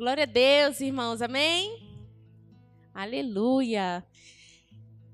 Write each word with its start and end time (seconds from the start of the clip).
Glória 0.00 0.22
a 0.22 0.26
Deus, 0.26 0.80
irmãos. 0.80 1.20
Amém? 1.20 1.78
Aleluia. 2.94 4.02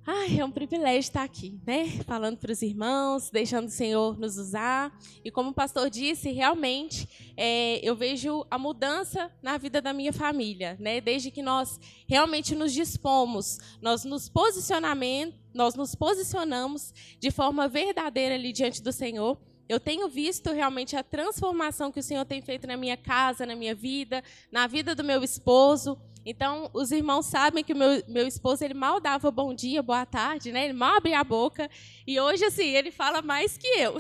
Ai, 0.07 0.39
é 0.39 0.45
um 0.45 0.51
privilégio 0.53 1.01
estar 1.01 1.25
aqui, 1.25 1.61
né? 1.67 1.89
Falando 2.07 2.39
para 2.39 2.53
os 2.53 2.63
irmãos, 2.63 3.29
deixando 3.29 3.67
o 3.67 3.73
Senhor 3.73 4.17
nos 4.17 4.39
usar. 4.39 4.97
E 5.25 5.31
como 5.33 5.51
o 5.51 5.53
pastor 5.53 5.91
disse, 5.91 6.31
realmente 6.31 7.35
é, 7.37 7.81
eu 7.83 7.97
vejo 7.97 8.47
a 8.49 8.57
mudança 8.57 9.29
na 9.43 9.59
vida 9.59 9.83
da 9.83 9.93
minha 9.93 10.13
família, 10.13 10.77
né? 10.79 11.01
Desde 11.01 11.33
que 11.33 11.43
nós 11.43 11.81
realmente 12.09 12.55
nos 12.55 12.73
dispomos, 12.73 13.59
nós 13.83 14.05
nos 14.05 14.29
posicionamento, 14.29 15.35
nós 15.53 15.75
nos 15.75 15.97
posicionamos 15.97 16.95
de 17.19 17.33
forma 17.33 17.67
verdadeira 17.67 18.37
ali 18.37 18.53
diante 18.53 18.81
do 18.81 18.93
Senhor. 18.93 19.37
Eu 19.69 19.81
tenho 19.81 20.09
visto 20.09 20.53
realmente 20.53 20.97
a 20.97 21.03
transformação 21.03 21.91
que 21.91 21.99
o 21.99 22.03
Senhor 22.03 22.25
tem 22.25 22.41
feito 22.41 22.67
na 22.67 22.77
minha 22.77 22.97
casa, 22.97 23.45
na 23.45 23.57
minha 23.57 23.75
vida, 23.75 24.23
na 24.51 24.67
vida 24.67 24.95
do 24.95 25.03
meu 25.03 25.25
esposo. 25.25 25.99
Então, 26.25 26.71
os 26.73 26.93
irmãos 26.93 27.27
sabem 27.27 27.65
que 27.65 27.73
o 27.73 27.77
meu, 27.77 28.03
meu 28.07 28.27
esposo 28.27 28.65
ele 28.65 28.75
mal 28.75 29.01
dava 29.01 29.31
bom 29.31 29.55
dia, 29.55 29.83
boa 29.83 30.07
tarde, 30.07 30.53
né? 30.53 30.65
Ele 30.65 30.73
mal 30.73 30.97
abria 30.97 31.19
a 31.19 31.25
boca. 31.25 31.69
E 32.07 32.19
hoje, 32.21 32.45
assim, 32.45 32.67
ele 32.67 32.91
fala 32.91 33.23
mais 33.23 33.57
que 33.59 33.67
eu. 33.67 33.97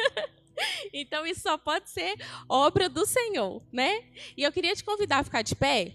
então, 0.92 1.26
isso 1.26 1.40
só 1.40 1.58
pode 1.58 1.90
ser 1.90 2.16
obra 2.48 2.88
do 2.88 3.04
Senhor, 3.04 3.62
né? 3.72 4.04
E 4.36 4.42
eu 4.42 4.52
queria 4.52 4.74
te 4.74 4.84
convidar 4.84 5.18
a 5.18 5.24
ficar 5.24 5.42
de 5.42 5.54
pé. 5.54 5.94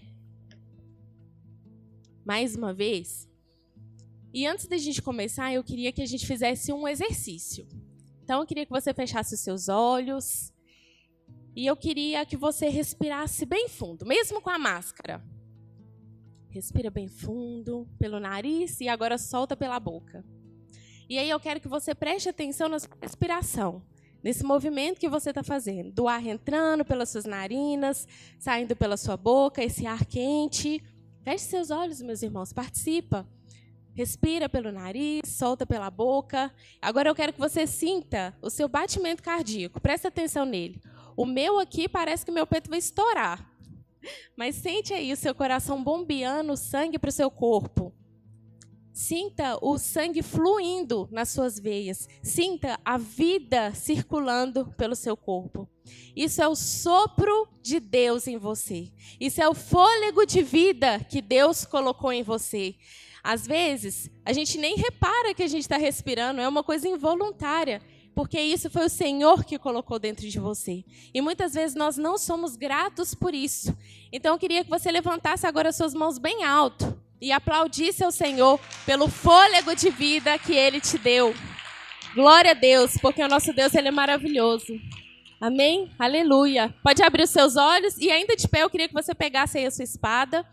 Mais 2.24 2.56
uma 2.56 2.72
vez. 2.72 3.28
E 4.32 4.46
antes 4.46 4.66
da 4.66 4.76
gente 4.76 5.02
começar, 5.02 5.52
eu 5.52 5.62
queria 5.62 5.92
que 5.92 6.02
a 6.02 6.06
gente 6.06 6.26
fizesse 6.26 6.72
um 6.72 6.88
exercício. 6.88 7.64
Então, 8.24 8.40
eu 8.40 8.46
queria 8.46 8.64
que 8.64 8.72
você 8.72 8.94
fechasse 8.94 9.34
os 9.34 9.40
seus 9.40 9.68
olhos. 9.68 10.50
E 11.54 11.66
eu 11.66 11.76
queria 11.76 12.24
que 12.24 12.38
você 12.38 12.68
respirasse 12.70 13.44
bem 13.44 13.68
fundo, 13.68 14.06
mesmo 14.06 14.40
com 14.40 14.48
a 14.48 14.58
máscara. 14.58 15.22
Respira 16.48 16.90
bem 16.90 17.06
fundo 17.06 17.86
pelo 17.98 18.18
nariz 18.18 18.80
e 18.80 18.88
agora 18.88 19.18
solta 19.18 19.54
pela 19.54 19.78
boca. 19.78 20.24
E 21.06 21.18
aí 21.18 21.28
eu 21.28 21.38
quero 21.38 21.60
que 21.60 21.68
você 21.68 21.94
preste 21.94 22.30
atenção 22.30 22.66
na 22.68 22.78
sua 22.78 22.96
respiração, 23.00 23.84
nesse 24.22 24.42
movimento 24.42 24.98
que 24.98 25.08
você 25.08 25.28
está 25.28 25.42
fazendo, 25.42 25.92
do 25.92 26.08
ar 26.08 26.26
entrando 26.26 26.82
pelas 26.82 27.10
suas 27.10 27.26
narinas, 27.26 28.08
saindo 28.38 28.74
pela 28.74 28.96
sua 28.96 29.18
boca, 29.18 29.62
esse 29.62 29.86
ar 29.86 30.06
quente. 30.06 30.82
Feche 31.22 31.44
seus 31.44 31.70
olhos, 31.70 32.00
meus 32.00 32.22
irmãos, 32.22 32.54
participa. 32.54 33.28
Respira 33.94 34.48
pelo 34.48 34.72
nariz, 34.72 35.22
solta 35.26 35.64
pela 35.64 35.88
boca. 35.88 36.52
Agora 36.82 37.08
eu 37.08 37.14
quero 37.14 37.32
que 37.32 37.38
você 37.38 37.66
sinta 37.66 38.36
o 38.42 38.50
seu 38.50 38.68
batimento 38.68 39.22
cardíaco. 39.22 39.80
Presta 39.80 40.08
atenção 40.08 40.44
nele. 40.44 40.80
O 41.16 41.24
meu 41.24 41.60
aqui 41.60 41.88
parece 41.88 42.24
que 42.24 42.32
meu 42.32 42.46
peito 42.46 42.68
vai 42.68 42.80
estourar. 42.80 43.48
Mas 44.36 44.56
sente 44.56 44.92
aí 44.92 45.12
o 45.12 45.16
seu 45.16 45.34
coração 45.34 45.82
bombeando 45.82 46.56
sangue 46.56 46.98
para 46.98 47.08
o 47.08 47.12
seu 47.12 47.30
corpo. 47.30 47.94
Sinta 48.92 49.58
o 49.60 49.78
sangue 49.78 50.22
fluindo 50.22 51.08
nas 51.10 51.28
suas 51.30 51.58
veias. 51.58 52.08
Sinta 52.22 52.78
a 52.84 52.96
vida 52.96 53.72
circulando 53.74 54.72
pelo 54.76 54.94
seu 54.94 55.16
corpo. 55.16 55.68
Isso 56.14 56.42
é 56.42 56.48
o 56.48 56.54
sopro 56.54 57.48
de 57.60 57.80
Deus 57.80 58.26
em 58.26 58.38
você. 58.38 58.92
Isso 59.20 59.40
é 59.42 59.48
o 59.48 59.54
fôlego 59.54 60.24
de 60.24 60.42
vida 60.42 61.00
que 61.00 61.20
Deus 61.20 61.64
colocou 61.64 62.12
em 62.12 62.22
você. 62.22 62.76
Às 63.24 63.46
vezes, 63.46 64.10
a 64.24 64.34
gente 64.34 64.58
nem 64.58 64.76
repara 64.76 65.32
que 65.32 65.42
a 65.42 65.48
gente 65.48 65.62
está 65.62 65.78
respirando, 65.78 66.42
é 66.42 66.46
uma 66.46 66.62
coisa 66.62 66.86
involuntária 66.86 67.80
porque 68.14 68.40
isso 68.40 68.70
foi 68.70 68.86
o 68.86 68.88
Senhor 68.88 69.44
que 69.44 69.58
colocou 69.58 69.98
dentro 69.98 70.28
de 70.28 70.38
você. 70.38 70.84
E 71.12 71.20
muitas 71.20 71.54
vezes 71.54 71.74
nós 71.74 71.96
não 71.96 72.16
somos 72.16 72.54
gratos 72.54 73.14
por 73.14 73.34
isso. 73.34 73.76
Então 74.12 74.34
eu 74.34 74.38
queria 74.38 74.62
que 74.62 74.70
você 74.70 74.90
levantasse 74.90 75.46
agora 75.46 75.72
suas 75.72 75.92
mãos 75.92 76.16
bem 76.16 76.44
alto 76.44 76.96
e 77.20 77.32
aplaudisse 77.32 78.04
ao 78.04 78.12
Senhor 78.12 78.60
pelo 78.86 79.08
fôlego 79.08 79.74
de 79.74 79.90
vida 79.90 80.38
que 80.38 80.54
ele 80.54 80.80
te 80.80 80.96
deu. 80.96 81.34
Glória 82.14 82.52
a 82.52 82.54
Deus, 82.54 82.96
porque 82.98 83.22
o 83.22 83.28
nosso 83.28 83.52
Deus 83.52 83.74
ele 83.74 83.88
é 83.88 83.90
maravilhoso. 83.90 84.78
Amém? 85.40 85.90
Aleluia. 85.98 86.72
Pode 86.84 87.02
abrir 87.02 87.24
os 87.24 87.30
seus 87.30 87.56
olhos 87.56 87.98
e 87.98 88.10
ainda 88.10 88.36
de 88.36 88.46
pé 88.46 88.62
eu 88.62 88.70
queria 88.70 88.86
que 88.86 88.94
você 88.94 89.12
pegasse 89.12 89.58
aí 89.58 89.66
a 89.66 89.70
sua 89.72 89.82
espada. 89.82 90.46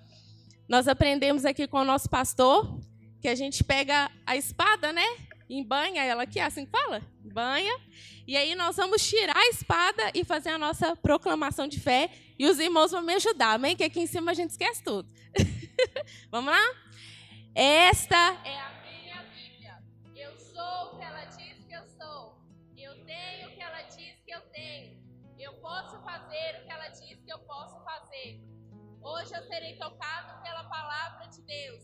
Nós 0.71 0.87
aprendemos 0.87 1.43
aqui 1.43 1.67
com 1.67 1.79
o 1.79 1.83
nosso 1.83 2.09
pastor 2.09 2.79
que 3.19 3.27
a 3.27 3.35
gente 3.35 3.61
pega 3.61 4.09
a 4.25 4.37
espada, 4.37 4.93
né? 4.93 5.03
embanha 5.49 6.01
ela 6.01 6.23
aqui, 6.23 6.39
é 6.39 6.45
assim 6.45 6.63
que 6.63 6.71
fala? 6.71 7.01
Banha. 7.25 7.77
E 8.25 8.37
aí 8.37 8.55
nós 8.55 8.77
vamos 8.77 9.05
tirar 9.05 9.35
a 9.35 9.49
espada 9.49 10.11
e 10.13 10.23
fazer 10.23 10.51
a 10.51 10.57
nossa 10.57 10.95
proclamação 10.95 11.67
de 11.67 11.77
fé. 11.77 12.09
E 12.39 12.45
os 12.45 12.57
irmãos 12.57 12.91
vão 12.91 13.01
me 13.01 13.13
ajudar, 13.15 13.55
amém? 13.55 13.75
Que 13.75 13.83
aqui 13.83 13.99
em 13.99 14.07
cima 14.07 14.31
a 14.31 14.33
gente 14.33 14.51
esquece 14.51 14.81
tudo. 14.81 15.09
vamos 16.31 16.53
lá? 16.53 16.63
Esta 17.53 18.37
é 18.45 18.57
a 18.57 18.80
Hoje 29.11 29.35
eu 29.35 29.43
serei 29.43 29.75
tocado 29.75 30.41
pela 30.41 30.63
palavra 30.63 31.27
de 31.27 31.41
Deus. 31.41 31.83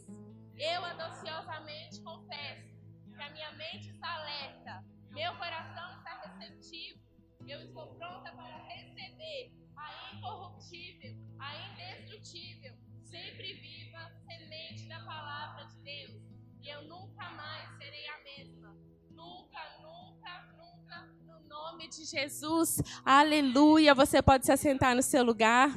Eu 0.55 0.85
ansiosamente 0.85 2.01
confesso 2.01 2.73
que 3.13 3.21
a 3.21 3.29
minha 3.31 3.51
mente 3.51 3.89
está 3.89 4.13
alerta, 4.13 4.85
meu 5.11 5.35
coração 5.35 5.97
está 5.97 6.21
receptivo, 6.21 7.01
eu 7.45 7.61
estou 7.63 7.95
pronta 7.95 8.31
para 8.31 8.63
receber 8.69 9.51
a 9.75 10.15
incorruptível, 10.15 11.17
a 11.38 11.73
indestrutível, 11.73 12.73
sempre 13.03 13.55
viva 13.55 14.09
semente 14.25 14.88
da 14.88 15.03
palavra 15.03 15.65
de 15.65 15.79
Deus. 15.81 16.21
E 16.61 16.69
eu 16.69 16.83
nunca 16.83 17.29
mais 17.31 17.77
serei 17.77 18.07
a 18.07 18.23
mesma. 18.23 18.77
Nunca, 19.11 19.59
nunca, 19.81 20.53
nunca, 20.55 21.05
no 21.25 21.41
nome 21.41 21.89
de 21.89 22.05
Jesus. 22.05 22.81
Aleluia. 23.03 23.94
Você 23.94 24.21
pode 24.21 24.45
se 24.45 24.51
assentar 24.53 24.95
no 24.95 25.01
seu 25.01 25.25
lugar. 25.25 25.69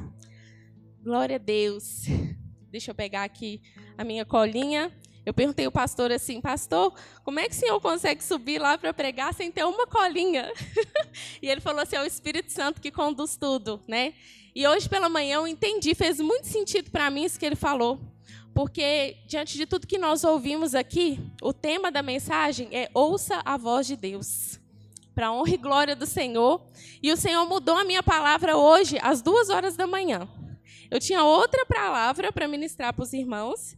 Glória 1.02 1.36
a 1.36 1.38
Deus. 1.38 2.02
Deixa 2.70 2.90
eu 2.90 2.94
pegar 2.94 3.24
aqui 3.24 3.62
a 3.96 4.04
minha 4.04 4.22
colinha. 4.22 4.92
Eu 5.24 5.32
perguntei 5.32 5.64
ao 5.64 5.72
pastor 5.72 6.12
assim, 6.12 6.42
pastor, 6.42 6.92
como 7.24 7.40
é 7.40 7.48
que 7.48 7.54
o 7.54 7.58
senhor 7.58 7.80
consegue 7.80 8.22
subir 8.22 8.58
lá 8.58 8.76
para 8.76 8.92
pregar 8.92 9.32
sem 9.32 9.50
ter 9.50 9.64
uma 9.64 9.86
colinha? 9.86 10.52
e 11.40 11.48
ele 11.48 11.60
falou 11.60 11.80
assim, 11.82 11.96
é 11.96 12.02
o 12.02 12.06
Espírito 12.06 12.52
Santo 12.52 12.82
que 12.82 12.90
conduz 12.90 13.34
tudo, 13.34 13.82
né? 13.88 14.12
E 14.54 14.66
hoje 14.66 14.90
pela 14.90 15.08
manhã 15.08 15.36
eu 15.36 15.48
entendi, 15.48 15.94
fez 15.94 16.20
muito 16.20 16.46
sentido 16.46 16.90
para 16.90 17.10
mim 17.10 17.24
isso 17.24 17.38
que 17.38 17.46
ele 17.46 17.56
falou. 17.56 17.98
Porque 18.52 19.16
diante 19.26 19.56
de 19.56 19.64
tudo 19.64 19.86
que 19.86 19.96
nós 19.96 20.22
ouvimos 20.22 20.74
aqui, 20.74 21.18
o 21.40 21.52
tema 21.52 21.90
da 21.90 22.02
mensagem 22.02 22.68
é 22.72 22.90
ouça 22.92 23.40
a 23.42 23.56
voz 23.56 23.86
de 23.86 23.96
Deus. 23.96 24.60
Para 25.14 25.32
honra 25.32 25.54
e 25.54 25.56
glória 25.56 25.96
do 25.96 26.04
Senhor. 26.04 26.62
E 27.02 27.10
o 27.10 27.16
Senhor 27.16 27.46
mudou 27.46 27.76
a 27.76 27.84
minha 27.84 28.02
palavra 28.02 28.56
hoje 28.56 28.98
às 29.00 29.22
duas 29.22 29.48
horas 29.48 29.76
da 29.76 29.86
manhã. 29.86 30.28
Eu 30.90 30.98
tinha 30.98 31.22
outra 31.22 31.64
palavra 31.64 32.32
para 32.32 32.48
ministrar 32.48 32.92
para 32.92 33.02
os 33.02 33.12
irmãos. 33.12 33.76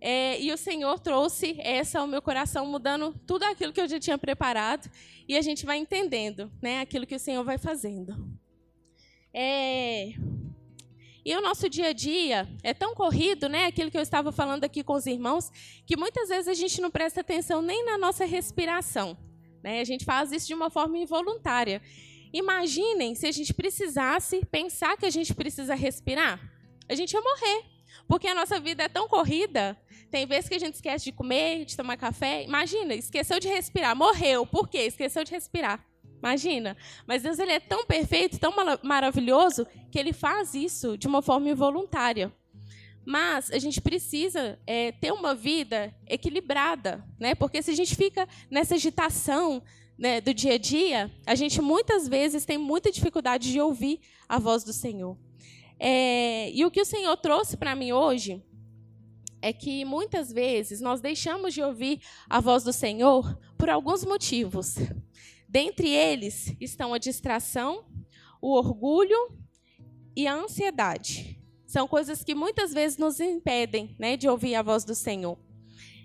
É, 0.00 0.40
e 0.40 0.52
o 0.52 0.56
Senhor 0.56 0.98
trouxe 0.98 1.56
essa 1.60 2.00
ao 2.00 2.06
meu 2.06 2.20
coração, 2.20 2.66
mudando 2.66 3.14
tudo 3.26 3.44
aquilo 3.44 3.72
que 3.72 3.80
eu 3.80 3.88
já 3.88 3.98
tinha 3.98 4.18
preparado. 4.18 4.90
E 5.28 5.36
a 5.36 5.42
gente 5.42 5.66
vai 5.66 5.78
entendendo 5.78 6.50
né, 6.60 6.80
aquilo 6.80 7.06
que 7.06 7.14
o 7.14 7.18
Senhor 7.18 7.42
vai 7.44 7.58
fazendo. 7.58 8.16
É... 9.32 10.12
E 11.24 11.36
o 11.36 11.40
nosso 11.40 11.68
dia 11.68 11.88
a 11.88 11.92
dia 11.92 12.48
é 12.64 12.74
tão 12.74 12.94
corrido, 12.94 13.48
né? 13.48 13.66
Aquilo 13.66 13.90
que 13.90 13.96
eu 13.96 14.02
estava 14.02 14.32
falando 14.32 14.64
aqui 14.64 14.82
com 14.82 14.94
os 14.94 15.06
irmãos, 15.06 15.50
que 15.86 15.96
muitas 15.96 16.28
vezes 16.28 16.48
a 16.48 16.54
gente 16.54 16.80
não 16.80 16.90
presta 16.90 17.20
atenção 17.20 17.62
nem 17.62 17.84
na 17.84 17.96
nossa 17.96 18.24
respiração. 18.24 19.16
Né? 19.62 19.80
A 19.80 19.84
gente 19.84 20.04
faz 20.04 20.32
isso 20.32 20.48
de 20.48 20.54
uma 20.54 20.68
forma 20.68 20.98
involuntária. 20.98 21.80
Imaginem 22.32 23.14
se 23.14 23.26
a 23.26 23.30
gente 23.30 23.54
precisasse 23.54 24.44
pensar 24.46 24.96
que 24.96 25.06
a 25.06 25.10
gente 25.10 25.32
precisa 25.32 25.76
respirar. 25.76 26.51
A 26.88 26.94
gente 26.94 27.12
ia 27.12 27.20
morrer. 27.20 27.64
Porque 28.08 28.26
a 28.26 28.34
nossa 28.34 28.58
vida 28.58 28.82
é 28.82 28.88
tão 28.88 29.08
corrida 29.08 29.78
tem 30.12 30.26
vezes 30.26 30.46
que 30.46 30.54
a 30.54 30.58
gente 30.58 30.74
esquece 30.74 31.06
de 31.06 31.12
comer, 31.12 31.64
de 31.64 31.74
tomar 31.74 31.96
café. 31.96 32.44
Imagina, 32.44 32.94
esqueceu 32.94 33.40
de 33.40 33.48
respirar, 33.48 33.96
morreu. 33.96 34.44
Por 34.44 34.68
quê? 34.68 34.80
Esqueceu 34.80 35.24
de 35.24 35.30
respirar. 35.30 35.82
Imagina. 36.18 36.76
Mas 37.06 37.22
Deus 37.22 37.38
ele 37.38 37.52
é 37.52 37.58
tão 37.58 37.86
perfeito, 37.86 38.38
tão 38.38 38.52
maravilhoso, 38.82 39.66
que 39.90 39.98
ele 39.98 40.12
faz 40.12 40.52
isso 40.52 40.98
de 40.98 41.08
uma 41.08 41.22
forma 41.22 41.48
involuntária. 41.48 42.30
Mas 43.06 43.50
a 43.50 43.58
gente 43.58 43.80
precisa 43.80 44.60
é, 44.66 44.92
ter 44.92 45.12
uma 45.12 45.34
vida 45.34 45.94
equilibrada, 46.06 47.02
né? 47.18 47.34
Porque 47.34 47.62
se 47.62 47.70
a 47.70 47.74
gente 47.74 47.96
fica 47.96 48.28
nessa 48.50 48.74
agitação 48.74 49.62
né, 49.98 50.20
do 50.20 50.34
dia 50.34 50.54
a 50.54 50.58
dia, 50.58 51.10
a 51.26 51.34
gente 51.34 51.62
muitas 51.62 52.06
vezes 52.06 52.44
tem 52.44 52.58
muita 52.58 52.92
dificuldade 52.92 53.50
de 53.50 53.58
ouvir 53.58 53.98
a 54.28 54.38
voz 54.38 54.62
do 54.62 54.74
Senhor. 54.74 55.16
É, 55.84 56.48
e 56.52 56.64
o 56.64 56.70
que 56.70 56.80
o 56.80 56.84
Senhor 56.84 57.16
trouxe 57.16 57.56
para 57.56 57.74
mim 57.74 57.90
hoje 57.90 58.40
é 59.42 59.52
que 59.52 59.84
muitas 59.84 60.32
vezes 60.32 60.80
nós 60.80 61.00
deixamos 61.00 61.52
de 61.52 61.60
ouvir 61.60 62.00
a 62.30 62.38
voz 62.38 62.62
do 62.62 62.72
Senhor 62.72 63.36
por 63.58 63.68
alguns 63.68 64.04
motivos. 64.04 64.76
Dentre 65.48 65.88
eles 65.88 66.54
estão 66.60 66.94
a 66.94 66.98
distração, 66.98 67.84
o 68.40 68.54
orgulho 68.56 69.36
e 70.14 70.24
a 70.28 70.34
ansiedade. 70.36 71.42
São 71.66 71.88
coisas 71.88 72.22
que 72.22 72.32
muitas 72.32 72.72
vezes 72.72 72.96
nos 72.96 73.18
impedem 73.18 73.96
né, 73.98 74.16
de 74.16 74.28
ouvir 74.28 74.54
a 74.54 74.62
voz 74.62 74.84
do 74.84 74.94
Senhor. 74.94 75.36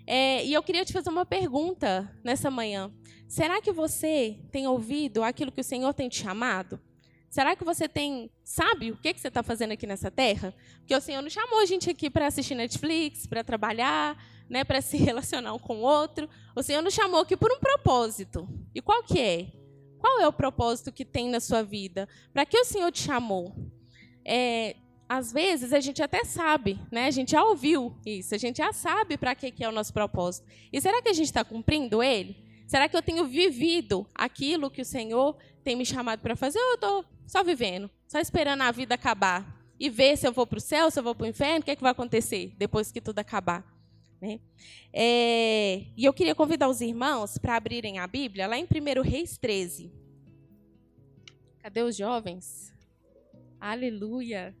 É, 0.08 0.44
e 0.44 0.52
eu 0.54 0.62
queria 0.64 0.84
te 0.84 0.92
fazer 0.92 1.10
uma 1.10 1.24
pergunta 1.24 2.12
nessa 2.24 2.50
manhã. 2.50 2.92
Será 3.28 3.62
que 3.62 3.70
você 3.70 4.40
tem 4.50 4.66
ouvido 4.66 5.22
aquilo 5.22 5.52
que 5.52 5.60
o 5.60 5.64
Senhor 5.64 5.94
tem 5.94 6.08
te 6.08 6.20
chamado? 6.20 6.80
Será 7.30 7.54
que 7.54 7.64
você 7.64 7.88
tem 7.88 8.30
sabe 8.42 8.90
o 8.90 8.96
que, 8.96 9.12
que 9.12 9.20
você 9.20 9.28
está 9.28 9.42
fazendo 9.42 9.72
aqui 9.72 9.86
nessa 9.86 10.10
terra? 10.10 10.54
Porque 10.78 10.94
o 10.94 11.00
Senhor 11.00 11.20
não 11.20 11.28
chamou 11.28 11.60
a 11.60 11.66
gente 11.66 11.90
aqui 11.90 12.08
para 12.08 12.26
assistir 12.26 12.54
Netflix, 12.54 13.26
para 13.26 13.44
trabalhar, 13.44 14.16
né, 14.48 14.64
para 14.64 14.80
se 14.80 14.96
relacionar 14.98 15.52
um 15.52 15.58
com 15.58 15.78
o 15.78 15.82
outro. 15.82 16.28
O 16.56 16.62
Senhor 16.62 16.82
nos 16.82 16.94
chamou 16.94 17.20
aqui 17.20 17.36
por 17.36 17.52
um 17.52 17.58
propósito. 17.58 18.48
E 18.74 18.80
qual 18.80 19.02
que 19.02 19.20
é? 19.20 19.52
Qual 19.98 20.20
é 20.20 20.26
o 20.26 20.32
propósito 20.32 20.92
que 20.92 21.04
tem 21.04 21.28
na 21.28 21.40
sua 21.40 21.62
vida? 21.62 22.08
Para 22.32 22.46
que 22.46 22.58
o 22.58 22.64
Senhor 22.64 22.90
te 22.90 23.02
chamou? 23.02 23.54
É, 24.24 24.76
às 25.08 25.32
vezes 25.32 25.72
a 25.72 25.80
gente 25.80 26.02
até 26.02 26.24
sabe, 26.24 26.78
né? 26.90 27.06
A 27.06 27.10
gente 27.10 27.32
já 27.32 27.42
ouviu 27.42 27.96
isso, 28.06 28.34
a 28.34 28.38
gente 28.38 28.58
já 28.58 28.72
sabe 28.72 29.16
para 29.16 29.34
que, 29.34 29.50
que 29.50 29.64
é 29.64 29.68
o 29.68 29.72
nosso 29.72 29.92
propósito. 29.92 30.46
E 30.72 30.80
será 30.80 31.02
que 31.02 31.08
a 31.08 31.12
gente 31.12 31.26
está 31.26 31.44
cumprindo 31.44 32.02
ele? 32.02 32.36
Será 32.66 32.88
que 32.88 32.96
eu 32.96 33.02
tenho 33.02 33.24
vivido 33.24 34.06
aquilo 34.14 34.70
que 34.70 34.82
o 34.82 34.84
Senhor 34.84 35.36
tem 35.64 35.74
me 35.74 35.86
chamado 35.86 36.20
para 36.20 36.36
fazer? 36.36 36.58
Ou 36.58 36.68
eu 36.68 36.74
estou 36.74 37.04
só 37.28 37.44
vivendo, 37.44 37.90
só 38.08 38.18
esperando 38.18 38.62
a 38.62 38.72
vida 38.72 38.94
acabar 38.94 39.46
e 39.78 39.90
ver 39.90 40.16
se 40.16 40.26
eu 40.26 40.32
vou 40.32 40.46
para 40.46 40.56
o 40.56 40.60
céu, 40.60 40.90
se 40.90 40.98
eu 40.98 41.04
vou 41.04 41.14
para 41.14 41.24
o 41.24 41.28
inferno, 41.28 41.60
o 41.60 41.62
que, 41.62 41.70
é 41.70 41.76
que 41.76 41.82
vai 41.82 41.92
acontecer 41.92 42.54
depois 42.56 42.90
que 42.90 43.00
tudo 43.00 43.18
acabar? 43.18 43.64
Né? 44.20 44.40
É, 44.92 45.84
e 45.96 46.04
eu 46.04 46.12
queria 46.12 46.34
convidar 46.34 46.68
os 46.68 46.80
irmãos 46.80 47.38
para 47.38 47.54
abrirem 47.54 47.98
a 47.98 48.06
Bíblia 48.06 48.48
lá 48.48 48.58
em 48.58 48.64
1 48.64 49.02
Reis 49.02 49.36
13. 49.36 49.92
Cadê 51.60 51.82
os 51.82 51.94
jovens? 51.94 52.72
Aleluia! 53.60 54.56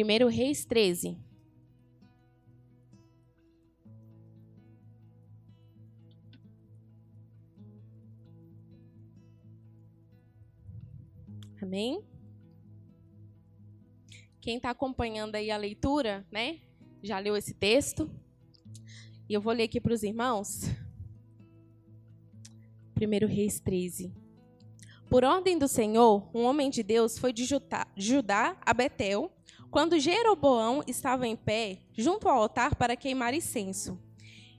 Primeiro 0.00 0.28
Reis 0.28 0.64
13. 0.64 1.18
Amém? 11.60 12.02
Quem 14.40 14.56
está 14.56 14.70
acompanhando 14.70 15.34
aí 15.34 15.50
a 15.50 15.58
leitura, 15.58 16.26
né? 16.32 16.62
Já 17.02 17.18
leu 17.18 17.36
esse 17.36 17.52
texto? 17.52 18.10
E 19.28 19.34
eu 19.34 19.40
vou 19.42 19.52
ler 19.52 19.64
aqui 19.64 19.78
para 19.78 19.92
os 19.92 20.02
irmãos. 20.02 20.62
Primeiro 22.94 23.26
Reis 23.26 23.60
13. 23.60 24.14
Por 25.10 25.24
ordem 25.24 25.58
do 25.58 25.68
Senhor, 25.68 26.26
um 26.34 26.44
homem 26.44 26.70
de 26.70 26.82
Deus 26.82 27.18
foi 27.18 27.34
de 27.34 27.44
Judá 27.44 28.56
a 28.62 28.72
Betel 28.72 29.30
quando 29.70 29.98
Jeroboão 29.98 30.82
estava 30.86 31.26
em 31.26 31.36
pé, 31.36 31.78
junto 31.96 32.28
ao 32.28 32.36
altar 32.42 32.74
para 32.74 32.96
queimar 32.96 33.34
incenso, 33.34 34.00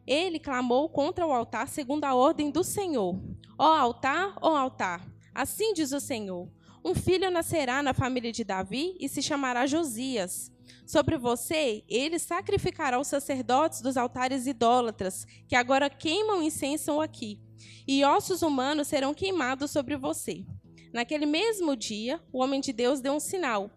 ele 0.08 0.40
clamou 0.40 0.90
contra 0.90 1.26
o 1.28 1.34
altar 1.34 1.68
segundo 1.68 2.06
a 2.06 2.16
ordem 2.16 2.50
do 2.50 2.64
Senhor. 2.64 3.20
Ó 3.58 3.66
altar, 3.66 4.36
ó 4.42 4.56
altar, 4.56 5.06
assim 5.36 5.74
diz 5.74 5.92
o 5.92 6.00
Senhor: 6.00 6.50
um 6.84 6.96
filho 6.96 7.30
nascerá 7.30 7.84
na 7.84 7.94
família 7.94 8.32
de 8.32 8.44
Davi 8.44 8.96
e 9.00 9.08
se 9.08 9.22
chamará 9.22 9.68
Josias. 9.68 10.52
Sobre 10.86 11.18
você, 11.18 11.84
ele 11.88 12.18
sacrificará 12.18 13.00
os 13.00 13.08
sacerdotes 13.08 13.82
dos 13.82 13.98
altares 13.98 14.48
idólatras, 14.48 15.26
que 15.48 15.56
agora 15.56 15.90
queimam 15.90 16.42
incenso 16.42 17.00
aqui, 17.00 17.40
e 17.88 18.04
ossos 18.04 18.42
humanos 18.42 18.88
serão 18.88 19.14
queimados 19.14 19.72
sobre 19.72 19.96
você. 19.96 20.44
Naquele 20.92 21.26
mesmo 21.26 21.76
dia, 21.76 22.22
o 22.32 22.40
homem 22.40 22.60
de 22.60 22.74
Deus 22.74 23.00
deu 23.00 23.14
um 23.14 23.20
sinal. 23.20 23.70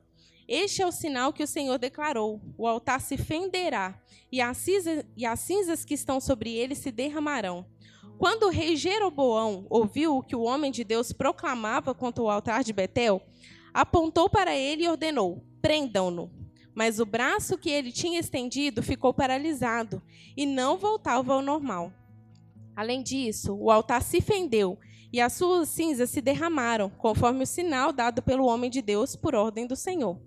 Este 0.46 0.82
é 0.82 0.86
o 0.86 0.92
sinal 0.92 1.32
que 1.32 1.42
o 1.42 1.46
Senhor 1.46 1.78
declarou: 1.78 2.40
o 2.58 2.66
altar 2.66 3.00
se 3.00 3.16
fenderá, 3.16 3.98
e 4.30 4.40
as, 4.40 4.56
cinzas, 4.58 5.04
e 5.16 5.24
as 5.24 5.40
cinzas 5.40 5.84
que 5.84 5.94
estão 5.94 6.20
sobre 6.20 6.54
ele 6.54 6.74
se 6.74 6.90
derramarão. 6.90 7.66
Quando 8.18 8.44
o 8.44 8.50
rei 8.50 8.76
Jeroboão 8.76 9.66
ouviu 9.68 10.16
o 10.16 10.22
que 10.22 10.36
o 10.36 10.42
homem 10.42 10.70
de 10.70 10.84
Deus 10.84 11.12
proclamava 11.12 11.94
contra 11.94 12.22
o 12.22 12.30
altar 12.30 12.62
de 12.62 12.72
Betel, 12.72 13.22
apontou 13.72 14.28
para 14.28 14.54
ele 14.54 14.84
e 14.84 14.88
ordenou: 14.88 15.44
prendam-no. 15.62 16.30
Mas 16.74 16.98
o 16.98 17.06
braço 17.06 17.56
que 17.56 17.70
ele 17.70 17.92
tinha 17.92 18.18
estendido 18.18 18.82
ficou 18.82 19.14
paralisado 19.14 20.02
e 20.36 20.44
não 20.44 20.76
voltava 20.76 21.32
ao 21.32 21.40
normal. 21.40 21.92
Além 22.74 23.02
disso, 23.02 23.54
o 23.54 23.70
altar 23.70 24.02
se 24.02 24.20
fendeu 24.20 24.76
e 25.12 25.20
as 25.20 25.34
suas 25.34 25.68
cinzas 25.68 26.10
se 26.10 26.20
derramaram, 26.20 26.90
conforme 26.90 27.44
o 27.44 27.46
sinal 27.46 27.92
dado 27.92 28.20
pelo 28.20 28.46
homem 28.46 28.68
de 28.68 28.82
Deus 28.82 29.14
por 29.14 29.36
ordem 29.36 29.64
do 29.64 29.76
Senhor. 29.76 30.20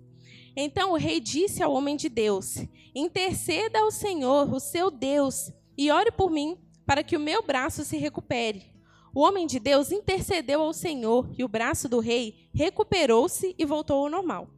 Então 0.60 0.90
o 0.90 0.96
rei 0.96 1.20
disse 1.20 1.62
ao 1.62 1.72
homem 1.72 1.94
de 1.94 2.08
Deus: 2.08 2.56
Interceda 2.92 3.78
ao 3.78 3.92
Senhor, 3.92 4.52
o 4.52 4.58
seu 4.58 4.90
Deus, 4.90 5.52
e 5.76 5.88
ore 5.88 6.10
por 6.10 6.32
mim, 6.32 6.58
para 6.84 7.04
que 7.04 7.16
o 7.16 7.20
meu 7.20 7.44
braço 7.44 7.84
se 7.84 7.96
recupere. 7.96 8.72
O 9.14 9.20
homem 9.20 9.46
de 9.46 9.60
Deus 9.60 9.92
intercedeu 9.92 10.60
ao 10.60 10.72
Senhor, 10.72 11.30
e 11.38 11.44
o 11.44 11.48
braço 11.48 11.88
do 11.88 12.00
rei 12.00 12.50
recuperou-se 12.52 13.54
e 13.56 13.64
voltou 13.64 14.02
ao 14.02 14.10
normal. 14.10 14.50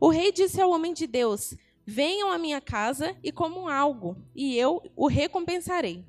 O 0.00 0.10
rei 0.10 0.30
disse 0.30 0.60
ao 0.60 0.70
homem 0.70 0.94
de 0.94 1.08
Deus: 1.08 1.56
Venham 1.84 2.30
à 2.30 2.38
minha 2.38 2.60
casa 2.60 3.16
e 3.20 3.32
comam 3.32 3.66
algo, 3.66 4.16
e 4.36 4.56
eu 4.56 4.80
o 4.94 5.08
recompensarei. 5.08 6.04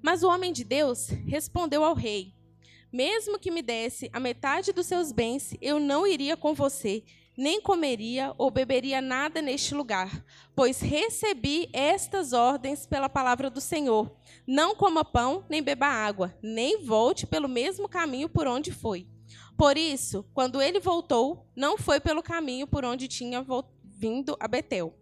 Mas 0.00 0.22
o 0.22 0.28
homem 0.28 0.54
de 0.54 0.64
Deus 0.64 1.08
respondeu 1.26 1.84
ao 1.84 1.94
rei: 1.94 2.32
Mesmo 2.90 3.38
que 3.38 3.50
me 3.50 3.60
desse 3.60 4.08
a 4.10 4.18
metade 4.18 4.72
dos 4.72 4.86
seus 4.86 5.12
bens, 5.12 5.54
eu 5.60 5.78
não 5.78 6.06
iria 6.06 6.34
com 6.34 6.54
você 6.54 7.04
nem 7.36 7.60
comeria 7.60 8.34
ou 8.38 8.50
beberia 8.50 9.00
nada 9.00 9.42
neste 9.42 9.74
lugar, 9.74 10.24
pois 10.54 10.80
recebi 10.80 11.68
estas 11.72 12.32
ordens 12.32 12.86
pela 12.86 13.08
palavra 13.08 13.50
do 13.50 13.60
Senhor. 13.60 14.16
Não 14.46 14.74
coma 14.74 15.04
pão, 15.04 15.44
nem 15.48 15.62
beba 15.62 15.86
água, 15.86 16.34
nem 16.42 16.84
volte 16.84 17.26
pelo 17.26 17.48
mesmo 17.48 17.88
caminho 17.88 18.28
por 18.28 18.46
onde 18.46 18.72
foi. 18.72 19.06
Por 19.56 19.76
isso, 19.76 20.24
quando 20.34 20.60
ele 20.60 20.80
voltou, 20.80 21.46
não 21.54 21.78
foi 21.78 21.98
pelo 22.00 22.22
caminho 22.22 22.66
por 22.66 22.84
onde 22.84 23.08
tinha 23.08 23.44
vindo 23.82 24.36
a 24.38 24.46
Betel. 24.46 24.94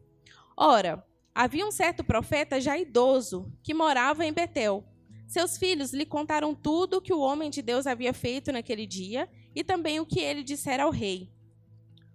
Ora, 0.57 1.05
havia 1.35 1.67
um 1.67 1.73
certo 1.73 2.05
profeta 2.05 2.61
já 2.61 2.79
idoso 2.79 3.53
que 3.63 3.75
morava 3.75 4.25
em 4.25 4.33
Betel. 4.33 4.85
Seus 5.27 5.59
filhos 5.59 5.93
lhe 5.93 6.07
contaram 6.07 6.55
tudo 6.55 6.99
o 6.99 7.01
que 7.01 7.13
o 7.13 7.19
homem 7.19 7.51
de 7.51 7.63
Deus 7.63 7.87
havia 7.87 8.13
feito 8.15 8.53
naquele 8.53 8.87
dia 8.87 9.29
e 9.55 9.65
também 9.65 9.99
o 9.99 10.07
que 10.07 10.21
ele 10.21 10.45
dissera 10.45 10.85
ao 10.85 10.91
rei. 10.91 11.34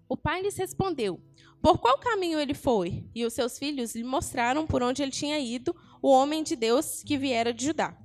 O 0.10 0.18
pai 0.18 0.42
lhes 0.42 0.58
respondeu: 0.58 1.22
Por 1.62 1.78
qual 1.78 2.00
caminho 2.00 2.40
ele 2.40 2.56
foi? 2.56 3.08
E 3.14 3.24
os 3.24 3.34
seus 3.34 3.60
filhos 3.60 3.94
lhe 3.94 4.04
mostraram 4.04 4.66
por 4.66 4.82
onde 4.82 5.04
ele 5.04 5.12
tinha 5.12 5.40
ido, 5.40 5.76
o 6.02 6.10
homem 6.10 6.42
de 6.42 6.56
Deus 6.56 7.04
que 7.04 7.16
viera 7.16 7.54
de 7.54 7.64
Judá. 7.64 7.96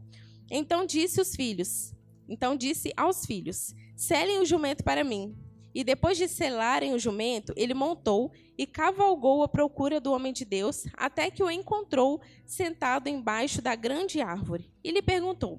Então 0.50 0.84
disse 0.84 1.18
os 1.18 1.34
filhos: 1.34 1.94
Então 2.28 2.54
disse 2.54 2.92
aos 2.94 3.24
filhos: 3.24 3.74
Selem 3.96 4.38
o 4.38 4.44
jumento 4.44 4.84
para 4.84 5.02
mim. 5.02 5.34
E 5.74 5.82
depois 5.82 6.16
de 6.16 6.28
selarem 6.28 6.92
o 6.92 6.98
jumento, 6.98 7.52
ele 7.56 7.74
montou 7.74 8.30
e 8.56 8.64
cavalgou 8.64 9.42
à 9.42 9.48
procura 9.48 9.98
do 9.98 10.12
homem 10.12 10.32
de 10.32 10.44
Deus, 10.44 10.84
até 10.92 11.30
que 11.30 11.42
o 11.42 11.50
encontrou 11.50 12.20
sentado 12.46 13.08
embaixo 13.08 13.60
da 13.60 13.74
grande 13.74 14.20
árvore. 14.20 14.70
E 14.84 14.90
lhe 14.90 15.00
perguntou: 15.00 15.58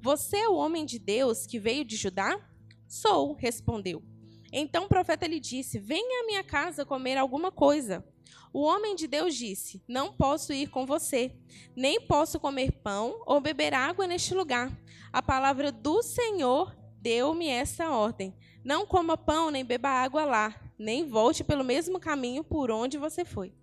Você 0.00 0.36
é 0.36 0.48
o 0.48 0.54
homem 0.54 0.86
de 0.86 1.00
Deus 1.00 1.46
que 1.46 1.58
veio 1.58 1.84
de 1.84 1.96
Judá? 1.96 2.40
Sou, 2.86 3.34
respondeu. 3.34 4.09
Então 4.52 4.84
o 4.84 4.88
profeta 4.88 5.26
lhe 5.26 5.40
disse: 5.40 5.78
Venha 5.78 6.22
à 6.22 6.26
minha 6.26 6.44
casa 6.44 6.84
comer 6.84 7.16
alguma 7.16 7.52
coisa. 7.52 8.04
O 8.52 8.62
homem 8.62 8.96
de 8.96 9.06
Deus 9.06 9.34
disse: 9.34 9.82
Não 9.86 10.12
posso 10.12 10.52
ir 10.52 10.68
com 10.68 10.84
você, 10.84 11.32
nem 11.76 12.00
posso 12.00 12.40
comer 12.40 12.72
pão 12.82 13.22
ou 13.26 13.40
beber 13.40 13.74
água 13.74 14.06
neste 14.06 14.34
lugar. 14.34 14.76
A 15.12 15.22
palavra 15.22 15.70
do 15.70 16.02
Senhor 16.02 16.76
deu-me 17.00 17.48
esta 17.48 17.90
ordem: 17.90 18.34
Não 18.64 18.84
coma 18.84 19.16
pão 19.16 19.50
nem 19.50 19.64
beba 19.64 19.88
água 19.88 20.24
lá, 20.24 20.54
nem 20.78 21.08
volte 21.08 21.44
pelo 21.44 21.64
mesmo 21.64 22.00
caminho 22.00 22.42
por 22.42 22.70
onde 22.70 22.98
você 22.98 23.24
foi. 23.24 23.54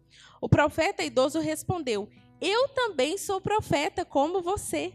O 0.42 0.48
profeta 0.48 1.04
idoso 1.04 1.40
respondeu: 1.40 2.10
Eu 2.40 2.70
também 2.70 3.18
sou 3.18 3.42
profeta 3.42 4.06
como 4.06 4.42
você. 4.42 4.94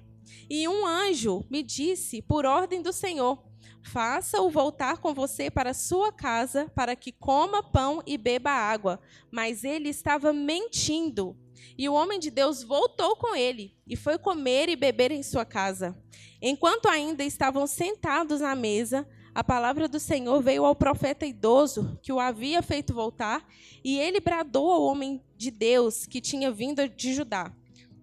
E 0.49 0.67
um 0.69 0.87
anjo 0.87 1.45
me 1.51 1.63
disse, 1.63 2.23
por 2.23 2.47
ordem 2.47 2.81
do 2.81 2.93
Senhor: 2.93 3.43
Faça-o 3.83 4.49
voltar 4.49 4.99
com 4.99 5.13
você 5.13 5.51
para 5.51 5.75
sua 5.75 6.13
casa, 6.13 6.71
para 6.75 6.95
que 6.95 7.13
coma 7.13 7.63
pão 7.63 8.03
e 8.07 8.17
beba 8.17 8.51
água. 8.51 9.01
Mas 9.31 9.65
ele 9.65 9.89
estava 9.89 10.33
mentindo. 10.33 11.37
E 11.77 11.89
o 11.89 11.95
homem 11.95 12.19
de 12.19 12.31
Deus 12.31 12.63
voltou 12.63 13.17
com 13.17 13.35
ele 13.35 13.77
e 13.87 13.97
foi 13.97 14.19
comer 14.19 14.69
e 14.69 14.77
beber 14.77 15.11
em 15.11 15.23
sua 15.23 15.45
casa. 15.45 15.97
Enquanto 16.41 16.87
ainda 16.87 17.25
estavam 17.25 17.67
sentados 17.67 18.43
à 18.43 18.55
mesa, 18.55 19.07
a 19.35 19.43
palavra 19.43 19.89
do 19.89 19.99
Senhor 19.99 20.43
veio 20.43 20.65
ao 20.65 20.75
profeta 20.75 21.25
idoso 21.25 21.99
que 22.03 22.13
o 22.13 22.21
havia 22.21 22.63
feito 22.63 22.93
voltar, 22.93 23.47
e 23.83 23.99
ele 23.99 24.21
bradou 24.21 24.71
ao 24.71 24.83
homem 24.83 25.23
de 25.37 25.51
Deus 25.51 26.05
que 26.05 26.21
tinha 26.21 26.51
vindo 26.51 26.87
de 26.89 27.15
Judá. 27.15 27.53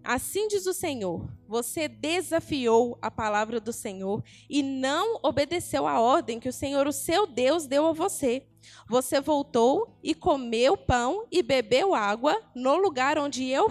Assim 0.03 0.47
diz 0.47 0.65
o 0.65 0.73
Senhor: 0.73 1.29
Você 1.47 1.87
desafiou 1.87 2.97
a 3.01 3.11
palavra 3.11 3.59
do 3.59 3.73
Senhor 3.73 4.23
e 4.49 4.63
não 4.63 5.19
obedeceu 5.23 5.87
à 5.87 5.99
ordem 5.99 6.39
que 6.39 6.49
o 6.49 6.53
Senhor, 6.53 6.87
o 6.87 6.93
seu 6.93 7.27
Deus, 7.27 7.65
deu 7.65 7.87
a 7.87 7.93
você. 7.93 8.45
Você 8.87 9.19
voltou 9.21 9.97
e 10.03 10.13
comeu 10.13 10.77
pão 10.77 11.25
e 11.31 11.41
bebeu 11.41 11.93
água 11.93 12.39
no 12.55 12.75
lugar 12.77 13.17
onde 13.17 13.45
eu 13.45 13.69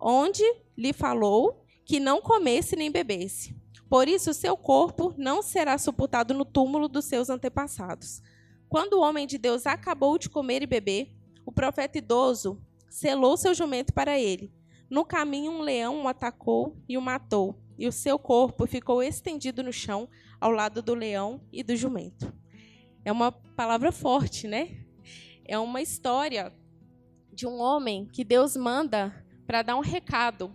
onde 0.00 0.44
lhe 0.76 0.92
falou 0.92 1.64
que 1.84 1.98
não 1.98 2.20
comesse 2.20 2.76
nem 2.76 2.90
bebesse. 2.90 3.56
Por 3.88 4.06
isso, 4.06 4.34
seu 4.34 4.56
corpo 4.56 5.14
não 5.16 5.42
será 5.42 5.78
sepultado 5.78 6.34
no 6.34 6.44
túmulo 6.44 6.88
dos 6.88 7.06
seus 7.06 7.30
antepassados. 7.30 8.22
Quando 8.68 8.94
o 8.94 9.00
homem 9.00 9.26
de 9.26 9.38
Deus 9.38 9.66
acabou 9.66 10.18
de 10.18 10.28
comer 10.28 10.62
e 10.62 10.66
beber, 10.66 11.10
o 11.46 11.50
profeta 11.50 11.96
idoso 11.96 12.62
selou 12.90 13.36
seu 13.36 13.54
jumento 13.54 13.94
para 13.94 14.18
ele. 14.18 14.52
No 14.90 15.04
caminho, 15.04 15.52
um 15.52 15.60
leão 15.60 16.04
o 16.04 16.08
atacou 16.08 16.76
e 16.88 16.96
o 16.96 17.02
matou, 17.02 17.60
e 17.78 17.86
o 17.86 17.92
seu 17.92 18.18
corpo 18.18 18.66
ficou 18.66 19.02
estendido 19.02 19.62
no 19.62 19.72
chão, 19.72 20.08
ao 20.40 20.50
lado 20.50 20.80
do 20.80 20.94
leão 20.94 21.40
e 21.52 21.62
do 21.62 21.76
jumento. 21.76 22.32
É 23.04 23.12
uma 23.12 23.32
palavra 23.32 23.92
forte, 23.92 24.46
né? 24.46 24.84
É 25.44 25.58
uma 25.58 25.82
história 25.82 26.52
de 27.32 27.46
um 27.46 27.58
homem 27.60 28.06
que 28.06 28.24
Deus 28.24 28.56
manda 28.56 29.24
para 29.46 29.62
dar 29.62 29.76
um 29.76 29.80
recado 29.80 30.52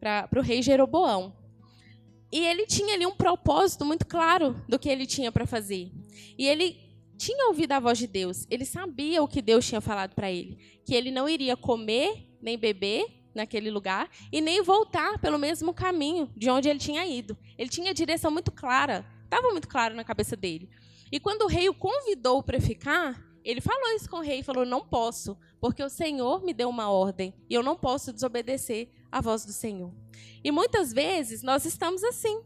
para 0.00 0.28
o 0.38 0.42
rei 0.42 0.62
Jeroboão. 0.62 1.36
E 2.30 2.38
ele 2.46 2.66
tinha 2.66 2.94
ali 2.94 3.06
um 3.06 3.14
propósito 3.14 3.84
muito 3.84 4.06
claro 4.06 4.62
do 4.68 4.78
que 4.78 4.88
ele 4.88 5.06
tinha 5.06 5.30
para 5.30 5.46
fazer. 5.46 5.92
E 6.38 6.46
ele 6.46 6.78
tinha 7.18 7.48
ouvido 7.48 7.72
a 7.72 7.80
voz 7.80 7.98
de 7.98 8.06
Deus. 8.06 8.46
Ele 8.50 8.64
sabia 8.64 9.22
o 9.22 9.28
que 9.28 9.42
Deus 9.42 9.66
tinha 9.66 9.80
falado 9.80 10.14
para 10.14 10.32
ele, 10.32 10.56
que 10.84 10.94
ele 10.94 11.10
não 11.10 11.28
iria 11.28 11.56
comer 11.56 12.26
nem 12.40 12.58
beber 12.58 13.21
naquele 13.34 13.70
lugar 13.70 14.10
e 14.30 14.40
nem 14.40 14.62
voltar 14.62 15.18
pelo 15.18 15.38
mesmo 15.38 15.72
caminho 15.72 16.30
de 16.36 16.50
onde 16.50 16.68
ele 16.68 16.78
tinha 16.78 17.06
ido. 17.06 17.36
Ele 17.56 17.68
tinha 17.68 17.94
direção 17.94 18.30
muito 18.30 18.50
clara, 18.50 19.04
estava 19.24 19.50
muito 19.50 19.68
claro 19.68 19.94
na 19.94 20.04
cabeça 20.04 20.36
dele. 20.36 20.68
E 21.10 21.20
quando 21.20 21.42
o 21.42 21.46
rei 21.46 21.68
o 21.68 21.74
convidou 21.74 22.42
para 22.42 22.60
ficar, 22.60 23.22
ele 23.44 23.60
falou 23.60 23.90
isso 23.96 24.08
com 24.08 24.18
o 24.18 24.22
rei, 24.22 24.42
falou: 24.42 24.64
"Não 24.64 24.80
posso, 24.80 25.36
porque 25.60 25.82
o 25.82 25.88
Senhor 25.88 26.42
me 26.42 26.54
deu 26.54 26.68
uma 26.68 26.90
ordem 26.90 27.34
e 27.50 27.54
eu 27.54 27.62
não 27.62 27.76
posso 27.76 28.12
desobedecer 28.12 28.88
a 29.10 29.20
voz 29.20 29.44
do 29.44 29.52
Senhor". 29.52 29.92
E 30.44 30.50
muitas 30.50 30.92
vezes 30.92 31.42
nós 31.42 31.64
estamos 31.64 32.02
assim, 32.02 32.42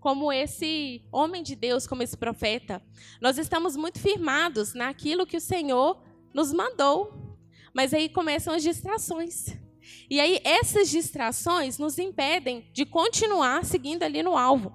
como 0.00 0.32
esse 0.32 1.02
homem 1.12 1.42
de 1.42 1.54
Deus, 1.54 1.86
como 1.86 2.02
esse 2.02 2.16
profeta. 2.16 2.82
Nós 3.20 3.38
estamos 3.38 3.76
muito 3.76 4.00
firmados 4.00 4.74
naquilo 4.74 5.26
que 5.26 5.36
o 5.36 5.40
Senhor 5.40 6.02
nos 6.32 6.52
mandou. 6.52 7.38
Mas 7.72 7.94
aí 7.94 8.08
começam 8.08 8.52
as 8.54 8.62
distrações. 8.62 9.56
E 10.08 10.20
aí 10.20 10.40
essas 10.44 10.88
distrações 10.90 11.78
nos 11.78 11.98
impedem 11.98 12.68
de 12.72 12.84
continuar 12.84 13.64
seguindo 13.64 14.02
ali 14.02 14.22
no 14.22 14.36
alvo. 14.36 14.74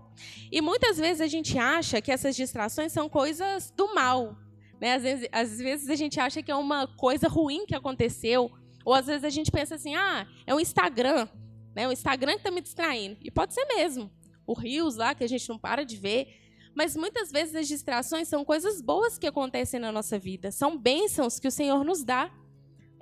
E 0.52 0.62
muitas 0.62 0.98
vezes 0.98 1.22
a 1.22 1.28
gente 1.28 1.58
acha 1.58 2.02
que 2.02 2.12
essas 2.12 2.36
distrações 2.36 2.92
são 2.92 3.10
coisas 3.10 3.72
do 3.76 3.94
mal. 3.94 4.38
Né? 4.80 4.94
Às, 4.94 5.04
vezes, 5.04 5.30
às 5.32 5.58
vezes 5.58 5.90
a 5.90 5.96
gente 5.96 6.20
acha 6.20 6.42
que 6.42 6.52
é 6.52 6.56
uma 6.56 6.88
coisa 6.88 7.28
ruim 7.28 7.66
que 7.66 7.76
aconteceu. 7.76 8.52
Ou 8.84 8.94
às 8.94 9.08
vezes 9.08 9.24
a 9.24 9.30
gente 9.30 9.52
pensa 9.52 9.76
assim, 9.76 9.96
ah, 9.96 10.28
é 10.46 10.54
o 10.54 10.60
Instagram. 10.60 11.28
Né? 11.76 11.88
O 11.88 11.92
Instagram 11.92 12.34
que 12.34 12.40
está 12.40 12.52
me 12.52 12.62
distraindo. 12.62 13.18
E 13.22 13.32
pode 13.32 13.54
ser 13.54 13.66
mesmo. 13.66 14.12
O 14.46 14.54
Rios 14.54 14.96
lá, 14.96 15.16
que 15.16 15.24
a 15.24 15.28
gente 15.28 15.50
não 15.50 15.58
para 15.58 15.84
de 15.84 15.98
ver. 15.98 16.28
Mas 16.76 16.96
muitas 16.96 17.32
vezes 17.32 17.56
as 17.56 17.68
distrações 17.68 18.28
são 18.28 18.46
coisas 18.46 18.82
boas 18.82 19.18
que 19.18 19.26
acontecem 19.26 19.80
na 19.80 19.92
nossa 19.92 20.20
vida. 20.20 20.52
São 20.52 20.78
bênçãos 20.78 21.40
que 21.40 21.48
o 21.48 21.52
Senhor 21.52 21.84
nos 21.84 22.04
dá. 22.04 22.32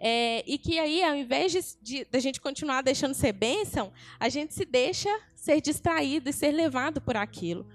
É, 0.05 0.43
e 0.45 0.57
que 0.57 0.77
aí, 0.77 1.01
ao 1.01 1.15
invés 1.15 1.49
de, 1.49 1.61
de, 1.81 2.03
de 2.03 2.17
a 2.17 2.19
gente 2.19 2.41
continuar 2.41 2.81
deixando 2.81 3.13
ser 3.13 3.31
bênção, 3.31 3.93
a 4.19 4.27
gente 4.27 4.53
se 4.53 4.65
deixa 4.65 5.07
ser 5.33 5.61
distraído 5.61 6.29
e 6.29 6.33
ser 6.33 6.51
levado 6.51 6.99
por 6.99 7.15
aquilo. 7.15 7.65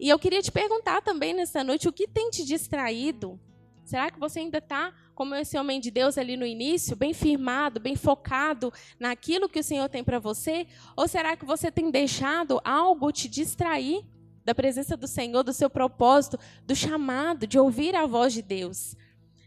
E 0.00 0.08
eu 0.08 0.18
queria 0.18 0.42
te 0.42 0.50
perguntar 0.50 1.00
também 1.02 1.32
nessa 1.32 1.62
noite, 1.62 1.88
o 1.88 1.92
que 1.92 2.08
tem 2.08 2.30
te 2.30 2.44
distraído? 2.44 3.38
Será 3.84 4.10
que 4.10 4.18
você 4.18 4.40
ainda 4.40 4.58
está 4.58 4.92
como 5.14 5.36
esse 5.36 5.56
homem 5.56 5.78
de 5.78 5.92
Deus 5.92 6.18
ali 6.18 6.36
no 6.36 6.44
início, 6.44 6.96
bem 6.96 7.14
firmado, 7.14 7.78
bem 7.78 7.94
focado 7.94 8.72
naquilo 8.98 9.48
que 9.48 9.60
o 9.60 9.64
Senhor 9.64 9.88
tem 9.88 10.02
para 10.02 10.18
você? 10.18 10.66
Ou 10.96 11.06
será 11.06 11.36
que 11.36 11.44
você 11.44 11.70
tem 11.70 11.92
deixado 11.92 12.60
algo 12.64 13.12
te 13.12 13.28
distrair 13.28 14.04
da 14.44 14.52
presença 14.52 14.96
do 14.96 15.06
Senhor, 15.06 15.44
do 15.44 15.52
seu 15.52 15.70
propósito, 15.70 16.40
do 16.66 16.74
chamado, 16.74 17.46
de 17.46 17.56
ouvir 17.56 17.94
a 17.94 18.04
voz 18.04 18.32
de 18.32 18.42
Deus? 18.42 18.96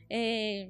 É... 0.10 0.70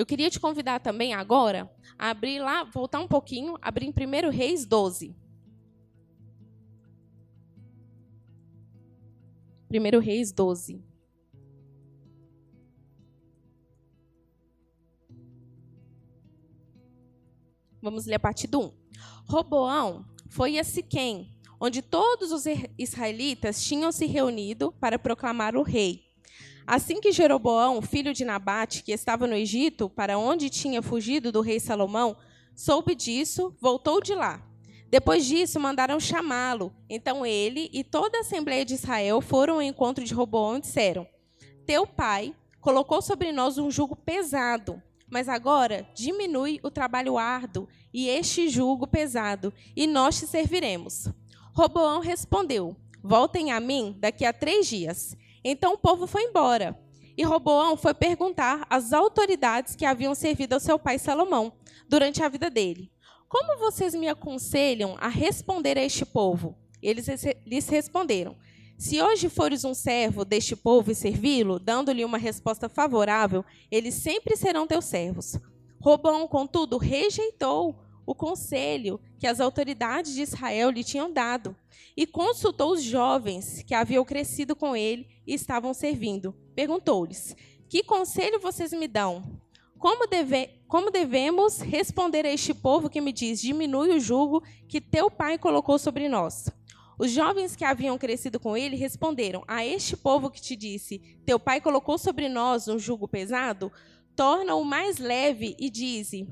Eu 0.00 0.06
queria 0.06 0.30
te 0.30 0.40
convidar 0.40 0.80
também 0.80 1.12
agora 1.12 1.70
a 1.98 2.08
abrir 2.08 2.40
lá, 2.40 2.64
voltar 2.64 3.00
um 3.00 3.06
pouquinho, 3.06 3.58
abrir 3.60 3.84
em 3.84 3.90
1 3.90 4.30
Reis 4.30 4.64
12. 4.64 5.14
1 9.70 9.98
Reis 10.00 10.32
12. 10.32 10.82
Vamos 17.82 18.06
ler 18.06 18.14
a 18.14 18.20
partir 18.20 18.46
do 18.46 18.58
1. 18.58 18.72
Roboão 19.26 20.06
foi 20.30 20.58
a 20.58 20.64
Siquém, 20.64 21.36
onde 21.60 21.82
todos 21.82 22.32
os 22.32 22.44
israelitas 22.78 23.62
tinham 23.62 23.92
se 23.92 24.06
reunido 24.06 24.72
para 24.80 24.98
proclamar 24.98 25.54
o 25.56 25.62
rei. 25.62 26.09
Assim 26.70 27.00
que 27.00 27.10
Jeroboão, 27.10 27.82
filho 27.82 28.14
de 28.14 28.24
Nabate, 28.24 28.84
que 28.84 28.92
estava 28.92 29.26
no 29.26 29.34
Egito, 29.34 29.90
para 29.90 30.16
onde 30.16 30.48
tinha 30.48 30.80
fugido 30.80 31.32
do 31.32 31.40
rei 31.40 31.58
Salomão, 31.58 32.16
soube 32.54 32.94
disso, 32.94 33.52
voltou 33.60 34.00
de 34.00 34.14
lá 34.14 34.40
depois 34.90 35.24
disso, 35.24 35.60
mandaram 35.60 36.00
chamá-lo. 36.00 36.74
Então 36.88 37.24
ele 37.24 37.70
e 37.72 37.84
toda 37.84 38.18
a 38.18 38.20
Assembleia 38.22 38.64
de 38.64 38.74
Israel 38.74 39.20
foram 39.20 39.54
ao 39.54 39.62
encontro 39.62 40.04
de 40.04 40.12
Roboão 40.12 40.56
e 40.56 40.60
disseram: 40.60 41.06
Teu 41.64 41.86
pai 41.86 42.34
colocou 42.60 43.00
sobre 43.00 43.30
nós 43.30 43.56
um 43.56 43.70
jugo 43.70 43.94
pesado, 43.94 44.82
mas 45.08 45.28
agora 45.28 45.88
diminui 45.94 46.58
o 46.62 46.70
trabalho 46.70 47.16
árduo 47.16 47.68
e 47.94 48.08
este 48.08 48.48
jugo 48.48 48.86
pesado, 48.86 49.52
e 49.76 49.86
nós 49.86 50.18
te 50.18 50.26
serviremos. 50.26 51.08
Roboão 51.54 52.00
respondeu: 52.00 52.76
Voltem 53.00 53.52
a 53.52 53.60
mim 53.60 53.96
daqui 53.98 54.24
a 54.24 54.32
três 54.32 54.66
dias. 54.66 55.16
Então 55.44 55.74
o 55.74 55.78
povo 55.78 56.06
foi 56.06 56.24
embora. 56.24 56.78
E 57.16 57.22
Roboão 57.22 57.76
foi 57.76 57.92
perguntar 57.92 58.66
às 58.70 58.92
autoridades 58.92 59.76
que 59.76 59.84
haviam 59.84 60.14
servido 60.14 60.54
ao 60.54 60.60
seu 60.60 60.78
pai 60.78 60.98
Salomão 60.98 61.52
durante 61.88 62.22
a 62.22 62.28
vida 62.28 62.48
dele. 62.48 62.90
Como 63.28 63.58
vocês 63.58 63.94
me 63.94 64.08
aconselham 64.08 64.96
a 64.98 65.08
responder 65.08 65.76
a 65.78 65.84
este 65.84 66.04
povo? 66.04 66.56
Eles 66.82 67.06
lhes 67.46 67.68
responderam: 67.68 68.36
Se 68.78 69.00
hoje 69.02 69.28
fores 69.28 69.64
um 69.64 69.74
servo 69.74 70.24
deste 70.24 70.56
povo 70.56 70.90
e 70.90 70.94
servi-lo, 70.94 71.58
dando-lhe 71.58 72.04
uma 72.04 72.18
resposta 72.18 72.68
favorável, 72.68 73.44
eles 73.70 73.94
sempre 73.94 74.36
serão 74.36 74.66
teus 74.66 74.86
servos. 74.86 75.38
Robão, 75.80 76.26
contudo, 76.26 76.76
rejeitou 76.76 77.78
o 78.06 78.14
conselho 78.14 79.00
que 79.18 79.26
as 79.26 79.40
autoridades 79.40 80.14
de 80.14 80.22
Israel 80.22 80.70
lhe 80.70 80.84
tinham 80.84 81.12
dado 81.12 81.54
e 81.96 82.06
consultou 82.06 82.72
os 82.72 82.82
jovens 82.82 83.62
que 83.62 83.74
haviam 83.74 84.04
crescido 84.04 84.56
com 84.56 84.74
ele 84.74 85.08
e 85.26 85.34
estavam 85.34 85.74
servindo. 85.74 86.34
Perguntou-lhes: 86.54 87.36
Que 87.68 87.82
conselho 87.82 88.40
vocês 88.40 88.72
me 88.72 88.88
dão? 88.88 89.40
Como, 89.78 90.06
deve, 90.06 90.50
como 90.68 90.90
devemos 90.90 91.60
responder 91.60 92.26
a 92.26 92.32
este 92.32 92.52
povo 92.52 92.90
que 92.90 93.00
me 93.00 93.12
diz: 93.12 93.40
diminui 93.40 93.90
o 93.90 94.00
jugo 94.00 94.42
que 94.68 94.80
teu 94.80 95.10
pai 95.10 95.38
colocou 95.38 95.78
sobre 95.78 96.08
nós? 96.08 96.50
Os 96.98 97.12
jovens 97.12 97.56
que 97.56 97.64
haviam 97.64 97.96
crescido 97.96 98.38
com 98.38 98.54
ele 98.54 98.76
responderam: 98.76 99.42
A 99.48 99.64
este 99.64 99.96
povo 99.96 100.30
que 100.30 100.40
te 100.40 100.54
disse: 100.54 100.98
Teu 101.24 101.40
pai 101.40 101.58
colocou 101.58 101.96
sobre 101.96 102.28
nós 102.28 102.68
um 102.68 102.78
jugo 102.78 103.08
pesado, 103.08 103.72
torna-o 104.14 104.62
mais 104.64 104.98
leve 104.98 105.56
e 105.58 105.70
dize: 105.70 106.28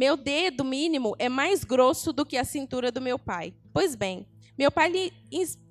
Meu 0.00 0.16
dedo 0.16 0.64
mínimo 0.64 1.14
é 1.18 1.28
mais 1.28 1.62
grosso 1.62 2.10
do 2.10 2.24
que 2.24 2.38
a 2.38 2.42
cintura 2.42 2.90
do 2.90 3.02
meu 3.02 3.18
pai. 3.18 3.52
Pois 3.70 3.94
bem, 3.94 4.26
meu 4.56 4.72
pai 4.72 4.88
lhe 4.88 5.12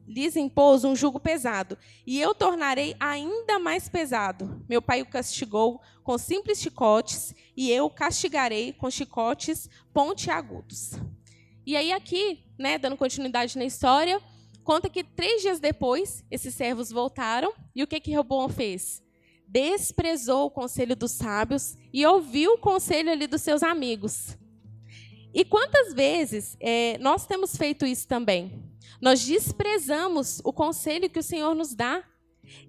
lhes 0.07 0.35
impôs 0.35 0.83
um 0.83 0.95
jugo 0.95 1.19
pesado, 1.19 1.75
e 2.05 2.21
eu 2.21 2.35
tornarei 2.35 2.95
ainda 2.99 3.57
mais 3.57 3.89
pesado. 3.89 4.63
Meu 4.69 4.83
pai 4.83 5.01
o 5.01 5.05
castigou 5.07 5.81
com 6.03 6.15
simples 6.15 6.61
chicotes, 6.61 7.33
e 7.57 7.71
eu 7.71 7.85
o 7.85 7.89
castigarei 7.89 8.71
com 8.71 8.91
chicotes 8.91 9.67
pontiagudos. 9.91 10.91
E 11.65 11.75
aí 11.75 11.91
aqui, 11.91 12.43
né, 12.55 12.77
dando 12.77 12.97
continuidade 12.97 13.57
na 13.57 13.65
história, 13.65 14.21
conta 14.63 14.89
que 14.89 15.03
três 15.03 15.41
dias 15.41 15.59
depois, 15.59 16.23
esses 16.29 16.53
servos 16.53 16.91
voltaram, 16.91 17.51
e 17.75 17.81
o 17.81 17.87
que 17.87 17.99
que 17.99 18.15
Roboão 18.15 18.47
fez? 18.47 19.01
Desprezou 19.51 20.45
o 20.45 20.51
conselho 20.51 20.95
dos 20.95 21.11
sábios 21.11 21.75
e 21.91 22.05
ouviu 22.05 22.53
o 22.53 22.57
conselho 22.59 23.11
ali 23.11 23.25
dos 23.25 23.41
seus 23.41 23.63
amigos. 23.63 24.37
E 25.33 25.43
quantas 25.43 25.93
vezes 25.93 26.55
é, 26.59 26.97
nós 26.99 27.25
temos 27.25 27.55
feito 27.55 27.85
isso 27.85 28.07
também? 28.07 28.63
Nós 29.01 29.25
desprezamos 29.25 30.39
o 30.43 30.53
conselho 30.53 31.09
que 31.09 31.19
o 31.19 31.23
Senhor 31.23 31.55
nos 31.55 31.73
dá. 31.73 32.03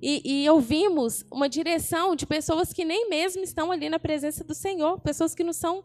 E, 0.01 0.43
e, 0.45 0.51
ouvimos 0.51 1.25
uma 1.31 1.49
direção 1.49 2.15
de 2.15 2.27
pessoas 2.27 2.73
que 2.73 2.85
nem 2.85 3.09
mesmo 3.09 3.43
estão 3.43 3.71
ali 3.71 3.89
na 3.89 3.99
presença 3.99 4.45
do 4.45 4.55
Senhor, 4.55 5.01
pessoas 5.01 5.35
que 5.35 5.43
não 5.43 5.55
são, 5.55 5.83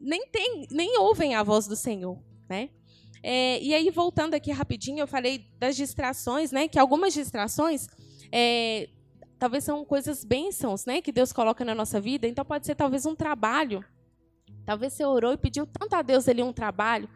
nem, 0.00 0.26
tem, 0.28 0.66
nem 0.70 0.98
ouvem 0.98 1.34
a 1.34 1.42
voz 1.42 1.66
do 1.66 1.76
Senhor. 1.76 2.18
Né? 2.48 2.70
É, 3.22 3.60
e 3.62 3.74
aí, 3.74 3.90
voltando 3.90 4.34
aqui 4.34 4.50
rapidinho, 4.50 5.00
eu 5.00 5.06
falei 5.06 5.46
das 5.58 5.76
distrações, 5.76 6.52
né? 6.52 6.68
que 6.68 6.78
algumas 6.78 7.12
distrações 7.12 7.86
é, 8.32 8.88
talvez 9.38 9.64
são 9.64 9.84
coisas 9.84 10.24
bênçãos 10.24 10.84
né? 10.84 11.00
que 11.00 11.12
Deus 11.12 11.32
coloca 11.32 11.64
na 11.64 11.74
nossa 11.74 12.00
vida. 12.00 12.26
Então, 12.26 12.44
pode 12.44 12.66
ser 12.66 12.74
talvez 12.74 13.06
um 13.06 13.14
trabalho. 13.14 13.84
Talvez 14.64 14.92
você 14.92 15.04
orou 15.04 15.32
e 15.32 15.36
pediu 15.36 15.66
tanto 15.66 15.94
a 15.94 16.02
Deus 16.02 16.28
ali 16.28 16.42
um 16.42 16.52
trabalho 16.52 17.08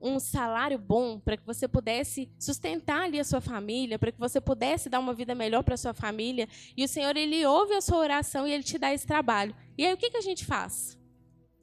um 0.00 0.18
salário 0.20 0.78
bom 0.78 1.18
para 1.18 1.36
que 1.36 1.46
você 1.46 1.66
pudesse 1.66 2.30
sustentar 2.38 3.02
ali 3.02 3.18
a 3.18 3.24
sua 3.24 3.40
família, 3.40 3.98
para 3.98 4.12
que 4.12 4.18
você 4.18 4.40
pudesse 4.40 4.88
dar 4.88 5.00
uma 5.00 5.14
vida 5.14 5.34
melhor 5.34 5.62
para 5.62 5.74
a 5.74 5.78
sua 5.78 5.94
família. 5.94 6.48
E 6.76 6.84
o 6.84 6.88
Senhor, 6.88 7.16
Ele 7.16 7.44
ouve 7.46 7.74
a 7.74 7.80
sua 7.80 7.98
oração 7.98 8.46
e 8.46 8.52
Ele 8.52 8.62
te 8.62 8.78
dá 8.78 8.92
esse 8.92 9.06
trabalho. 9.06 9.54
E 9.76 9.86
aí 9.86 9.92
o 9.92 9.96
que, 9.96 10.10
que 10.10 10.16
a 10.16 10.22
gente 10.22 10.44
faz? 10.44 10.98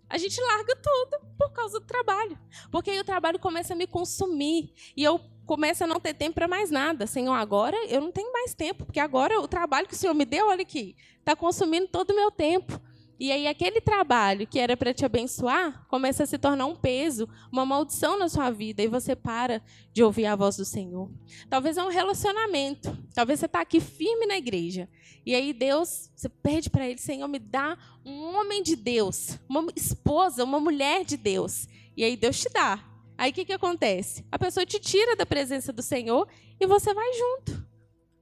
A 0.09 0.17
gente 0.17 0.39
larga 0.41 0.75
tudo 0.75 1.25
por 1.37 1.51
causa 1.51 1.79
do 1.79 1.85
trabalho. 1.85 2.37
Porque 2.71 2.91
aí 2.91 2.99
o 2.99 3.03
trabalho 3.03 3.39
começa 3.39 3.73
a 3.73 3.75
me 3.75 3.87
consumir. 3.87 4.73
E 4.95 5.03
eu 5.03 5.19
começo 5.45 5.83
a 5.83 5.87
não 5.87 5.99
ter 5.99 6.13
tempo 6.13 6.35
para 6.35 6.47
mais 6.47 6.69
nada. 6.69 7.07
Senhor, 7.07 7.33
agora 7.33 7.75
eu 7.87 8.01
não 8.01 8.11
tenho 8.11 8.31
mais 8.31 8.53
tempo, 8.53 8.85
porque 8.85 8.99
agora 8.99 9.39
o 9.39 9.47
trabalho 9.47 9.87
que 9.87 9.93
o 9.93 9.97
Senhor 9.97 10.13
me 10.13 10.25
deu, 10.25 10.47
olha 10.47 10.61
aqui, 10.61 10.95
está 11.19 11.35
consumindo 11.35 11.87
todo 11.87 12.11
o 12.11 12.15
meu 12.15 12.31
tempo. 12.31 12.79
E 13.19 13.31
aí 13.31 13.47
aquele 13.47 13.79
trabalho 13.79 14.47
que 14.47 14.59
era 14.59 14.75
para 14.75 14.93
te 14.93 15.05
abençoar 15.05 15.85
começa 15.87 16.23
a 16.23 16.25
se 16.25 16.37
tornar 16.37 16.65
um 16.65 16.75
peso, 16.75 17.29
uma 17.51 17.65
maldição 17.65 18.17
na 18.17 18.27
sua 18.27 18.49
vida 18.49 18.81
e 18.81 18.87
você 18.87 19.15
para 19.15 19.61
de 19.93 20.03
ouvir 20.03 20.25
a 20.25 20.35
voz 20.35 20.57
do 20.57 20.65
Senhor. 20.65 21.09
Talvez 21.49 21.77
é 21.77 21.83
um 21.83 21.89
relacionamento. 21.89 22.97
Talvez 23.13 23.39
você 23.39 23.45
está 23.45 23.61
aqui 23.61 23.79
firme 23.79 24.25
na 24.25 24.35
igreja 24.35 24.89
e 25.25 25.33
aí 25.33 25.53
Deus, 25.53 26.11
você 26.15 26.27
pede 26.27 26.69
para 26.69 26.87
Ele, 26.87 26.97
Senhor, 26.97 27.27
me 27.27 27.39
dá 27.39 27.77
um 28.05 28.35
homem 28.35 28.61
de 28.61 28.75
Deus, 28.75 29.39
uma 29.47 29.65
esposa, 29.75 30.43
uma 30.43 30.59
mulher 30.59 31.05
de 31.05 31.15
Deus. 31.15 31.67
E 31.95 32.03
aí 32.03 32.17
Deus 32.17 32.39
te 32.39 32.49
dá. 32.49 32.92
Aí 33.17 33.31
o 33.31 33.33
que, 33.33 33.45
que 33.45 33.53
acontece? 33.53 34.25
A 34.31 34.39
pessoa 34.39 34.65
te 34.65 34.79
tira 34.79 35.15
da 35.15 35.25
presença 35.25 35.71
do 35.71 35.81
Senhor 35.81 36.27
e 36.59 36.65
você 36.65 36.93
vai 36.93 37.13
junto. 37.13 37.67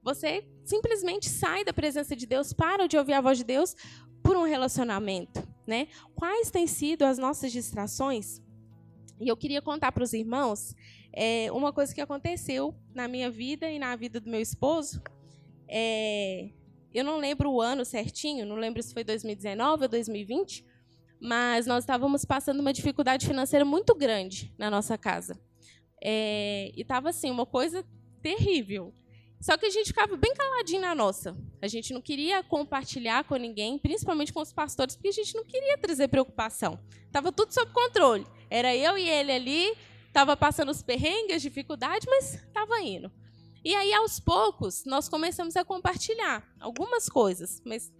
Você 0.02 0.44
simplesmente 0.64 1.28
sai 1.28 1.64
da 1.64 1.72
presença 1.72 2.14
de 2.14 2.26
Deus, 2.26 2.52
para 2.52 2.86
de 2.86 2.96
ouvir 2.96 3.14
a 3.14 3.20
voz 3.20 3.38
de 3.38 3.44
Deus, 3.44 3.74
por 4.22 4.36
um 4.36 4.44
relacionamento, 4.44 5.46
né? 5.66 5.88
Quais 6.14 6.50
têm 6.50 6.66
sido 6.66 7.04
as 7.04 7.18
nossas 7.18 7.50
distrações? 7.52 8.40
E 9.20 9.28
eu 9.28 9.36
queria 9.36 9.62
contar 9.62 9.92
para 9.92 10.02
os 10.02 10.12
irmãos 10.12 10.74
é, 11.12 11.50
uma 11.52 11.72
coisa 11.72 11.94
que 11.94 12.00
aconteceu 12.00 12.74
na 12.94 13.06
minha 13.06 13.30
vida 13.30 13.70
e 13.70 13.78
na 13.78 13.94
vida 13.96 14.20
do 14.20 14.30
meu 14.30 14.40
esposo. 14.40 15.02
É, 15.68 16.50
eu 16.92 17.04
não 17.04 17.18
lembro 17.18 17.50
o 17.50 17.60
ano 17.60 17.84
certinho, 17.84 18.44
não 18.44 18.56
lembro 18.56 18.82
se 18.82 18.92
foi 18.92 19.04
2019 19.04 19.84
ou 19.84 19.88
2020, 19.88 20.64
mas 21.22 21.66
nós 21.66 21.84
estávamos 21.84 22.24
passando 22.24 22.58
uma 22.58 22.72
dificuldade 22.72 23.28
financeira 23.28 23.64
muito 23.64 23.94
grande 23.94 24.52
na 24.58 24.68
nossa 24.68 24.98
casa. 24.98 25.40
É, 26.02 26.72
e 26.76 26.82
estava 26.82 27.10
assim, 27.10 27.30
uma 27.30 27.46
coisa 27.46 27.84
terrível. 28.20 28.92
Só 29.40 29.56
que 29.56 29.66
a 29.66 29.70
gente 29.70 29.86
ficava 29.86 30.16
bem 30.16 30.34
caladinho 30.34 30.80
na 30.80 30.96
nossa. 30.96 31.36
A 31.60 31.68
gente 31.68 31.94
não 31.94 32.00
queria 32.00 32.42
compartilhar 32.42 33.22
com 33.22 33.36
ninguém, 33.36 33.78
principalmente 33.78 34.32
com 34.32 34.40
os 34.40 34.52
pastores, 34.52 34.96
porque 34.96 35.08
a 35.08 35.12
gente 35.12 35.36
não 35.36 35.44
queria 35.44 35.78
trazer 35.78 36.08
preocupação. 36.08 36.76
Estava 37.06 37.30
tudo 37.30 37.54
sob 37.54 37.72
controle. 37.72 38.26
Era 38.50 38.74
eu 38.74 38.98
e 38.98 39.08
ele 39.08 39.30
ali, 39.30 39.76
estava 40.08 40.36
passando 40.36 40.70
os 40.70 40.82
perrengues, 40.82 41.36
as 41.36 41.42
dificuldades, 41.42 42.06
mas 42.08 42.34
estava 42.34 42.80
indo. 42.80 43.12
E 43.64 43.76
aí, 43.76 43.92
aos 43.94 44.18
poucos, 44.18 44.84
nós 44.84 45.08
começamos 45.08 45.56
a 45.56 45.64
compartilhar 45.64 46.44
algumas 46.58 47.08
coisas, 47.08 47.62
mas 47.64 47.92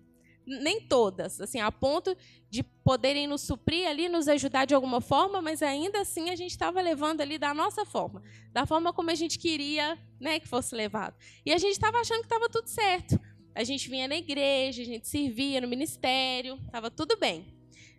nem 0.47 0.81
todas, 0.81 1.41
assim, 1.41 1.61
a 1.61 1.71
ponto 1.71 2.17
de 2.51 2.63
poderem 2.63 3.27
nos 3.27 3.43
suprir 3.43 3.89
ali, 3.89 4.09
nos 4.09 4.29
ajudar 4.29 4.65
de 4.65 4.75
alguma 4.75 5.01
forma, 5.01 5.41
mas 5.41 5.63
ainda 5.63 6.01
assim 6.01 6.31
a 6.31 6.37
gente 6.37 6.51
estava 6.51 6.81
levando 6.81 7.21
ali 7.21 7.39
da 7.39 7.55
nossa 7.55 7.85
forma, 7.85 8.23
da 8.53 8.67
forma 8.67 8.93
como 8.93 9.11
a 9.11 9.15
gente 9.15 9.39
queria 9.39 9.99
né, 10.21 10.41
que 10.41 10.49
fosse 10.49 10.75
levado. 10.75 11.15
E 11.47 11.53
a 11.53 11.59
gente 11.59 11.73
estava 11.73 11.99
achando 11.99 12.21
que 12.21 12.27
estava 12.27 12.49
tudo 12.49 12.69
certo. 12.69 13.19
A 13.55 13.65
gente 13.65 13.89
vinha 13.89 14.09
na 14.09 14.17
igreja, 14.17 14.83
a 14.83 14.85
gente 14.85 15.09
servia 15.09 15.61
no 15.61 15.69
ministério, 15.69 16.59
estava 16.67 16.91
tudo 16.91 17.17
bem. 17.17 17.55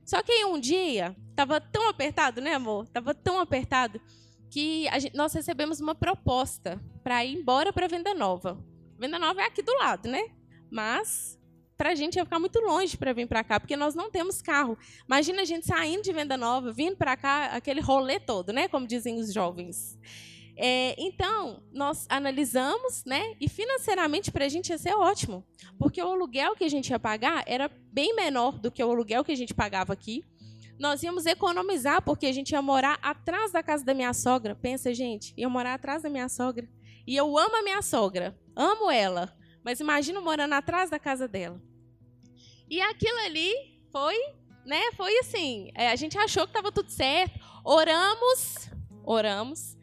Só 0.05 0.21
que 0.21 0.31
aí 0.31 0.45
um 0.45 0.59
dia, 0.59 1.15
estava 1.29 1.61
tão 1.61 1.87
apertado, 1.87 2.41
né, 2.41 2.53
amor? 2.53 2.85
Estava 2.85 3.13
tão 3.13 3.39
apertado 3.39 4.01
que 4.49 4.87
gente, 4.99 5.15
nós 5.15 5.33
recebemos 5.33 5.79
uma 5.79 5.95
proposta 5.95 6.79
para 7.03 7.23
ir 7.25 7.35
embora 7.37 7.71
para 7.73 7.87
Venda 7.87 8.13
Nova. 8.13 8.63
Venda 8.99 9.17
Nova 9.17 9.41
é 9.41 9.45
aqui 9.45 9.61
do 9.61 9.73
lado, 9.77 10.07
né? 10.07 10.29
Mas 10.69 11.39
para 11.77 11.89
a 11.89 11.95
gente 11.95 12.15
ia 12.15 12.23
ficar 12.23 12.39
muito 12.39 12.59
longe 12.59 12.97
para 12.97 13.13
vir 13.13 13.27
para 13.27 13.43
cá, 13.43 13.59
porque 13.59 13.75
nós 13.75 13.95
não 13.95 14.09
temos 14.09 14.41
carro. 14.41 14.77
Imagina 15.05 15.41
a 15.41 15.45
gente 15.45 15.65
saindo 15.65 16.03
de 16.03 16.13
Venda 16.13 16.37
Nova, 16.37 16.71
vindo 16.71 16.95
para 16.95 17.15
cá, 17.17 17.45
aquele 17.47 17.81
rolê 17.81 18.19
todo, 18.19 18.53
né? 18.53 18.67
Como 18.67 18.87
dizem 18.87 19.19
os 19.19 19.33
jovens. 19.33 19.97
É, 20.55 20.95
então, 20.99 21.63
nós 21.71 22.05
analisamos, 22.09 23.03
né? 23.05 23.35
E 23.39 23.49
financeiramente 23.49 24.31
para 24.31 24.45
a 24.45 24.49
gente 24.49 24.69
ia 24.69 24.77
ser 24.77 24.93
ótimo, 24.93 25.43
porque 25.79 26.01
o 26.01 26.07
aluguel 26.07 26.55
que 26.55 26.63
a 26.63 26.69
gente 26.69 26.89
ia 26.89 26.99
pagar 26.99 27.43
era 27.47 27.69
bem 27.91 28.15
menor 28.15 28.59
do 28.59 28.71
que 28.71 28.83
o 28.83 28.91
aluguel 28.91 29.23
que 29.23 29.31
a 29.31 29.37
gente 29.37 29.53
pagava 29.53 29.93
aqui. 29.93 30.23
Nós 30.77 31.01
íamos 31.01 31.25
economizar, 31.25 32.01
porque 32.01 32.25
a 32.25 32.31
gente 32.31 32.51
ia 32.51 32.61
morar 32.61 32.99
atrás 33.01 33.51
da 33.51 33.63
casa 33.63 33.85
da 33.85 33.93
minha 33.93 34.13
sogra. 34.13 34.55
Pensa, 34.55 34.93
gente, 34.93 35.33
ia 35.37 35.47
morar 35.49 35.75
atrás 35.75 36.03
da 36.03 36.09
minha 36.09 36.27
sogra. 36.27 36.67
E 37.05 37.15
eu 37.15 37.37
amo 37.37 37.55
a 37.57 37.63
minha 37.63 37.81
sogra, 37.81 38.37
amo 38.55 38.89
ela, 38.89 39.35
mas 39.63 39.79
imagina 39.79 40.19
morando 40.19 40.53
atrás 40.53 40.89
da 40.89 40.99
casa 40.99 41.27
dela. 41.27 41.61
E 42.69 42.81
aquilo 42.81 43.17
ali 43.19 43.53
foi, 43.91 44.17
né? 44.65 44.91
Foi 44.95 45.17
assim. 45.19 45.71
É, 45.75 45.89
a 45.89 45.95
gente 45.95 46.17
achou 46.17 46.43
que 46.43 46.49
estava 46.49 46.71
tudo 46.71 46.89
certo. 46.89 47.39
Oramos, 47.63 48.69
oramos, 49.03 49.77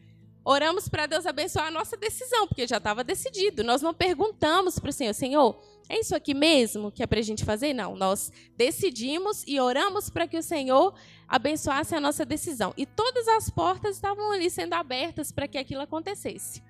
oramos 0.45 0.89
para 0.89 1.07
Deus 1.07 1.25
abençoar 1.25 1.69
a 1.69 1.71
nossa 1.71 1.97
decisão, 1.97 2.47
porque 2.47 2.67
já 2.67 2.77
estava 2.79 3.03
decidido. 3.03 3.65
Nós 3.65 3.81
não 3.81 3.95
perguntamos 3.95 4.79
para 4.79 4.91
o 4.91 4.93
Senhor, 4.93 5.15
Senhor, 5.15 5.63
é 5.89 5.99
isso 5.99 6.15
aqui 6.15 6.35
mesmo 6.35 6.93
que 6.93 7.03
é 7.03 7.07
para 7.07 7.19
a 7.19 7.23
gente 7.23 7.45
fazer? 7.45 7.73
Não, 7.73 7.97
nós 7.97 8.31
decidimos 8.57 9.43
e 9.45 9.59
oramos 9.59 10.09
para 10.09 10.29
que 10.29 10.39
o 10.39 10.43
Senhor 10.43 10.95
abençoasse 11.27 11.95
a 11.97 12.01
nossa 12.01 12.25
decisão. 12.25 12.73
E 12.77 12.87
todas 12.87 13.27
as 13.27 13.51
portas 13.51 13.97
estavam 13.97 14.31
ali 14.31 14.49
sendo 14.49 14.75
abertas 14.75 15.33
para 15.33 15.49
que 15.49 15.59
aquilo 15.59 15.83
acontecesse. 15.83 16.63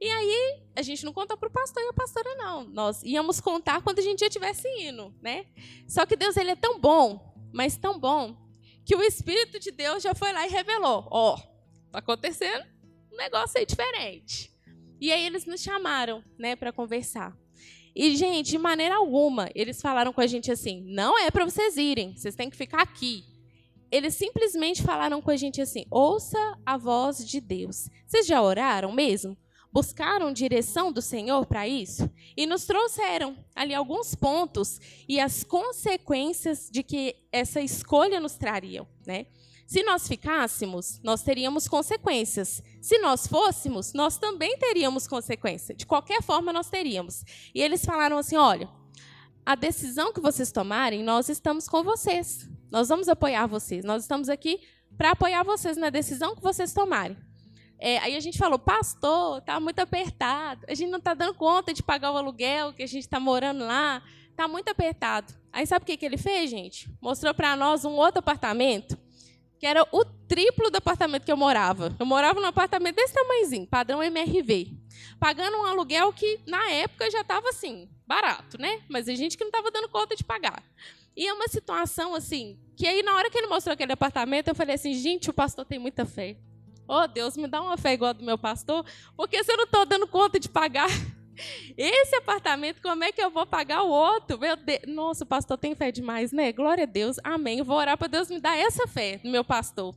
E 0.00 0.08
aí, 0.08 0.62
a 0.76 0.82
gente 0.82 1.04
não 1.04 1.12
contou 1.12 1.36
para 1.36 1.48
o 1.48 1.52
pastor 1.52 1.82
e 1.82 1.88
a 1.88 1.92
pastora, 1.92 2.36
não. 2.36 2.64
Nós 2.64 3.02
íamos 3.02 3.40
contar 3.40 3.82
quando 3.82 3.98
a 3.98 4.02
gente 4.02 4.20
já 4.20 4.26
estivesse 4.26 4.68
indo, 4.80 5.12
né? 5.20 5.46
Só 5.88 6.06
que 6.06 6.14
Deus, 6.14 6.36
ele 6.36 6.52
é 6.52 6.56
tão 6.56 6.78
bom, 6.78 7.34
mas 7.52 7.76
tão 7.76 7.98
bom, 7.98 8.36
que 8.84 8.94
o 8.94 9.02
Espírito 9.02 9.58
de 9.58 9.70
Deus 9.70 10.02
já 10.02 10.14
foi 10.14 10.32
lá 10.32 10.46
e 10.46 10.50
revelou. 10.50 11.06
Ó, 11.10 11.34
oh, 11.34 11.38
tá 11.90 11.98
acontecendo 11.98 12.64
um 13.12 13.16
negócio 13.16 13.58
aí 13.58 13.66
diferente. 13.66 14.50
E 15.00 15.12
aí 15.12 15.26
eles 15.26 15.46
nos 15.46 15.60
chamaram, 15.60 16.22
né, 16.38 16.54
para 16.54 16.72
conversar. 16.72 17.36
E, 17.94 18.16
gente, 18.16 18.50
de 18.50 18.58
maneira 18.58 18.94
alguma, 18.94 19.50
eles 19.54 19.80
falaram 19.80 20.12
com 20.12 20.20
a 20.20 20.26
gente 20.26 20.52
assim: 20.52 20.82
não 20.86 21.18
é 21.18 21.30
para 21.30 21.44
vocês 21.44 21.76
irem, 21.76 22.16
vocês 22.16 22.36
têm 22.36 22.48
que 22.48 22.56
ficar 22.56 22.80
aqui. 22.80 23.24
Eles 23.90 24.14
simplesmente 24.14 24.82
falaram 24.82 25.20
com 25.20 25.30
a 25.30 25.36
gente 25.36 25.60
assim: 25.60 25.84
ouça 25.90 26.38
a 26.64 26.76
voz 26.76 27.26
de 27.26 27.40
Deus. 27.40 27.88
Vocês 28.06 28.26
já 28.26 28.40
oraram 28.40 28.92
mesmo? 28.92 29.36
Buscaram 29.72 30.32
direção 30.32 30.90
do 30.90 31.02
Senhor 31.02 31.46
para 31.46 31.68
isso 31.68 32.10
e 32.36 32.46
nos 32.46 32.64
trouxeram 32.64 33.36
ali 33.54 33.74
alguns 33.74 34.14
pontos 34.14 34.80
e 35.08 35.20
as 35.20 35.44
consequências 35.44 36.68
de 36.70 36.82
que 36.82 37.16
essa 37.30 37.60
escolha 37.60 38.20
nos 38.20 38.34
traria, 38.34 38.86
né? 39.06 39.26
Se 39.66 39.82
nós 39.82 40.08
ficássemos, 40.08 40.98
nós 41.02 41.22
teríamos 41.22 41.68
consequências. 41.68 42.62
Se 42.80 42.98
nós 43.00 43.26
fôssemos, 43.26 43.92
nós 43.92 44.16
também 44.16 44.56
teríamos 44.56 45.06
consequência. 45.06 45.74
De 45.74 45.84
qualquer 45.84 46.22
forma, 46.22 46.54
nós 46.54 46.70
teríamos. 46.70 47.22
E 47.54 47.60
eles 47.60 47.84
falaram 47.84 48.16
assim: 48.16 48.36
olha, 48.36 48.66
a 49.44 49.54
decisão 49.54 50.10
que 50.10 50.22
vocês 50.22 50.50
tomarem, 50.50 51.02
nós 51.02 51.28
estamos 51.28 51.68
com 51.68 51.84
vocês. 51.84 52.48
Nós 52.70 52.88
vamos 52.88 53.10
apoiar 53.10 53.46
vocês. 53.46 53.84
Nós 53.84 54.04
estamos 54.04 54.30
aqui 54.30 54.58
para 54.96 55.10
apoiar 55.10 55.42
vocês 55.42 55.76
na 55.76 55.90
decisão 55.90 56.34
que 56.34 56.40
vocês 56.40 56.72
tomarem. 56.72 57.16
É, 57.78 57.98
aí 57.98 58.16
a 58.16 58.20
gente 58.20 58.36
falou, 58.36 58.58
pastor, 58.58 59.38
está 59.38 59.60
muito 59.60 59.78
apertado, 59.78 60.64
a 60.68 60.74
gente 60.74 60.90
não 60.90 60.98
está 60.98 61.14
dando 61.14 61.34
conta 61.34 61.72
de 61.72 61.82
pagar 61.82 62.10
o 62.10 62.16
aluguel 62.16 62.72
que 62.72 62.82
a 62.82 62.86
gente 62.86 63.04
está 63.04 63.20
morando 63.20 63.64
lá, 63.64 64.02
está 64.30 64.48
muito 64.48 64.68
apertado. 64.68 65.32
Aí 65.52 65.66
sabe 65.66 65.84
o 65.84 65.86
que, 65.86 65.96
que 65.96 66.04
ele 66.04 66.16
fez, 66.16 66.50
gente? 66.50 66.90
Mostrou 67.00 67.32
para 67.32 67.54
nós 67.56 67.84
um 67.84 67.92
outro 67.92 68.18
apartamento, 68.18 68.98
que 69.58 69.66
era 69.66 69.86
o 69.92 70.04
triplo 70.04 70.70
do 70.70 70.76
apartamento 70.76 71.24
que 71.24 71.32
eu 71.32 71.36
morava. 71.36 71.94
Eu 71.98 72.06
morava 72.06 72.40
num 72.40 72.46
apartamento 72.46 72.96
desse 72.96 73.14
tamanhozinho, 73.14 73.66
padrão 73.66 74.02
MRV, 74.02 74.72
pagando 75.20 75.56
um 75.56 75.64
aluguel 75.64 76.12
que, 76.12 76.40
na 76.46 76.70
época, 76.70 77.10
já 77.10 77.20
estava 77.20 77.48
assim, 77.48 77.88
barato, 78.06 78.60
né? 78.60 78.82
Mas 78.88 79.08
a 79.08 79.14
gente 79.14 79.36
que 79.36 79.44
não 79.44 79.50
estava 79.50 79.70
dando 79.70 79.88
conta 79.88 80.16
de 80.16 80.24
pagar. 80.24 80.62
E 81.16 81.26
é 81.26 81.32
uma 81.32 81.48
situação 81.48 82.14
assim, 82.14 82.58
que 82.76 82.86
aí 82.86 83.02
na 83.02 83.14
hora 83.14 83.28
que 83.28 83.38
ele 83.38 83.48
mostrou 83.48 83.74
aquele 83.74 83.92
apartamento, 83.92 84.48
eu 84.48 84.54
falei 84.54 84.76
assim, 84.76 84.94
gente, 84.94 85.30
o 85.30 85.32
pastor 85.32 85.64
tem 85.64 85.78
muita 85.78 86.04
fé. 86.04 86.36
Oh, 86.88 87.06
Deus, 87.06 87.36
me 87.36 87.46
dá 87.46 87.60
uma 87.60 87.76
fé 87.76 87.92
igual 87.92 88.10
a 88.10 88.12
do 88.14 88.24
meu 88.24 88.38
pastor, 88.38 88.84
porque 89.14 89.44
se 89.44 89.52
eu 89.52 89.58
não 89.58 89.64
estou 89.64 89.84
dando 89.84 90.08
conta 90.08 90.40
de 90.40 90.48
pagar 90.48 90.88
esse 91.76 92.16
apartamento, 92.16 92.80
como 92.80 93.04
é 93.04 93.12
que 93.12 93.22
eu 93.22 93.30
vou 93.30 93.46
pagar 93.46 93.82
o 93.82 93.90
outro? 93.90 94.38
Meu 94.38 94.56
Deus. 94.56 94.80
Nossa, 94.86 95.24
o 95.24 95.26
pastor 95.26 95.58
tem 95.58 95.74
fé 95.74 95.92
demais, 95.92 96.32
né? 96.32 96.50
Glória 96.50 96.84
a 96.84 96.86
Deus. 96.86 97.16
Amém. 97.22 97.62
Vou 97.62 97.76
orar 97.76 97.98
para 97.98 98.08
Deus 98.08 98.30
me 98.30 98.40
dar 98.40 98.56
essa 98.56 98.86
fé 98.86 99.20
no 99.22 99.30
meu 99.30 99.44
pastor. 99.44 99.94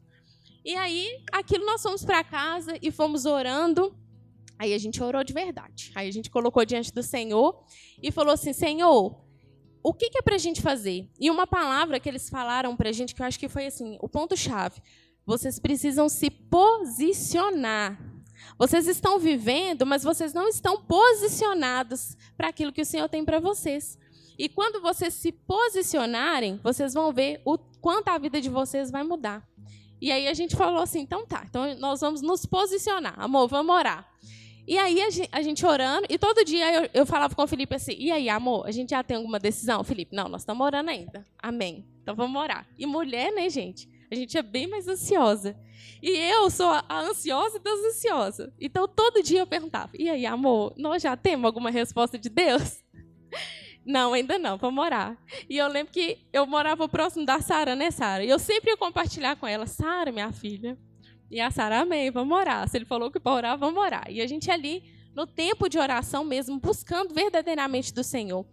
E 0.63 0.75
aí, 0.75 1.23
aquilo 1.31 1.65
nós 1.65 1.81
fomos 1.81 2.05
para 2.05 2.23
casa 2.23 2.77
e 2.81 2.91
fomos 2.91 3.25
orando. 3.25 3.95
Aí 4.59 4.73
a 4.73 4.77
gente 4.77 5.01
orou 5.01 5.23
de 5.23 5.33
verdade. 5.33 5.91
Aí 5.95 6.07
a 6.07 6.11
gente 6.11 6.29
colocou 6.29 6.63
diante 6.65 6.93
do 6.93 7.01
Senhor 7.01 7.63
e 8.03 8.11
falou 8.11 8.33
assim: 8.33 8.53
Senhor, 8.53 9.19
o 9.83 9.93
que, 9.93 10.11
é 10.15 10.21
para 10.21 10.35
a 10.35 10.37
gente 10.37 10.61
fazer? 10.61 11.09
E 11.19 11.31
uma 11.31 11.47
palavra 11.47 11.99
que 11.99 12.07
eles 12.07 12.29
falaram 12.29 12.75
para 12.75 12.89
a 12.89 12.91
gente, 12.91 13.15
que 13.15 13.21
eu 13.21 13.25
acho 13.25 13.39
que 13.39 13.49
foi 13.49 13.65
assim, 13.65 13.97
o 13.99 14.07
ponto-chave. 14.07 14.79
Vocês 15.25 15.59
precisam 15.59 16.09
se 16.09 16.29
posicionar. 16.29 17.99
Vocês 18.57 18.87
estão 18.87 19.19
vivendo, 19.19 19.85
mas 19.85 20.03
vocês 20.03 20.33
não 20.33 20.47
estão 20.47 20.81
posicionados 20.81 22.15
para 22.37 22.49
aquilo 22.49 22.71
que 22.71 22.81
o 22.81 22.85
Senhor 22.85 23.07
tem 23.09 23.23
para 23.23 23.39
vocês. 23.39 23.97
E 24.37 24.49
quando 24.49 24.81
vocês 24.81 25.13
se 25.13 25.31
posicionarem, 25.31 26.59
vocês 26.63 26.93
vão 26.93 27.13
ver 27.13 27.41
o 27.45 27.57
quanto 27.57 28.09
a 28.09 28.17
vida 28.17 28.41
de 28.41 28.49
vocês 28.49 28.89
vai 28.89 29.03
mudar. 29.03 29.47
E 30.01 30.11
aí 30.11 30.27
a 30.27 30.33
gente 30.33 30.55
falou 30.55 30.81
assim, 30.81 31.01
então 31.01 31.25
tá, 31.25 31.45
então 31.47 31.75
nós 31.75 32.01
vamos 32.01 32.21
nos 32.21 32.45
posicionar. 32.45 33.13
Amor, 33.19 33.47
vamos 33.47 33.75
orar. 33.75 34.11
E 34.67 34.77
aí 34.77 35.01
a 35.31 35.41
gente, 35.41 35.65
orando, 35.65 36.07
e 36.09 36.17
todo 36.17 36.45
dia 36.45 36.73
eu, 36.73 36.89
eu, 36.93 37.05
falava 37.05 37.35
com 37.35 37.43
o 37.43 37.47
Felipe 37.47 37.75
assim, 37.75 37.95
e 37.97 38.11
aí, 38.11 38.29
amor, 38.29 38.65
a 38.65 38.71
gente 38.71 38.91
já 38.91 39.03
tem 39.03 39.17
alguma 39.17 39.39
decisão? 39.39 39.83
Felipe, 39.83 40.15
não, 40.15 40.29
nós 40.29 40.41
estamos 40.41 40.65
orando 40.65 40.89
ainda. 40.89 41.25
Amém. 41.37 41.85
Então 42.01 42.15
vamos 42.15 42.41
orar. 42.41 42.67
E 42.77 42.85
mulher, 42.85 43.31
né, 43.33 43.49
gente? 43.49 43.89
A 44.11 44.15
gente 44.15 44.37
é 44.37 44.41
bem 44.41 44.67
mais 44.67 44.87
ansiosa. 44.87 45.57
E 46.01 46.09
eu 46.09 46.49
sou 46.49 46.67
a 46.67 46.99
ansiosa 46.99 47.57
das 47.59 47.79
ansiosas. 47.79 48.51
Então 48.59 48.87
todo 48.87 49.23
dia 49.23 49.39
eu 49.39 49.47
perguntava, 49.47 49.91
e 49.97 50.09
aí, 50.09 50.25
amor, 50.25 50.73
nós 50.77 51.01
já 51.01 51.15
temos 51.15 51.45
alguma 51.45 51.71
resposta 51.71 52.19
de 52.19 52.29
Deus? 52.29 52.83
Não, 53.83 54.13
ainda 54.13 54.37
não, 54.37 54.59
vamos 54.59 54.85
orar. 54.85 55.17
E 55.49 55.57
eu 55.57 55.67
lembro 55.67 55.91
que 55.91 56.19
eu 56.31 56.45
morava 56.45 56.87
próximo 56.87 57.25
da 57.25 57.41
Sara, 57.41 57.75
né, 57.75 57.89
Sara? 57.89 58.23
E 58.23 58.29
eu 58.29 58.37
sempre 58.37 58.69
ia 58.69 58.77
compartilhar 58.77 59.35
com 59.35 59.47
ela, 59.47 59.65
Sara, 59.65 60.11
minha 60.11 60.31
filha, 60.31 60.77
e 61.31 61.39
a 61.39 61.49
Sara, 61.49 61.79
amém, 61.79 62.11
vamos 62.11 62.37
orar. 62.37 62.67
Se 62.67 62.77
ele 62.77 62.85
falou 62.85 63.09
que 63.09 63.19
para 63.19 63.31
orar, 63.31 63.57
vamos 63.57 63.81
orar. 63.81 64.05
E 64.09 64.21
a 64.21 64.27
gente 64.27 64.51
ali, 64.51 64.83
no 65.15 65.25
tempo 65.25 65.69
de 65.69 65.79
oração 65.79 66.25
mesmo, 66.25 66.59
buscando 66.59 67.13
verdadeiramente 67.13 67.93
do 67.93 68.03
Senhor. 68.03 68.45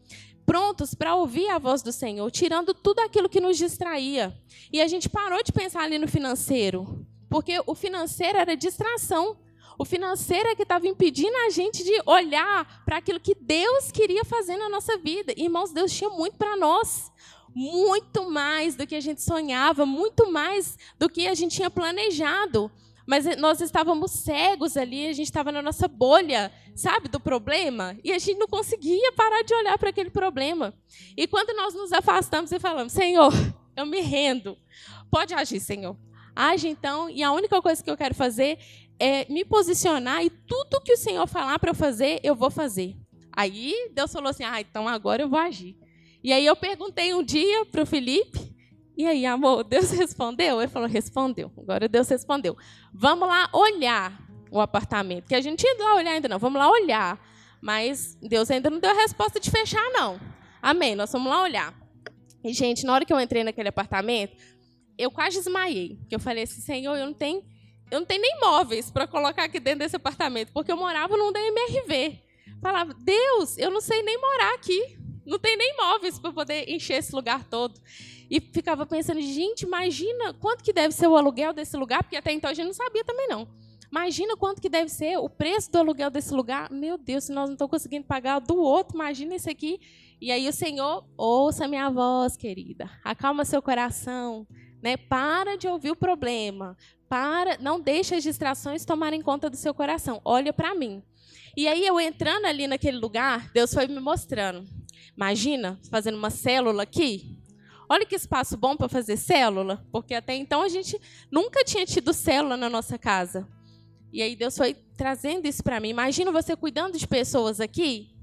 Prontos 0.49 0.95
para 0.95 1.15
ouvir 1.15 1.47
a 1.51 1.59
voz 1.59 1.83
do 1.83 1.93
Senhor, 1.93 2.31
tirando 2.31 2.73
tudo 2.73 3.01
aquilo 3.01 3.29
que 3.29 3.39
nos 3.39 3.59
distraía. 3.59 4.35
E 4.73 4.81
a 4.81 4.89
gente 4.89 5.07
parou 5.07 5.43
de 5.43 5.53
pensar 5.53 5.83
ali 5.83 5.99
no 5.99 6.09
financeiro, 6.09 7.07
porque 7.29 7.63
o 7.67 7.75
financeiro 7.75 8.39
era 8.39 8.57
distração. 8.57 9.37
O 9.79 9.85
financeiro 9.85 10.49
é 10.49 10.55
que 10.55 10.63
estava 10.63 10.89
impedindo 10.89 11.37
a 11.47 11.51
gente 11.51 11.85
de 11.85 12.01
olhar 12.07 12.83
para 12.87 12.97
aquilo 12.97 13.21
que 13.21 13.35
Deus 13.35 13.93
queria 13.93 14.25
fazer 14.25 14.57
na 14.57 14.71
nossa 14.71 14.97
vida. 14.97 15.35
Irmãos, 15.37 15.71
Deus 15.71 15.93
tinha 15.93 16.09
muito 16.09 16.39
para 16.39 16.57
nós 16.57 17.13
muito 17.55 18.31
mais 18.31 18.75
do 18.75 18.87
que 18.87 18.95
a 18.95 19.01
gente 19.01 19.21
sonhava, 19.21 19.85
muito 19.85 20.31
mais 20.31 20.79
do 20.99 21.11
que 21.11 21.27
a 21.27 21.35
gente 21.35 21.57
tinha 21.57 21.71
planejado. 21.71 22.71
Mas 23.09 23.25
nós 23.39 23.63
estávamos 23.63 24.11
cegos 24.11 24.77
ali, 24.77 25.07
a 25.09 25.15
gente 25.15 25.29
estava 25.29 25.51
na 25.51 25.63
nossa 25.63 25.89
bolha, 25.89 26.53
sabe, 26.75 27.09
do 27.09 27.19
problema, 27.19 27.97
e 28.05 28.13
a 28.13 28.19
gente 28.19 28.39
não 28.39 28.47
conseguia 28.47 29.11
parar 29.13 29.43
de 29.43 29.55
olhar 29.55 29.79
para 29.79 29.89
aquele 29.89 30.11
problema. 30.11 30.75
E 31.17 31.27
quando 31.27 31.57
nós 31.57 31.73
nos 31.73 31.91
afastamos 31.91 32.53
e 32.53 32.59
falamos: 32.59 32.93
Senhor, 32.93 33.33
eu 33.75 33.87
me 33.87 34.03
rendo, 34.03 34.59
pode 35.11 35.33
agir, 35.33 35.59
Senhor. 35.59 35.97
Age 36.37 36.69
então, 36.69 37.09
e 37.09 37.23
a 37.23 37.33
única 37.33 37.63
coisa 37.63 37.83
que 37.83 37.91
eu 37.91 37.97
quero 37.97 38.15
fazer 38.15 38.59
é 38.99 39.25
me 39.33 39.43
posicionar, 39.43 40.23
e 40.23 40.29
tudo 40.29 40.83
que 40.83 40.93
o 40.93 40.99
Senhor 40.99 41.27
falar 41.27 41.59
para 41.59 41.71
eu 41.71 41.75
fazer, 41.75 42.21
eu 42.23 42.35
vou 42.35 42.51
fazer. 42.51 42.95
Aí 43.33 43.91
Deus 43.95 44.13
falou 44.13 44.29
assim: 44.29 44.45
Ah, 44.45 44.61
então 44.61 44.87
agora 44.87 45.23
eu 45.23 45.31
vou 45.31 45.39
agir. 45.39 45.79
E 46.23 46.31
aí 46.31 46.45
eu 46.45 46.55
perguntei 46.55 47.15
um 47.15 47.23
dia 47.23 47.65
para 47.65 47.85
o 47.85 47.87
Felipe, 47.87 48.55
e 48.99 49.07
aí, 49.07 49.25
amor, 49.25 49.63
Deus 49.63 49.93
respondeu? 49.93 50.61
Ele 50.61 50.69
falou, 50.69 50.89
respondeu. 50.89 51.53
Agora 51.57 51.89
Deus 51.89 52.09
respondeu. 52.09 52.57
Vamos 52.93 53.29
lá 53.29 53.49
olhar 53.53 54.21
o 54.51 54.61
apartamento, 54.61 55.29
que 55.29 55.37
a 55.37 55.41
gente 55.41 55.63
ia 55.63 55.77
lá 55.79 55.95
olhar 55.95 56.11
ainda 56.11 56.27
não, 56.27 56.39
vamos 56.39 56.59
lá 56.59 56.69
olhar. 56.69 57.25
Mas 57.61 58.17
Deus 58.21 58.51
ainda 58.51 58.69
não 58.69 58.81
deu 58.81 58.91
a 58.91 58.95
resposta 58.95 59.39
de 59.39 59.51
fechar, 59.51 59.85
não. 59.93 60.19
Amém, 60.61 60.97
nós 60.97 61.13
vamos 61.13 61.31
lá 61.31 61.43
olhar. 61.43 61.73
E, 62.43 62.53
gente, 62.53 62.85
na 62.85 62.93
hora 62.93 63.05
que 63.05 63.13
eu 63.13 63.21
entrei 63.21 63.45
naquele 63.45 63.69
apartamento, 63.69 64.37
eu 64.97 65.13
quase 65.13 65.37
desmaiei. 65.37 66.01
Eu 66.11 66.19
falei 66.19 66.43
assim, 66.43 66.61
Senhor, 66.61 66.97
eu 66.97 67.07
não 67.07 67.15
tenho, 67.15 67.45
eu 67.91 68.01
não 68.01 68.07
tenho 68.07 68.23
nem 68.23 68.41
móveis 68.41 68.91
para 68.91 69.07
colocar 69.07 69.45
aqui 69.45 69.61
dentro 69.61 69.81
desse 69.81 69.95
apartamento, 69.95 70.51
porque 70.53 70.73
eu 70.73 70.77
morava 70.77 71.17
num 71.17 71.33
DMRV. 71.33 72.21
Falava, 72.61 72.95
Deus, 72.95 73.57
eu 73.59 73.71
não 73.71 73.81
sei 73.81 74.03
nem 74.03 74.21
morar 74.21 74.55
aqui 74.55 74.98
não 75.29 75.39
tem 75.39 75.57
nem 75.57 75.77
móveis 75.77 76.19
para 76.19 76.33
poder 76.33 76.69
encher 76.69 76.95
esse 76.95 77.15
lugar 77.15 77.45
todo. 77.45 77.79
E 78.31 78.41
ficava 78.41 78.87
pensando, 78.87 79.21
gente, 79.21 79.63
imagina 79.63 80.35
quanto 80.35 80.65
que 80.65 80.73
deve 80.73 80.95
ser 80.95 81.07
o 81.07 81.17
aluguel 81.17 81.53
desse 81.53 81.77
lugar, 81.77 82.03
porque 82.03 82.17
até 82.17 82.33
então 82.33 82.51
a 82.51 82.55
gente 82.55 82.67
não 82.67 82.75
sabia 82.75 83.05
também 83.05 83.29
não. 83.29 83.47
Imagina 83.91 84.37
quanto 84.37 84.61
que 84.61 84.69
deve 84.69 84.91
ser 84.91 85.17
o 85.19 85.29
preço 85.29 85.71
do 85.71 85.79
aluguel 85.79 86.11
desse 86.11 86.33
lugar. 86.35 86.71
Meu 86.71 86.99
Deus, 86.99 87.25
se 87.25 87.33
nós 87.33 87.47
não 87.47 87.55
estamos 87.55 87.71
conseguindo 87.71 88.07
pagar 88.07 88.39
do 88.39 88.57
outro, 88.57 88.97
imagina 88.97 89.35
esse 89.35 89.49
aqui. 89.49 89.81
E 90.21 90.31
aí 90.31 90.47
o 90.47 90.53
Senhor, 90.53 91.07
ouça 91.17 91.67
minha 91.67 91.89
voz, 91.89 92.37
querida. 92.37 92.91
Acalma 93.03 93.45
seu 93.45 93.63
coração, 93.63 94.47
né? 94.83 94.97
Para 94.97 95.57
de 95.57 95.69
ouvir 95.69 95.91
o 95.91 95.97
problema. 95.97 96.77
Para, 97.09 97.57
não 97.59 97.81
deixe 97.81 98.15
as 98.15 98.23
distrações 98.23 98.85
tomarem 98.85 99.23
conta 99.23 99.49
do 99.49 99.57
seu 99.57 99.73
coração. 99.73 100.21
Olha 100.23 100.53
para 100.53 100.75
mim. 100.75 101.03
E 101.59 101.67
aí 101.67 101.85
eu 101.85 101.99
entrando 101.99 102.45
ali 102.45 102.69
naquele 102.69 102.99
lugar, 102.99 103.51
Deus 103.53 103.75
foi 103.75 103.89
me 103.89 103.99
mostrando. 103.99 104.65
Imagina 105.17 105.77
fazendo 105.91 106.17
uma 106.17 106.31
célula 106.31 106.85
aqui. 106.85 107.37
Olha 107.89 108.07
que 108.07 108.15
espaço 108.15 108.57
bom 108.57 108.77
para 108.77 108.89
fazer 108.89 109.17
célula, 109.17 109.85
porque 109.91 110.15
até 110.15 110.37
então 110.37 110.63
a 110.63 110.69
gente 110.69 110.97
nunca 111.29 111.65
tinha 111.65 111.85
tido 111.85 112.15
célula 112.15 112.57
na 112.57 112.71
nossa 112.71 112.97
casa. 112.97 113.45
E 114.13 114.23
aí 114.23 114.37
Deus 114.37 114.57
foi 114.57 114.73
trazendo 114.97 115.49
isso 115.49 115.65
para 115.65 115.81
mim. 115.81 115.89
Imagina 115.89 116.31
você 116.31 116.55
cuidando 116.55 116.97
de 116.97 117.09
pessoas 117.09 117.61
aqui. 117.61 118.17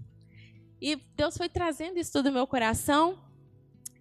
E 0.82 0.96
Deus 0.96 1.36
foi 1.36 1.50
trazendo 1.50 2.00
isso 2.00 2.14
tudo 2.14 2.30
no 2.30 2.36
meu 2.36 2.48
coração. 2.48 3.20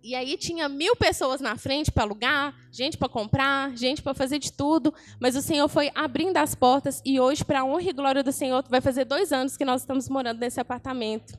E 0.04 0.14
aí 0.14 0.36
tinha 0.36 0.68
mil 0.68 0.94
pessoas 0.94 1.40
na 1.40 1.56
frente 1.56 1.90
para 1.90 2.02
alugar, 2.02 2.54
gente 2.70 2.98
para 2.98 3.08
comprar, 3.08 3.74
gente 3.74 4.02
para 4.02 4.12
fazer 4.12 4.38
de 4.38 4.52
tudo. 4.52 4.92
Mas 5.18 5.34
o 5.34 5.40
Senhor 5.40 5.66
foi 5.66 5.90
abrindo 5.94 6.36
as 6.36 6.54
portas 6.54 7.00
e 7.06 7.18
hoje, 7.18 7.42
para 7.42 7.60
a 7.60 7.64
honra 7.64 7.88
e 7.88 7.92
glória 7.94 8.22
do 8.22 8.30
Senhor, 8.30 8.62
vai 8.68 8.82
fazer 8.82 9.06
dois 9.06 9.32
anos 9.32 9.56
que 9.56 9.64
nós 9.64 9.80
estamos 9.80 10.06
morando 10.10 10.40
nesse 10.40 10.60
apartamento 10.60 11.38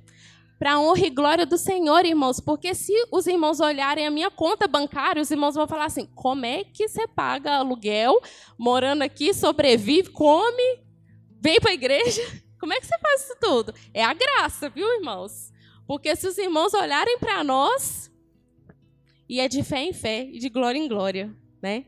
para 0.58 0.73
a 0.73 0.80
honra 0.80 1.06
e 1.06 1.10
glória 1.12 1.45
do 1.45 1.60
Senhor, 1.60 2.04
irmãos. 2.08 2.39
Porque 2.39 2.73
se 2.73 2.91
os 3.12 3.28
irmãos 3.28 3.60
olharem 3.60 4.08
a 4.08 4.10
minha 4.10 4.32
conta 4.32 4.67
bancária, 4.67 5.21
os 5.21 5.30
irmãos 5.30 5.54
vão 5.54 5.67
falar 5.67 5.86
assim: 5.86 6.08
como 6.15 6.43
é 6.43 6.63
que 6.63 6.88
você 6.88 7.08
paga 7.08 7.58
aluguel, 7.58 8.19
morando 8.58 9.04
aqui, 9.04 9.32
sobrevive, 9.32 10.10
come, 10.10 10.80
vem 11.39 11.60
para 11.60 11.69
a 11.69 11.75
igreja? 11.75 12.19
Como 12.58 12.73
é 12.73 12.80
que 12.80 12.88
você 12.88 12.97
faz 12.97 13.21
isso 13.21 13.36
tudo? 13.39 13.75
É 13.93 14.04
a 14.04 14.12
graça, 14.12 14.69
viu, 14.69 14.91
irmãos? 14.95 15.54
Porque 15.86 16.15
se 16.15 16.28
os 16.28 16.36
irmãos 16.36 16.73
olharem 16.73 17.19
para 17.19 17.43
nós, 17.43 18.10
e 19.28 19.40
é 19.40 19.48
de 19.48 19.64
fé 19.64 19.84
em 19.84 19.94
fé 19.94 20.28
e 20.32 20.40
de 20.40 20.50
glória 20.50 20.78
em 20.78 20.88
glória 20.88 21.36
né? 21.66 21.86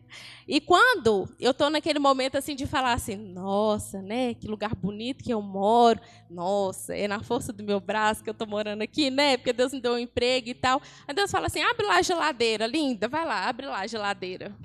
E 0.48 0.60
quando 0.60 1.30
eu 1.40 1.52
estou 1.52 1.70
naquele 1.70 2.00
momento 2.00 2.36
assim 2.36 2.56
de 2.56 2.66
falar 2.66 2.94
assim, 2.94 3.16
nossa, 3.16 4.02
né? 4.02 4.34
Que 4.34 4.48
lugar 4.48 4.74
bonito 4.74 5.24
que 5.24 5.32
eu 5.32 5.40
moro. 5.40 6.00
Nossa, 6.32 6.96
é 6.96 7.08
na 7.08 7.22
força 7.22 7.54
do 7.54 7.64
meu 7.64 7.80
braço 7.80 8.24
que 8.24 8.30
eu 8.30 8.32
estou 8.32 8.48
morando 8.48 8.82
aqui, 8.82 9.12
né? 9.12 9.38
Porque 9.38 9.54
Deus 9.54 9.72
me 9.72 9.80
deu 9.80 9.94
um 9.94 10.00
emprego 10.00 10.50
e 10.50 10.56
tal. 10.56 10.82
Aí 11.08 11.14
Deus 11.14 11.30
fala 11.30 11.46
assim, 11.46 11.62
abre 11.62 11.86
lá 11.86 11.98
a 11.98 12.02
geladeira, 12.02 12.66
linda, 12.66 13.08
vai 13.08 13.24
lá, 13.24 13.48
abre 13.48 13.68
lá 13.68 13.82
a 13.82 13.88
geladeira. 13.88 14.56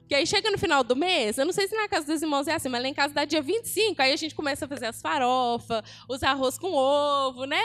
Porque 0.00 0.14
aí 0.14 0.26
chega 0.26 0.50
no 0.50 0.58
final 0.58 0.84
do 0.84 0.94
mês, 0.94 1.38
eu 1.38 1.46
não 1.46 1.54
sei 1.54 1.66
se 1.66 1.74
na 1.74 1.88
casa 1.88 2.06
dos 2.06 2.20
irmãos 2.20 2.46
é 2.46 2.54
assim, 2.54 2.68
mas 2.68 2.82
lá 2.82 2.88
em 2.88 2.94
casa 2.94 3.14
dá 3.14 3.24
dia 3.24 3.40
25, 3.40 4.02
aí 4.02 4.12
a 4.12 4.16
gente 4.16 4.34
começa 4.34 4.66
a 4.66 4.68
fazer 4.68 4.86
as 4.86 5.00
farofas, 5.00 5.82
os 6.06 6.22
arroz 6.22 6.58
com 6.58 6.72
ovo, 6.72 7.44
né? 7.44 7.62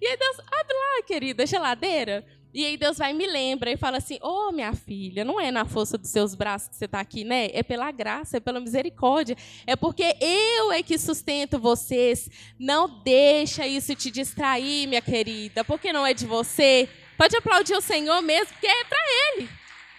E 0.00 0.06
aí 0.06 0.16
Deus, 0.16 0.38
abre 0.38 0.74
lá, 0.74 1.02
querida, 1.06 1.42
a 1.42 1.46
geladeira. 1.46 2.24
E 2.56 2.64
aí 2.64 2.78
Deus 2.78 2.96
vai 2.96 3.10
e 3.10 3.14
me 3.14 3.26
lembra 3.26 3.70
e 3.70 3.76
fala 3.76 3.98
assim: 3.98 4.18
Ô 4.22 4.48
oh, 4.48 4.50
minha 4.50 4.72
filha, 4.72 5.26
não 5.26 5.38
é 5.38 5.50
na 5.50 5.66
força 5.66 5.98
dos 5.98 6.08
seus 6.08 6.34
braços 6.34 6.70
que 6.70 6.76
você 6.76 6.86
está 6.86 7.00
aqui, 7.00 7.22
né? 7.22 7.50
É 7.52 7.62
pela 7.62 7.92
graça, 7.92 8.38
é 8.38 8.40
pela 8.40 8.58
misericórdia. 8.58 9.36
É 9.66 9.76
porque 9.76 10.16
eu 10.18 10.72
é 10.72 10.82
que 10.82 10.96
sustento 10.96 11.58
vocês. 11.58 12.30
Não 12.58 13.02
deixa 13.02 13.66
isso 13.66 13.94
te 13.94 14.10
distrair, 14.10 14.86
minha 14.86 15.02
querida, 15.02 15.62
porque 15.66 15.92
não 15.92 16.06
é 16.06 16.14
de 16.14 16.24
você. 16.24 16.88
Pode 17.18 17.36
aplaudir 17.36 17.74
o 17.74 17.82
Senhor 17.82 18.22
mesmo, 18.22 18.54
porque 18.54 18.66
é 18.66 18.84
para 18.84 19.04
Ele. 19.34 19.48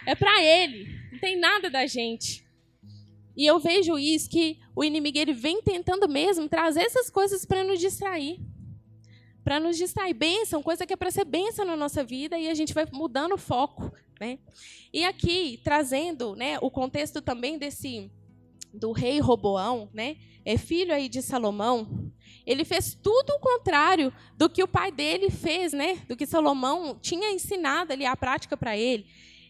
É 0.08 0.16
para 0.16 0.44
Ele. 0.44 0.88
Não 1.12 1.20
tem 1.20 1.40
nada 1.40 1.70
da 1.70 1.86
gente. 1.86 2.44
E 3.36 3.46
eu 3.46 3.60
vejo 3.60 4.00
isso 4.00 4.32
que 4.32 4.58
o 4.76 4.84
inimigo 4.84 5.20
ele 5.20 5.34
vem 5.34 5.62
tentando 5.62 6.10
mesmo 6.10 6.50
trazer 6.50 6.82
essas 6.82 7.08
coisas 7.08 7.46
para 7.46 7.64
nos 7.64 7.80
distrair 7.80 8.40
para 9.48 9.62
nos 9.62 9.78
distrair. 9.78 10.14
Bênção, 10.14 10.62
coisa 10.62 10.86
que 10.86 10.92
é 10.92 10.98
para 10.98 11.10
ser 11.10 11.24
bênção 11.24 11.64
na 11.64 11.78
nossa 11.78 12.04
vida 12.04 12.38
e 12.38 12.50
a 12.50 12.54
gente 12.54 12.74
vai 12.74 12.86
mudando 12.92 13.32
o 13.32 13.38
foco. 13.38 13.94
Né? 14.20 14.40
E 14.92 15.06
aqui, 15.06 15.62
trazendo 15.64 16.36
né, 16.36 16.58
o 16.62 16.70
contexto 16.70 17.22
também 17.22 17.58
desse, 17.58 18.12
do 18.74 18.92
rei 18.92 19.22
Roboão, 19.22 19.90
né? 19.94 20.18
É 20.44 20.58
filho 20.58 20.94
aí 20.94 21.08
de 21.08 21.22
Salomão. 21.22 22.12
Ele 22.46 22.66
fez 22.66 22.94
tudo 23.02 23.30
o 23.36 23.40
contrário 23.40 24.12
do 24.38 24.50
que 24.50 24.62
o 24.62 24.68
pai 24.68 24.92
dele 24.92 25.30
fez, 25.30 25.72
né? 25.72 26.04
Do 26.10 26.18
que 26.18 26.26
Salomão 26.26 27.00
tinha 27.02 27.32
ensinado 27.32 27.94
ali 27.94 28.06
a 28.06 28.18
prática 28.18 28.58
para 28.58 28.78
ele. 28.78 29.06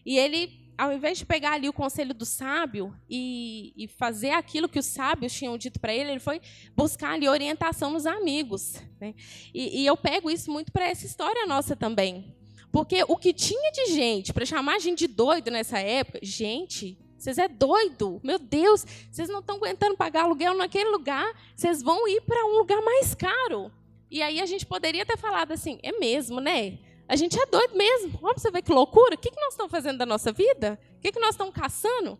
E 0.06 0.16
ele 0.16 0.60
ao 0.78 0.92
invés 0.92 1.18
de 1.18 1.26
pegar 1.26 1.54
ali 1.54 1.68
o 1.68 1.72
conselho 1.72 2.14
do 2.14 2.24
sábio 2.24 2.94
e, 3.10 3.72
e 3.76 3.88
fazer 3.88 4.30
aquilo 4.30 4.68
que 4.68 4.78
os 4.78 4.86
sábios 4.86 5.32
tinham 5.32 5.58
dito 5.58 5.80
para 5.80 5.92
ele, 5.92 6.12
ele 6.12 6.20
foi 6.20 6.40
buscar 6.76 7.14
ali 7.14 7.28
orientação 7.28 7.90
nos 7.90 8.06
amigos. 8.06 8.80
Né? 9.00 9.12
E, 9.52 9.82
e 9.82 9.86
eu 9.86 9.96
pego 9.96 10.30
isso 10.30 10.52
muito 10.52 10.70
para 10.70 10.86
essa 10.86 11.04
história 11.04 11.44
nossa 11.46 11.74
também. 11.74 12.32
Porque 12.70 13.02
o 13.08 13.16
que 13.16 13.32
tinha 13.32 13.72
de 13.72 13.86
gente 13.86 14.32
para 14.32 14.46
chamar 14.46 14.76
a 14.76 14.78
gente 14.78 15.00
de 15.00 15.08
doido 15.08 15.50
nessa 15.50 15.80
época, 15.80 16.20
gente, 16.22 16.96
vocês 17.18 17.38
é 17.38 17.48
doido, 17.48 18.20
meu 18.22 18.38
Deus, 18.38 18.86
vocês 19.10 19.28
não 19.28 19.40
estão 19.40 19.56
aguentando 19.56 19.96
pagar 19.96 20.24
aluguel 20.24 20.54
naquele 20.54 20.90
lugar, 20.90 21.26
vocês 21.56 21.82
vão 21.82 22.06
ir 22.06 22.20
para 22.20 22.46
um 22.46 22.58
lugar 22.58 22.80
mais 22.82 23.16
caro. 23.16 23.72
E 24.08 24.22
aí 24.22 24.40
a 24.40 24.46
gente 24.46 24.64
poderia 24.64 25.04
ter 25.04 25.18
falado 25.18 25.50
assim, 25.50 25.80
é 25.82 25.90
mesmo, 25.98 26.40
né? 26.40 26.78
A 27.08 27.16
gente 27.16 27.40
é 27.40 27.46
doido 27.46 27.74
mesmo. 27.74 28.18
Vamos 28.20 28.42
você 28.42 28.50
ver 28.50 28.60
que 28.60 28.72
loucura. 28.72 29.14
O 29.14 29.18
que, 29.18 29.30
nós 29.34 29.54
estamos 29.54 29.70
fazendo 29.70 29.96
da 29.96 30.04
nossa 30.04 30.30
vida? 30.30 30.78
O 30.98 31.00
que, 31.00 31.10
que 31.10 31.18
nós 31.18 31.30
estamos 31.30 31.54
caçando? 31.54 32.18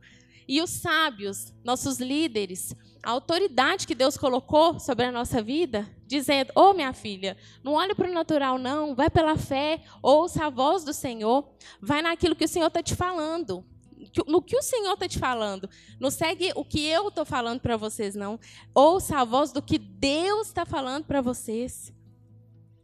E 0.49 0.63
os 0.63 0.71
sábios, 0.71 1.53
nossos 1.63 1.99
líderes, 1.99 2.75
a 3.03 3.11
autoridade 3.11 3.87
que 3.87 3.95
Deus 3.95 4.17
colocou 4.17 4.81
sobre 4.81 5.05
a 5.05 5.13
nossa 5.13 5.43
vida, 5.43 5.87
dizendo: 6.07 6.53
Ô 6.57 6.71
oh, 6.71 6.73
minha 6.73 6.95
filha, 6.95 7.37
não 7.63 7.75
olhe 7.75 7.95
para 7.95 8.09
o 8.09 8.15
natural, 8.15 8.59
não, 8.59 8.95
vai 8.95 9.11
pela 9.11 9.37
fé, 9.37 9.83
ouça 10.03 10.47
a 10.47 10.51
voz 10.51 10.85
do 10.85 10.95
Senhor, 10.95 11.47
vai 11.83 12.01
naquilo 12.01 12.35
que 12.35 12.47
o 12.47 12.49
Senhor 12.49 12.69
está 12.69 12.83
te 12.83 12.97
falando. 12.97 13.63
No 14.27 14.41
que 14.41 14.57
o 14.57 14.63
Senhor 14.63 14.95
está 14.95 15.07
te 15.07 15.19
falando. 15.19 15.69
Não 16.01 16.11
segue 16.11 16.51
o 16.55 16.65
que 16.65 16.87
eu 16.87 17.09
estou 17.09 17.27
falando 17.27 17.61
para 17.61 17.77
vocês, 17.77 18.15
não. 18.15 18.41
Ouça 18.75 19.19
a 19.19 19.25
voz 19.25 19.53
do 19.53 19.61
que 19.61 19.77
Deus 19.77 20.47
está 20.47 20.65
falando 20.65 21.05
para 21.05 21.21
vocês. 21.21 21.93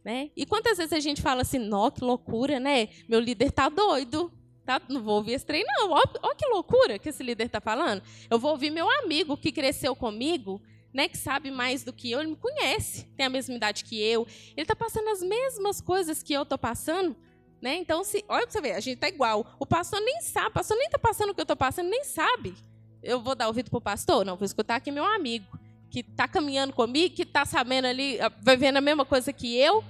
Né? 0.05 0.29
E 0.35 0.45
quantas 0.45 0.77
vezes 0.77 0.93
a 0.93 0.99
gente 0.99 1.19
fala 1.19 1.41
assim, 1.41 1.57
nó, 1.57 1.89
que 1.89 2.03
loucura, 2.03 2.59
né? 2.59 2.89
Meu 3.09 3.19
líder 3.19 3.51
tá 3.51 3.67
doido. 3.67 4.31
Tá? 4.63 4.79
Não 4.87 5.01
vou 5.01 5.15
ouvir 5.15 5.33
esse 5.33 5.45
trem, 5.45 5.63
não. 5.65 5.91
Olha 5.91 6.35
que 6.37 6.45
loucura 6.45 6.99
que 6.99 7.09
esse 7.09 7.23
líder 7.23 7.47
está 7.47 7.59
falando. 7.59 8.03
Eu 8.29 8.37
vou 8.37 8.51
ouvir 8.51 8.69
meu 8.69 8.87
amigo 9.01 9.35
que 9.35 9.51
cresceu 9.51 9.95
comigo, 9.95 10.61
né, 10.93 11.07
que 11.07 11.17
sabe 11.17 11.51
mais 11.51 11.83
do 11.83 11.91
que 11.91 12.11
eu, 12.11 12.19
ele 12.19 12.29
me 12.29 12.35
conhece, 12.35 13.05
tem 13.17 13.25
a 13.25 13.29
mesma 13.29 13.53
idade 13.53 13.83
que 13.83 14.01
eu. 14.01 14.25
Ele 14.55 14.61
está 14.61 14.75
passando 14.75 15.09
as 15.09 15.21
mesmas 15.21 15.81
coisas 15.81 16.23
que 16.23 16.33
eu 16.33 16.43
estou 16.43 16.57
passando. 16.57 17.15
Né? 17.61 17.75
Então, 17.75 18.03
se, 18.03 18.23
olha 18.29 18.43
para 18.43 18.51
você 18.51 18.61
ver, 18.61 18.71
a 18.73 18.79
gente 18.79 18.95
está 18.95 19.07
igual. 19.07 19.55
O 19.59 19.65
pastor 19.65 19.99
nem 19.99 20.21
sabe, 20.21 20.49
o 20.49 20.53
pastor 20.53 20.77
nem 20.77 20.85
está 20.85 20.99
passando 20.99 21.31
o 21.31 21.33
que 21.33 21.41
eu 21.41 21.43
estou 21.43 21.57
passando, 21.57 21.89
nem 21.89 22.03
sabe. 22.03 22.55
Eu 23.03 23.19
vou 23.21 23.35
dar 23.35 23.47
ouvido 23.47 23.69
para 23.69 23.77
o 23.77 23.81
pastor? 23.81 24.23
Não, 24.23 24.37
vou 24.37 24.45
escutar 24.45 24.75
aqui 24.75 24.89
meu 24.89 25.05
amigo, 25.05 25.59
que 25.89 25.99
está 25.99 26.27
caminhando 26.27 26.73
comigo, 26.73 27.15
que 27.15 27.23
está 27.23 27.45
sabendo 27.45 27.85
ali, 27.85 28.17
vai 28.41 28.55
vendo 28.55 28.77
a 28.77 28.81
mesma 28.81 29.05
coisa 29.05 29.33
que 29.33 29.55
eu, 29.57 29.83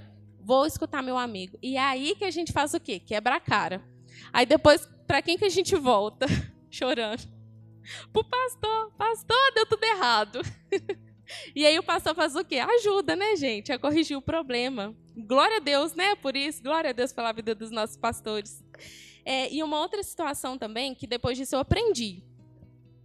vou 0.46 0.68
escutar 0.68 1.02
meu 1.02 1.18
amigo. 1.18 1.58
E 1.62 1.76
é 1.76 1.82
aí 1.82 2.16
que 2.16 2.24
a 2.24 2.30
gente 2.30 2.54
faz 2.54 2.74
o 2.76 2.80
quê? 2.80 3.00
Quebra 3.00 3.36
a 3.36 3.40
cara. 3.40 3.84
Aí 4.32 4.46
depois, 4.46 4.88
para 5.08 5.22
quem 5.22 5.38
que 5.38 5.46
a 5.46 5.50
gente 5.50 5.76
volta? 5.76 6.28
Chorando. 6.70 7.28
Pro 8.14 8.24
pastor. 8.24 8.92
Pastor, 8.92 9.52
deu 9.56 9.66
tudo 9.66 9.84
errado. 9.84 10.42
e 11.56 11.66
aí 11.66 11.78
o 11.80 11.84
pastor 11.84 12.14
faz 12.14 12.36
o 12.36 12.46
quê? 12.46 12.60
Ajuda, 12.60 13.16
né, 13.16 13.36
gente, 13.36 13.72
a 13.72 13.80
corrigir 13.80 14.16
o 14.16 14.22
problema. 14.22 14.96
Glória 15.18 15.58
a 15.58 15.60
Deus, 15.60 15.96
né, 15.96 16.14
por 16.16 16.36
isso. 16.36 16.62
Glória 16.62 16.92
a 16.92 16.94
Deus 16.94 17.12
pela 17.12 17.32
vida 17.32 17.56
dos 17.56 17.72
nossos 17.72 17.98
pastores. 17.98 18.64
É, 19.26 19.52
e 19.52 19.64
uma 19.64 19.80
outra 19.80 20.04
situação 20.04 20.60
também, 20.60 20.94
que 20.94 21.08
depois 21.08 21.36
disso 21.36 21.56
eu 21.56 21.60
aprendi. 21.60 22.24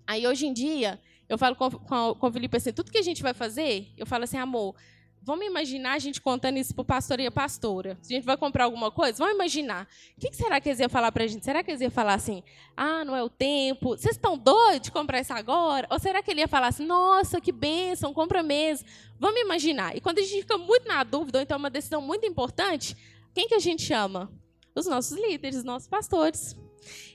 Aí, 0.07 0.27
hoje 0.27 0.47
em 0.47 0.53
dia, 0.53 1.01
eu 1.27 1.39
falo 1.39 1.57
com, 1.57 1.71
com, 1.71 2.15
com 2.15 2.27
o 2.27 2.33
Felipe 2.33 2.59
assim, 2.59 2.73
tudo 2.73 2.93
que 2.93 2.99
a 2.99 3.03
gente 3.03 3.23
vai 3.23 3.33
fazer, 3.33 3.91
eu 3.97 4.05
falo 4.05 4.25
assim, 4.25 4.37
amor, 4.37 4.75
Vamos 5.23 5.45
imaginar 5.45 5.93
a 5.93 5.99
gente 5.99 6.19
contando 6.19 6.57
isso 6.57 6.75
para 6.75 6.81
o 6.81 6.85
pastor 6.85 7.21
e 7.21 7.27
a 7.27 7.31
pastora. 7.31 7.99
Se 8.01 8.15
a 8.15 8.17
gente 8.17 8.25
vai 8.25 8.39
comprar 8.39 8.65
alguma 8.65 8.91
coisa, 8.91 9.19
vamos 9.19 9.35
imaginar. 9.35 9.87
O 10.17 10.21
que 10.21 10.35
será 10.35 10.59
que 10.61 10.69
eles 10.71 10.81
iam 10.81 10.89
falar 10.89 11.13
para 11.13 11.25
a 11.25 11.27
gente? 11.27 11.45
Será 11.45 11.63
que 11.63 11.71
eles 11.71 11.83
iam 11.83 11.91
falar 11.91 12.15
assim, 12.15 12.43
ah, 12.75 13.05
não 13.05 13.15
é 13.15 13.23
o 13.23 13.29
tempo, 13.29 13.91
vocês 13.91 14.17
estão 14.17 14.39
doidos 14.39 14.83
de 14.83 14.91
comprar 14.91 15.21
isso 15.21 15.33
agora? 15.35 15.87
Ou 15.91 15.99
será 15.99 16.23
que 16.23 16.31
ele 16.31 16.41
ia 16.41 16.49
falar 16.49 16.69
assim, 16.69 16.87
nossa, 16.87 17.39
que 17.39 17.53
bênção, 17.53 18.15
compra 18.15 18.43
mesmo. 18.43 18.89
Vamos 19.19 19.39
imaginar. 19.41 19.95
E 19.95 20.01
quando 20.01 20.21
a 20.21 20.23
gente 20.23 20.41
fica 20.41 20.57
muito 20.57 20.89
na 20.89 21.05
dúvida, 21.05 21.39
ou 21.39 21.43
então 21.43 21.57
é 21.57 21.59
uma 21.59 21.71
decisão 21.71 22.01
muito 22.01 22.27
importante, 22.27 22.97
quem 23.35 23.47
que 23.47 23.55
a 23.55 23.59
gente 23.59 23.83
chama? 23.83 24.33
Os 24.75 24.87
nossos 24.87 25.19
líderes, 25.19 25.59
os 25.59 25.65
nossos 25.65 25.87
pastores. 25.87 26.57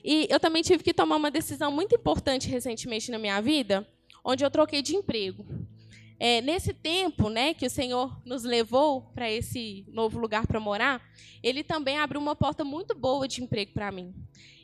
E 0.04 0.28
eu 0.30 0.38
também 0.38 0.62
tive 0.62 0.84
que 0.84 0.94
tomar 0.94 1.16
uma 1.16 1.30
decisão 1.30 1.72
muito 1.72 1.96
importante 1.96 2.48
recentemente 2.48 3.10
na 3.10 3.18
minha 3.18 3.40
vida, 3.40 3.84
onde 4.24 4.44
eu 4.44 4.50
troquei 4.50 4.80
de 4.80 4.94
emprego. 4.94 5.44
É, 6.18 6.40
nesse 6.40 6.72
tempo 6.72 7.28
né, 7.28 7.52
que 7.52 7.66
o 7.66 7.70
Senhor 7.70 8.20
nos 8.24 8.42
levou 8.42 9.02
para 9.14 9.30
esse 9.30 9.84
novo 9.88 10.18
lugar 10.18 10.46
para 10.46 10.58
morar, 10.58 11.02
Ele 11.42 11.62
também 11.62 11.98
abriu 11.98 12.20
uma 12.20 12.34
porta 12.34 12.64
muito 12.64 12.94
boa 12.94 13.28
de 13.28 13.42
emprego 13.42 13.72
para 13.72 13.92
mim. 13.92 14.14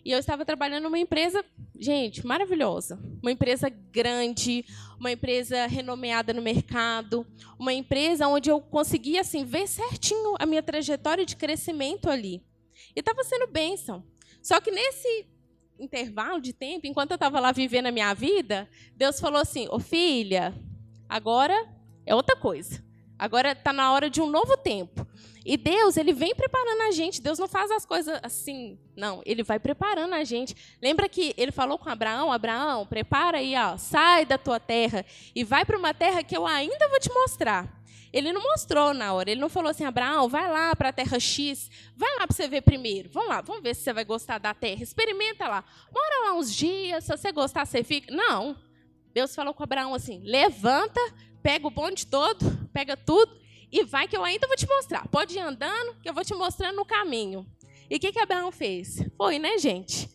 E 0.04 0.10
eu 0.10 0.18
estava 0.18 0.44
trabalhando 0.44 0.84
numa 0.84 0.98
empresa, 0.98 1.44
gente, 1.78 2.26
maravilhosa. 2.26 2.98
Uma 3.22 3.30
empresa 3.30 3.68
grande, 3.68 4.64
uma 4.98 5.12
empresa 5.12 5.66
renomeada 5.66 6.32
no 6.32 6.42
mercado, 6.42 7.24
uma 7.58 7.72
empresa 7.72 8.26
onde 8.26 8.50
eu 8.50 8.60
conseguia 8.60 9.20
assim, 9.20 9.44
ver 9.44 9.68
certinho 9.68 10.34
a 10.40 10.46
minha 10.46 10.62
trajetória 10.62 11.24
de 11.24 11.36
crescimento 11.36 12.10
ali. 12.10 12.42
E 12.96 13.00
estava 13.00 13.22
sendo 13.22 13.46
bênção. 13.46 14.04
Só 14.42 14.60
que 14.60 14.72
nesse 14.72 15.26
intervalo 15.78 16.40
de 16.40 16.52
tempo, 16.52 16.86
enquanto 16.86 17.12
eu 17.12 17.16
estava 17.16 17.38
lá 17.38 17.52
vivendo 17.52 17.86
a 17.86 17.92
minha 17.92 18.12
vida, 18.12 18.68
Deus 18.96 19.20
falou 19.20 19.40
assim: 19.40 19.68
Ô 19.70 19.78
filha, 19.78 20.52
Agora 21.12 21.68
é 22.06 22.14
outra 22.14 22.34
coisa. 22.34 22.82
Agora 23.18 23.52
está 23.52 23.70
na 23.70 23.92
hora 23.92 24.08
de 24.08 24.18
um 24.18 24.26
novo 24.26 24.56
tempo. 24.56 25.06
E 25.44 25.58
Deus, 25.58 25.98
ele 25.98 26.14
vem 26.14 26.34
preparando 26.34 26.80
a 26.84 26.90
gente. 26.90 27.20
Deus 27.20 27.38
não 27.38 27.46
faz 27.46 27.70
as 27.70 27.84
coisas 27.84 28.18
assim. 28.22 28.78
Não, 28.96 29.20
ele 29.26 29.42
vai 29.42 29.58
preparando 29.58 30.14
a 30.14 30.24
gente. 30.24 30.56
Lembra 30.80 31.10
que 31.10 31.34
ele 31.36 31.52
falou 31.52 31.76
com 31.76 31.90
Abraão: 31.90 32.32
Abraão, 32.32 32.86
prepara 32.86 33.36
aí, 33.36 33.54
ó, 33.54 33.76
sai 33.76 34.24
da 34.24 34.38
tua 34.38 34.58
terra 34.58 35.04
e 35.34 35.44
vai 35.44 35.66
para 35.66 35.76
uma 35.76 35.92
terra 35.92 36.22
que 36.22 36.34
eu 36.34 36.46
ainda 36.46 36.88
vou 36.88 36.98
te 36.98 37.12
mostrar. 37.12 37.82
Ele 38.10 38.32
não 38.32 38.42
mostrou 38.42 38.94
na 38.94 39.12
hora. 39.12 39.30
Ele 39.30 39.40
não 39.40 39.50
falou 39.50 39.70
assim: 39.70 39.84
Abraão, 39.84 40.30
vai 40.30 40.50
lá 40.50 40.74
para 40.74 40.88
a 40.88 40.92
terra 40.94 41.20
X, 41.20 41.70
vai 41.94 42.08
lá 42.16 42.26
para 42.26 42.34
você 42.34 42.48
ver 42.48 42.62
primeiro. 42.62 43.10
Vamos 43.12 43.28
lá, 43.28 43.42
vamos 43.42 43.62
ver 43.62 43.76
se 43.76 43.82
você 43.82 43.92
vai 43.92 44.06
gostar 44.06 44.38
da 44.38 44.54
terra. 44.54 44.82
Experimenta 44.82 45.46
lá. 45.46 45.62
Mora 45.92 46.30
lá 46.30 46.38
uns 46.38 46.54
dias. 46.54 47.04
Se 47.04 47.14
você 47.14 47.30
gostar, 47.32 47.66
você 47.66 47.84
fica. 47.84 48.10
Não. 48.14 48.56
Deus 49.12 49.34
falou 49.34 49.54
com 49.54 49.62
Abraão 49.62 49.94
assim: 49.94 50.22
levanta, 50.24 51.00
pega 51.42 51.66
o 51.66 51.70
bonde 51.70 52.06
todo, 52.06 52.68
pega 52.72 52.96
tudo 52.96 53.40
e 53.70 53.84
vai 53.84 54.06
que 54.06 54.16
eu 54.16 54.24
ainda 54.24 54.46
vou 54.46 54.56
te 54.56 54.68
mostrar. 54.68 55.08
Pode 55.08 55.36
ir 55.36 55.40
andando, 55.40 55.96
que 56.02 56.08
eu 56.08 56.14
vou 56.14 56.24
te 56.24 56.34
mostrando 56.34 56.76
no 56.76 56.84
caminho. 56.84 57.46
E 57.88 57.96
o 57.96 58.00
que, 58.00 58.12
que 58.12 58.18
Abraão 58.18 58.52
fez? 58.52 59.04
Foi, 59.16 59.38
né, 59.38 59.58
gente? 59.58 60.10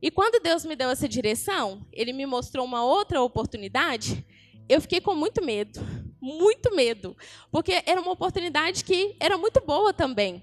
E 0.00 0.10
quando 0.10 0.42
Deus 0.42 0.64
me 0.64 0.76
deu 0.76 0.90
essa 0.90 1.08
direção, 1.08 1.86
ele 1.92 2.12
me 2.12 2.26
mostrou 2.26 2.64
uma 2.64 2.84
outra 2.84 3.22
oportunidade, 3.22 4.24
eu 4.68 4.80
fiquei 4.80 5.00
com 5.00 5.14
muito 5.14 5.42
medo. 5.42 5.80
Muito 6.20 6.74
medo. 6.74 7.16
Porque 7.50 7.82
era 7.84 8.00
uma 8.00 8.12
oportunidade 8.12 8.84
que 8.84 9.14
era 9.20 9.36
muito 9.36 9.60
boa 9.60 9.92
também. 9.92 10.42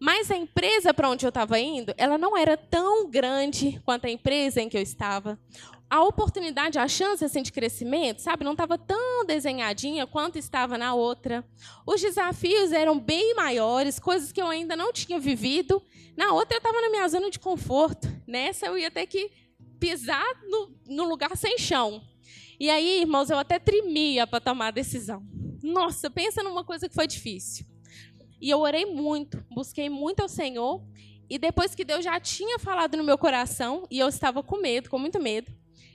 Mas 0.00 0.30
a 0.32 0.36
empresa 0.36 0.92
para 0.92 1.08
onde 1.08 1.24
eu 1.24 1.28
estava 1.28 1.60
indo, 1.60 1.94
ela 1.96 2.18
não 2.18 2.36
era 2.36 2.56
tão 2.56 3.08
grande 3.08 3.80
quanto 3.84 4.06
a 4.06 4.10
empresa 4.10 4.60
em 4.60 4.68
que 4.68 4.76
eu 4.76 4.82
estava 4.82 5.38
a 5.92 6.02
oportunidade, 6.02 6.78
a 6.78 6.88
chance 6.88 7.22
assim, 7.22 7.42
de 7.42 7.52
crescimento, 7.52 8.22
sabe, 8.22 8.44
não 8.44 8.52
estava 8.52 8.78
tão 8.78 9.26
desenhadinha 9.26 10.06
quanto 10.06 10.38
estava 10.38 10.78
na 10.78 10.94
outra. 10.94 11.46
Os 11.86 12.00
desafios 12.00 12.72
eram 12.72 12.98
bem 12.98 13.34
maiores, 13.34 13.98
coisas 13.98 14.32
que 14.32 14.40
eu 14.40 14.46
ainda 14.46 14.74
não 14.74 14.90
tinha 14.90 15.20
vivido. 15.20 15.82
Na 16.16 16.32
outra, 16.32 16.54
eu 16.54 16.60
estava 16.60 16.80
na 16.80 16.88
minha 16.88 17.06
zona 17.06 17.30
de 17.30 17.38
conforto. 17.38 18.08
Nessa, 18.26 18.64
eu 18.64 18.78
ia 18.78 18.90
ter 18.90 19.06
que 19.06 19.30
pisar 19.78 20.24
no, 20.48 20.74
no 20.86 21.04
lugar 21.04 21.36
sem 21.36 21.58
chão. 21.58 22.02
E 22.58 22.70
aí, 22.70 23.02
irmãos, 23.02 23.28
eu 23.28 23.36
até 23.36 23.58
tremia 23.58 24.26
para 24.26 24.40
tomar 24.40 24.68
a 24.68 24.70
decisão. 24.70 25.22
Nossa, 25.62 26.08
pensa 26.08 26.42
numa 26.42 26.64
coisa 26.64 26.88
que 26.88 26.94
foi 26.94 27.06
difícil. 27.06 27.66
E 28.40 28.48
eu 28.48 28.60
orei 28.60 28.86
muito, 28.86 29.44
busquei 29.50 29.90
muito 29.90 30.20
ao 30.20 30.28
Senhor. 30.28 30.82
E 31.28 31.38
depois 31.38 31.74
que 31.74 31.84
Deus 31.84 32.02
já 32.02 32.18
tinha 32.18 32.58
falado 32.58 32.96
no 32.96 33.04
meu 33.04 33.18
coração, 33.18 33.86
e 33.90 33.98
eu 33.98 34.08
estava 34.08 34.42
com 34.42 34.56
medo, 34.56 34.88
com 34.88 34.98
muito 34.98 35.20
medo, 35.20 35.52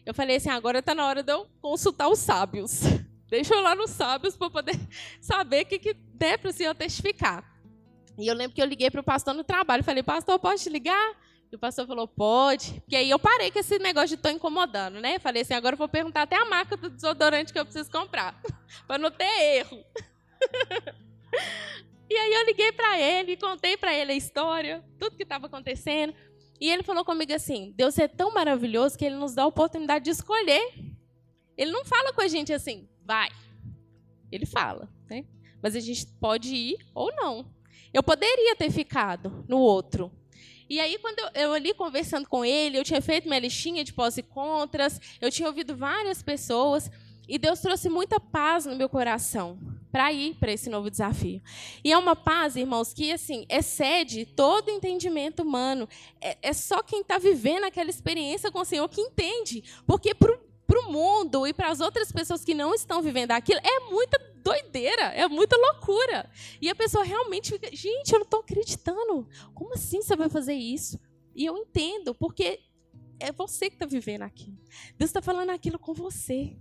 eu 0.08 0.14
falei 0.14 0.38
assim, 0.38 0.50
agora 0.50 0.80
está 0.80 0.96
na 0.96 1.06
hora 1.06 1.22
de 1.22 1.34
eu 1.34 1.46
consultar 1.60 2.08
os 2.08 2.20
sábios. 2.20 2.80
Deixa 3.30 3.54
eu 3.54 3.60
lá 3.60 3.76
nos 3.76 3.90
sábios 3.90 4.38
para 4.38 4.50
poder 4.50 4.80
saber 5.20 5.66
o 5.66 5.66
que, 5.66 5.78
que 5.78 5.94
der 5.94 6.40
para 6.40 6.50
o 6.50 6.54
senhor 6.54 6.74
testificar. 6.74 7.44
E 8.18 8.26
eu 8.26 8.34
lembro 8.34 8.56
que 8.56 8.62
eu 8.62 8.66
liguei 8.66 8.90
para 8.90 9.02
o 9.02 9.04
pastor 9.04 9.34
no 9.34 9.44
trabalho. 9.44 9.84
Falei, 9.84 10.02
pastor, 10.02 10.40
pode 10.40 10.64
te 10.64 10.70
ligar? 10.70 11.14
E 11.52 11.56
o 11.58 11.60
pastor 11.60 11.86
falou, 11.86 12.08
pode. 12.08 12.80
Porque 12.80 12.96
aí 12.96 13.10
eu 13.10 13.20
parei 13.20 13.52
com 13.52 13.60
esse 13.60 13.78
negócio 13.80 14.08
de 14.08 14.16
estou 14.16 14.32
incomodando, 14.32 15.02
né? 15.02 15.20
Falei 15.20 15.42
assim, 15.42 15.54
agora 15.54 15.74
eu 15.74 15.78
vou 15.78 15.90
perguntar 15.90 16.22
até 16.22 16.38
a 16.38 16.46
marca 16.46 16.78
do 16.78 16.90
desodorante 16.90 17.52
que 17.52 17.60
eu 17.60 17.66
preciso 17.66 17.92
comprar. 17.92 18.42
para 18.88 18.98
não 18.98 19.12
ter 19.12 19.58
erro. 19.58 19.84
e 22.10 22.16
aí 22.16 22.34
eu 22.34 22.46
liguei 22.46 22.72
para 22.72 22.98
ele, 22.98 23.36
contei 23.36 23.76
para 23.76 23.94
ele 23.94 24.14
a 24.14 24.16
história, 24.16 24.82
tudo 24.98 25.18
que 25.18 25.24
estava 25.24 25.48
acontecendo. 25.48 26.16
E 26.60 26.70
ele 26.70 26.84
falou 26.84 27.06
comigo 27.06 27.34
assim: 27.34 27.74
Deus 27.76 27.98
é 27.98 28.08
tão 28.08 28.34
maravilhoso 28.34 28.98
que 28.98 29.06
ele 29.06 29.16
nos 29.16 29.34
dá 29.34 29.44
a 29.44 29.48
oportunidade 29.48 30.06
de 30.06 30.12
escolher. 30.12 30.74
Ele 31.58 31.72
não 31.72 31.86
fala 31.86 32.14
com 32.14 32.22
a 32.22 32.28
gente 32.28 32.54
assim, 32.54 32.88
vai. 33.04 33.30
Ele 34.32 34.46
fala, 34.46 34.90
né? 35.10 35.26
Mas 35.62 35.76
a 35.76 35.80
gente 35.80 36.06
pode 36.20 36.54
ir 36.56 36.78
ou 36.94 37.14
não. 37.16 37.52
Eu 37.94 38.04
poderia 38.04 38.56
ter 38.56 38.70
ficado 38.70 39.46
no 39.48 39.58
outro. 39.58 40.12
E 40.70 40.80
aí, 40.80 40.98
quando 41.00 41.20
eu, 41.20 41.30
eu 41.42 41.54
ali 41.54 41.74
conversando 41.74 42.28
com 42.28 42.44
ele, 42.44 42.78
eu 42.78 42.84
tinha 42.84 43.02
feito 43.02 43.28
minha 43.28 43.40
listinha 43.40 43.84
de 43.84 43.94
pós 43.94 44.18
e 44.18 44.24
contras, 44.24 45.00
eu 45.22 45.32
tinha 45.32 45.48
ouvido 45.48 45.76
várias 45.76 46.22
pessoas, 46.22 46.92
e 47.28 47.38
Deus 47.38 47.62
trouxe 47.62 47.88
muita 47.90 48.20
paz 48.20 48.66
no 48.66 48.76
meu 48.76 48.90
coração 48.90 49.58
para 49.98 50.14
ir 50.14 50.36
para 50.36 50.52
esse 50.52 50.70
novo 50.70 50.92
desafio. 50.92 51.42
E 51.84 51.92
é 51.92 51.98
uma 51.98 52.16
paz, 52.16 52.56
irmãos, 52.56 52.94
que 52.94 53.12
assim 53.12 53.48
excede 53.50 54.28
todo 54.28 54.70
entendimento 54.70 55.42
humano. 55.42 55.90
É, 56.22 56.38
é 56.40 56.54
só 56.54 56.84
quem 56.84 57.02
está 57.02 57.18
vivendo 57.18 57.64
aquela 57.64 57.90
experiência 57.90 58.52
com 58.52 58.60
o 58.60 58.66
Senhor 58.66 58.88
que 58.90 59.02
entende, 59.02 59.64
porque 59.88 60.14
para 60.14 60.32
o 60.86 60.92
mundo 60.92 61.48
e 61.48 61.54
para 61.54 61.72
as 61.72 61.80
outras 61.80 62.12
pessoas 62.12 62.46
que 62.46 62.54
não 62.54 62.76
estão 62.76 63.02
vivendo 63.02 63.32
aquilo 63.32 63.60
é 63.64 63.90
muita 63.90 64.20
doideira, 64.44 65.06
é 65.16 65.28
muita 65.28 65.58
loucura. 65.58 66.30
E 66.62 66.70
a 66.70 66.76
pessoa 66.76 67.04
realmente 67.04 67.50
fica, 67.50 67.76
gente, 67.76 68.14
eu 68.14 68.20
não 68.20 68.26
estou 68.26 68.42
acreditando. 68.42 69.28
Como 69.56 69.74
assim 69.74 70.04
você 70.04 70.16
vai 70.16 70.30
fazer 70.30 70.54
isso? 70.54 71.00
E 71.36 71.44
eu 71.44 71.58
entendo, 71.58 72.14
porque 72.14 72.60
é 73.20 73.32
você 73.32 73.68
que 73.68 73.78
está 73.78 73.88
vivendo 73.88 74.22
aquilo. 74.22 74.60
Deus 74.96 75.10
está 75.10 75.24
falando 75.24 75.50
aquilo 75.50 75.80
com 75.80 75.96
você. 75.96 76.56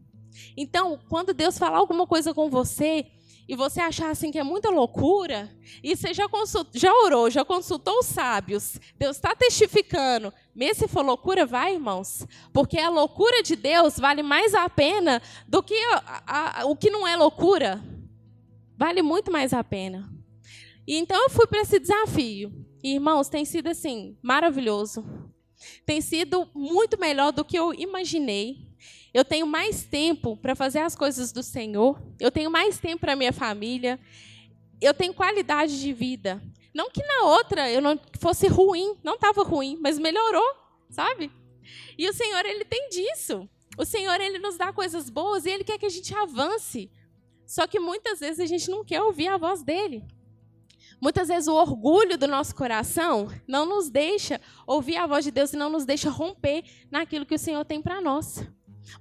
Então, 0.56 0.98
quando 1.08 1.34
Deus 1.34 1.58
falar 1.58 1.78
alguma 1.78 2.06
coisa 2.06 2.32
com 2.32 2.48
você 2.48 3.06
e 3.48 3.54
você 3.54 3.80
achar 3.80 4.10
assim 4.10 4.30
que 4.30 4.38
é 4.38 4.42
muita 4.42 4.70
loucura, 4.70 5.48
e 5.82 5.94
você 5.94 6.12
já, 6.12 6.28
consult, 6.28 6.68
já 6.74 6.92
orou, 6.92 7.30
já 7.30 7.44
consultou 7.44 7.98
os 8.00 8.06
sábios, 8.06 8.78
Deus 8.98 9.16
está 9.16 9.34
testificando, 9.34 10.32
mesmo 10.54 10.86
se 10.86 10.88
for 10.88 11.04
loucura, 11.04 11.46
vai, 11.46 11.74
irmãos, 11.74 12.26
porque 12.52 12.78
a 12.78 12.90
loucura 12.90 13.42
de 13.42 13.54
Deus 13.54 13.98
vale 13.98 14.22
mais 14.22 14.54
a 14.54 14.68
pena 14.68 15.22
do 15.46 15.62
que 15.62 15.74
a, 15.92 16.62
a, 16.62 16.66
o 16.66 16.74
que 16.74 16.90
não 16.90 17.06
é 17.06 17.16
loucura. 17.16 17.82
Vale 18.76 19.00
muito 19.00 19.32
mais 19.32 19.52
a 19.52 19.64
pena. 19.64 20.10
E 20.86 20.96
então 20.96 21.20
eu 21.22 21.30
fui 21.30 21.46
para 21.46 21.60
esse 21.60 21.78
desafio. 21.78 22.52
E, 22.82 22.94
irmãos, 22.94 23.28
tem 23.28 23.44
sido 23.44 23.68
assim, 23.68 24.16
maravilhoso. 24.22 25.04
Tem 25.84 26.00
sido 26.00 26.48
muito 26.54 26.98
melhor 27.00 27.32
do 27.32 27.44
que 27.44 27.58
eu 27.58 27.74
imaginei. 27.74 28.65
Eu 29.16 29.24
tenho 29.24 29.46
mais 29.46 29.82
tempo 29.82 30.36
para 30.36 30.54
fazer 30.54 30.80
as 30.80 30.94
coisas 30.94 31.32
do 31.32 31.42
Senhor. 31.42 31.98
Eu 32.20 32.30
tenho 32.30 32.50
mais 32.50 32.78
tempo 32.78 33.00
para 33.00 33.16
minha 33.16 33.32
família. 33.32 33.98
Eu 34.78 34.92
tenho 34.92 35.14
qualidade 35.14 35.80
de 35.80 35.90
vida. 35.90 36.38
Não 36.74 36.90
que 36.90 37.02
na 37.02 37.24
outra 37.24 37.70
eu 37.70 37.80
não 37.80 37.98
fosse 38.20 38.46
ruim, 38.46 38.94
não 39.02 39.14
estava 39.14 39.42
ruim, 39.42 39.78
mas 39.80 39.98
melhorou, 39.98 40.46
sabe? 40.90 41.32
E 41.96 42.06
o 42.06 42.12
Senhor 42.12 42.44
ele 42.44 42.66
tem 42.66 42.90
disso. 42.90 43.48
O 43.78 43.86
Senhor 43.86 44.20
ele 44.20 44.38
nos 44.38 44.58
dá 44.58 44.70
coisas 44.70 45.08
boas 45.08 45.46
e 45.46 45.50
ele 45.50 45.64
quer 45.64 45.78
que 45.78 45.86
a 45.86 45.90
gente 45.90 46.14
avance. 46.14 46.90
Só 47.46 47.66
que 47.66 47.80
muitas 47.80 48.20
vezes 48.20 48.38
a 48.38 48.44
gente 48.44 48.70
não 48.70 48.84
quer 48.84 49.00
ouvir 49.00 49.28
a 49.28 49.38
voz 49.38 49.62
dele. 49.62 50.04
Muitas 51.00 51.28
vezes 51.28 51.48
o 51.48 51.54
orgulho 51.54 52.18
do 52.18 52.28
nosso 52.28 52.54
coração 52.54 53.32
não 53.48 53.64
nos 53.64 53.88
deixa 53.88 54.38
ouvir 54.66 54.98
a 54.98 55.06
voz 55.06 55.24
de 55.24 55.30
Deus 55.30 55.54
e 55.54 55.56
não 55.56 55.70
nos 55.70 55.86
deixa 55.86 56.10
romper 56.10 56.64
naquilo 56.90 57.24
que 57.24 57.34
o 57.34 57.38
Senhor 57.38 57.64
tem 57.64 57.80
para 57.80 57.98
nós. 58.02 58.46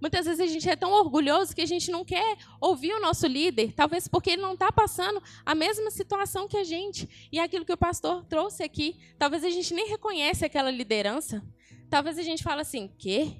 Muitas 0.01 0.25
vezes 0.25 0.41
a 0.41 0.47
gente 0.47 0.69
é 0.69 0.75
tão 0.75 0.91
orgulhoso 0.91 1.55
que 1.55 1.61
a 1.61 1.65
gente 1.65 1.91
não 1.91 2.03
quer 2.03 2.37
ouvir 2.59 2.93
o 2.93 3.01
nosso 3.01 3.27
líder, 3.27 3.73
talvez 3.73 4.07
porque 4.07 4.31
ele 4.31 4.41
não 4.41 4.53
está 4.53 4.71
passando 4.71 5.21
a 5.45 5.55
mesma 5.55 5.91
situação 5.91 6.47
que 6.47 6.57
a 6.57 6.63
gente. 6.63 7.27
E 7.31 7.39
é 7.39 7.43
aquilo 7.43 7.65
que 7.65 7.73
o 7.73 7.77
pastor 7.77 8.23
trouxe 8.25 8.63
aqui, 8.63 8.97
talvez 9.17 9.43
a 9.43 9.49
gente 9.49 9.73
nem 9.73 9.87
reconhece 9.87 10.45
aquela 10.45 10.71
liderança. 10.71 11.43
Talvez 11.89 12.17
a 12.17 12.23
gente 12.23 12.43
fale 12.43 12.61
assim, 12.61 12.89
quê? 12.97 13.37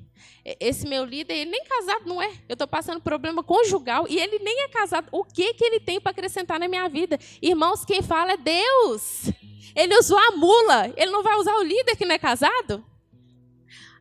Esse 0.60 0.88
meu 0.88 1.04
líder, 1.04 1.34
ele 1.34 1.52
nem 1.52 1.64
casado 1.66 2.06
não 2.06 2.22
é. 2.22 2.32
Eu 2.48 2.54
estou 2.54 2.68
passando 2.68 3.02
problema 3.02 3.44
conjugal 3.44 4.06
e 4.08 4.18
ele 4.20 4.40
nem 4.40 4.64
é 4.64 4.68
casado. 4.70 5.08
O 5.12 5.24
que, 5.24 5.54
que 5.56 5.64
ele 5.64 5.80
tem 5.80 6.00
para 6.00 6.12
acrescentar 6.12 6.60
na 6.60 6.68
minha 6.68 6.88
vida? 6.88 7.20
Irmãos, 7.42 7.84
quem 7.84 8.02
fala 8.02 8.34
é 8.34 8.38
Deus. 8.38 9.32
Ele 9.76 9.98
usou 9.98 10.18
a 10.18 10.32
mula. 10.32 10.94
Ele 10.96 11.12
não 11.12 11.24
vai 11.24 11.36
usar 11.38 11.56
o 11.56 11.64
líder 11.64 11.96
que 11.96 12.06
não 12.06 12.16
é 12.16 12.20
casado? 12.20 12.86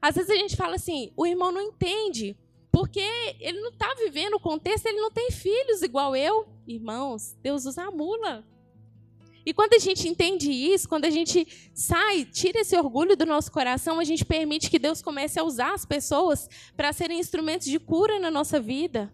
Às 0.04 0.16
vezes 0.16 0.30
a 0.30 0.36
gente 0.36 0.54
fala 0.54 0.74
assim, 0.74 1.10
o 1.16 1.26
irmão 1.26 1.50
não 1.50 1.62
entende, 1.62 2.36
porque 2.70 3.00
ele 3.40 3.58
não 3.58 3.70
está 3.70 3.94
vivendo 3.94 4.34
o 4.34 4.38
contexto, 4.38 4.84
ele 4.84 5.00
não 5.00 5.10
tem 5.10 5.30
filhos 5.30 5.80
igual 5.80 6.14
eu. 6.14 6.46
Irmãos, 6.68 7.34
Deus 7.42 7.64
usa 7.64 7.84
a 7.84 7.90
mula. 7.90 8.46
E 9.46 9.54
quando 9.54 9.72
a 9.72 9.78
gente 9.78 10.06
entende 10.06 10.52
isso, 10.52 10.86
quando 10.86 11.06
a 11.06 11.10
gente 11.10 11.70
sai, 11.72 12.26
tira 12.26 12.60
esse 12.60 12.76
orgulho 12.76 13.16
do 13.16 13.24
nosso 13.24 13.50
coração, 13.50 13.98
a 13.98 14.04
gente 14.04 14.26
permite 14.26 14.68
que 14.68 14.78
Deus 14.78 15.00
comece 15.00 15.40
a 15.40 15.42
usar 15.42 15.72
as 15.72 15.86
pessoas 15.86 16.50
para 16.76 16.92
serem 16.92 17.18
instrumentos 17.18 17.66
de 17.66 17.78
cura 17.78 18.18
na 18.18 18.30
nossa 18.30 18.60
vida. 18.60 19.10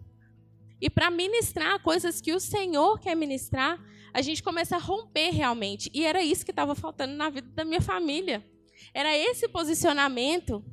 E 0.81 0.89
para 0.89 1.09
ministrar 1.09 1.81
coisas 1.81 2.19
que 2.19 2.33
o 2.33 2.39
Senhor 2.39 2.99
quer 2.99 3.15
ministrar, 3.15 3.81
a 4.13 4.21
gente 4.21 4.43
começa 4.43 4.75
a 4.75 4.79
romper 4.79 5.29
realmente. 5.29 5.89
E 5.93 6.03
era 6.03 6.21
isso 6.21 6.43
que 6.43 6.51
estava 6.51 6.75
faltando 6.75 7.13
na 7.13 7.29
vida 7.29 7.47
da 7.55 7.63
minha 7.63 7.79
família. 7.79 8.45
Era 8.93 9.15
esse 9.17 9.47
posicionamento 9.47 10.63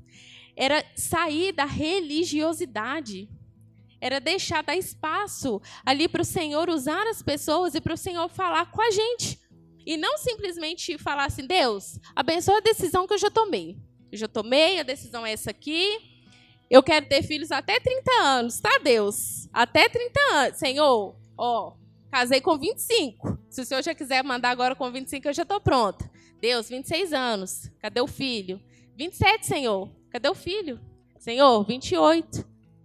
era 0.58 0.84
sair 0.96 1.52
da 1.52 1.64
religiosidade. 1.64 3.30
Era 4.00 4.20
deixar 4.20 4.62
dar 4.62 4.76
espaço 4.76 5.62
ali 5.86 6.08
para 6.08 6.22
o 6.22 6.24
Senhor 6.24 6.68
usar 6.68 7.06
as 7.06 7.22
pessoas 7.22 7.76
e 7.76 7.80
para 7.80 7.94
o 7.94 7.96
Senhor 7.96 8.28
falar 8.28 8.70
com 8.72 8.82
a 8.82 8.90
gente. 8.90 9.40
E 9.86 9.96
não 9.96 10.18
simplesmente 10.18 10.98
falar 10.98 11.26
assim, 11.26 11.46
Deus, 11.46 11.98
abençoa 12.14 12.58
a 12.58 12.60
decisão 12.60 13.06
que 13.06 13.14
eu 13.14 13.18
já 13.18 13.30
tomei. 13.30 13.78
Eu 14.10 14.18
já 14.18 14.26
tomei, 14.26 14.80
a 14.80 14.82
decisão 14.82 15.24
é 15.24 15.32
essa 15.32 15.50
aqui. 15.50 15.96
Eu 16.68 16.82
quero 16.82 17.06
ter 17.06 17.22
filhos 17.22 17.52
até 17.52 17.78
30 17.78 18.10
anos, 18.22 18.60
tá, 18.60 18.78
Deus? 18.82 19.48
Até 19.52 19.88
30 19.88 20.20
anos. 20.32 20.58
Senhor, 20.58 21.16
ó, 21.36 21.74
casei 22.10 22.40
com 22.40 22.58
25. 22.58 23.38
Se 23.48 23.62
o 23.62 23.64
Senhor 23.64 23.82
já 23.82 23.94
quiser 23.94 24.24
mandar 24.24 24.50
agora 24.50 24.74
com 24.74 24.90
25, 24.90 25.28
eu 25.28 25.32
já 25.32 25.44
estou 25.44 25.60
pronta. 25.60 26.10
Deus, 26.40 26.68
26 26.68 27.12
anos. 27.12 27.70
Cadê 27.80 28.00
o 28.00 28.06
filho? 28.06 28.60
27, 28.96 29.46
Senhor. 29.46 29.97
Cadê 30.10 30.28
o 30.28 30.34
filho? 30.34 30.80
Senhor, 31.18 31.62
28. 31.64 32.44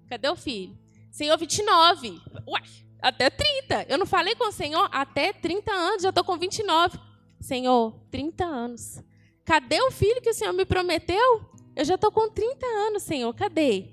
Cadê 0.10 0.30
o 0.30 0.36
filho? 0.36 0.78
Senhor, 1.12 1.38
29. 1.38 2.22
Ué, 2.48 2.62
até 3.02 3.30
30. 3.30 3.86
Eu 3.90 3.98
não 3.98 4.06
falei 4.06 4.36
com 4.36 4.48
o 4.48 4.52
Senhor 4.52 4.90
até 4.92 5.32
30 5.34 5.72
anos, 5.72 6.04
já 6.04 6.10
estou 6.10 6.24
com 6.24 6.38
29. 6.38 7.00
Senhor, 7.40 7.94
30 8.10 8.46
anos. 8.46 9.04
Cadê 9.46 9.82
o 9.82 9.92
filho 9.92 10.22
que 10.22 10.30
o 10.30 10.34
Senhor 10.34 10.54
me 10.54 10.66
prometeu? 10.66 11.46
Eu 11.76 11.84
já 11.84 11.96
estou 11.96 12.12
com 12.12 12.30
30 12.30 12.66
anos, 12.66 13.04
Senhor, 13.04 13.34
cadê? 13.34 13.90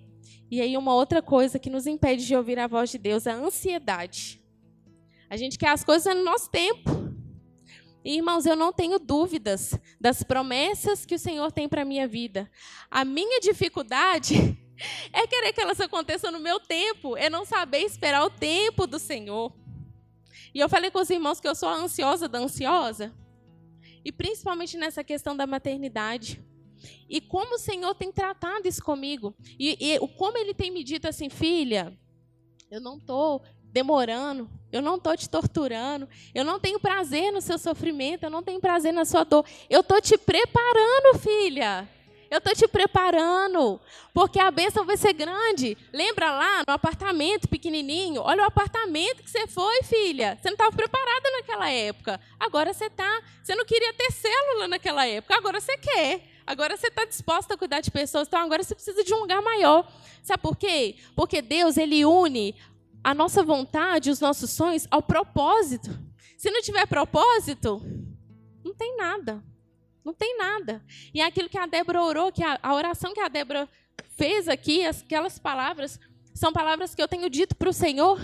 E 0.50 0.60
aí, 0.60 0.76
uma 0.76 0.94
outra 0.94 1.22
coisa 1.22 1.58
que 1.58 1.70
nos 1.70 1.86
impede 1.86 2.26
de 2.26 2.34
ouvir 2.34 2.58
a 2.58 2.66
voz 2.66 2.90
de 2.90 2.98
Deus 2.98 3.26
é 3.26 3.30
a 3.30 3.36
ansiedade. 3.36 4.40
A 5.28 5.36
gente 5.36 5.56
quer 5.56 5.68
as 5.68 5.84
coisas 5.84 6.14
no 6.14 6.24
nosso 6.24 6.50
tempo. 6.50 6.99
E, 8.04 8.16
irmãos, 8.16 8.46
eu 8.46 8.56
não 8.56 8.72
tenho 8.72 8.98
dúvidas 8.98 9.78
das 10.00 10.22
promessas 10.22 11.04
que 11.04 11.14
o 11.14 11.18
Senhor 11.18 11.52
tem 11.52 11.68
para 11.68 11.82
a 11.82 11.84
minha 11.84 12.08
vida. 12.08 12.50
A 12.90 13.04
minha 13.04 13.40
dificuldade 13.40 14.34
é 15.12 15.26
querer 15.26 15.52
que 15.52 15.60
elas 15.60 15.80
aconteçam 15.80 16.32
no 16.32 16.40
meu 16.40 16.58
tempo, 16.58 17.16
é 17.16 17.28
não 17.28 17.44
saber 17.44 17.80
esperar 17.80 18.24
o 18.24 18.30
tempo 18.30 18.86
do 18.86 18.98
Senhor. 18.98 19.52
E 20.54 20.58
eu 20.58 20.68
falei 20.68 20.90
com 20.90 20.98
os 20.98 21.10
irmãos 21.10 21.40
que 21.40 21.46
eu 21.46 21.54
sou 21.54 21.68
a 21.68 21.74
ansiosa 21.74 22.26
da 22.26 22.38
ansiosa. 22.38 23.14
E 24.04 24.10
principalmente 24.10 24.78
nessa 24.78 25.04
questão 25.04 25.36
da 25.36 25.46
maternidade. 25.46 26.42
E 27.08 27.20
como 27.20 27.56
o 27.56 27.58
Senhor 27.58 27.94
tem 27.94 28.10
tratado 28.10 28.66
isso 28.66 28.82
comigo. 28.82 29.34
E, 29.58 29.76
e 29.78 29.98
como 30.16 30.38
Ele 30.38 30.54
tem 30.54 30.70
me 30.70 30.82
dito 30.82 31.06
assim, 31.06 31.28
filha, 31.28 31.96
eu 32.70 32.80
não 32.80 32.96
estou 32.96 33.42
demorando, 33.72 34.48
eu 34.72 34.80
não 34.80 34.96
estou 34.96 35.16
te 35.16 35.28
torturando, 35.28 36.09
eu 36.35 36.44
não 36.44 36.61
tenho 36.61 36.78
prazer 36.78 37.33
no 37.33 37.40
seu 37.40 37.59
sofrimento, 37.59 38.24
eu 38.24 38.30
não 38.30 38.42
tenho 38.42 38.61
prazer 38.61 38.92
na 38.92 39.04
sua 39.04 39.24
dor. 39.24 39.44
Eu 39.68 39.80
estou 39.80 40.00
te 40.00 40.16
preparando, 40.16 41.18
filha. 41.18 41.88
Eu 42.30 42.38
estou 42.38 42.54
te 42.54 42.68
preparando, 42.68 43.80
porque 44.14 44.38
a 44.38 44.52
bênção 44.52 44.85
vai 44.85 44.96
ser 44.96 45.12
grande. 45.12 45.76
Lembra 45.92 46.30
lá 46.30 46.62
no 46.64 46.72
apartamento 46.72 47.49
pequenininho? 47.49 48.22
Olha 48.22 48.44
o 48.44 48.47
apartamento 48.47 49.24
que 49.24 49.28
você 49.28 49.49
foi, 49.49 49.82
filha. 49.82 50.38
Você 50.40 50.49
não 50.49 50.55
estava 50.55 50.70
preparada 50.70 51.30
naquela 51.38 51.68
época. 51.68 52.20
Agora 52.38 52.72
você 52.72 52.84
está. 52.84 53.20
Você 53.42 53.57
não 53.57 53.64
queria 53.64 53.92
ter 53.94 54.12
célula 54.12 54.68
naquela 54.68 55.05
época. 55.05 55.34
Agora 55.34 55.61
você 55.61 55.76
quer. 55.76 56.22
Agora 56.47 56.76
você 56.76 56.86
está 56.86 57.05
disposta 57.05 57.55
a 57.55 57.57
cuidar 57.57 57.80
de 57.80 57.90
pessoas. 57.90 58.28
Então 58.28 58.40
agora 58.40 58.62
você 58.62 58.76
precisa 58.76 59.03
de 59.03 59.12
um 59.12 59.18
lugar 59.18 59.42
maior. 59.42 59.84
Sabe 60.22 60.40
por 60.40 60.57
quê? 60.57 60.97
Porque 61.16 61.42
Deus 61.42 61.76
ele 61.76 62.05
une 62.05 62.55
a 63.03 63.14
nossa 63.14 63.42
vontade, 63.42 64.11
os 64.11 64.20
nossos 64.20 64.51
sonhos 64.51 64.86
ao 64.90 65.03
propósito. 65.03 65.90
Se 66.36 66.51
não 66.51 66.62
tiver 66.62 66.86
propósito, 66.86 67.82
não 68.64 68.74
tem 68.74 68.96
nada. 68.96 69.42
Não 70.05 70.14
tem 70.14 70.36
nada. 70.38 70.82
E 71.12 71.20
é 71.20 71.24
aquilo 71.24 71.48
que 71.48 71.59
a 71.59 71.66
Débora 71.66 72.03
orou, 72.03 72.32
que 72.32 72.42
a, 72.42 72.59
a 72.62 72.74
oração 72.74 73.12
que 73.12 73.20
a 73.20 73.28
Débora 73.28 73.68
fez 74.16 74.48
aqui, 74.48 74.84
aquelas 74.84 75.38
palavras, 75.38 76.01
são 76.34 76.53
palavras 76.53 76.94
que 76.94 77.03
eu 77.03 77.09
tenho 77.09 77.28
dito 77.28 77.55
para 77.55 77.68
o 77.68 77.72
Senhor 77.72 78.18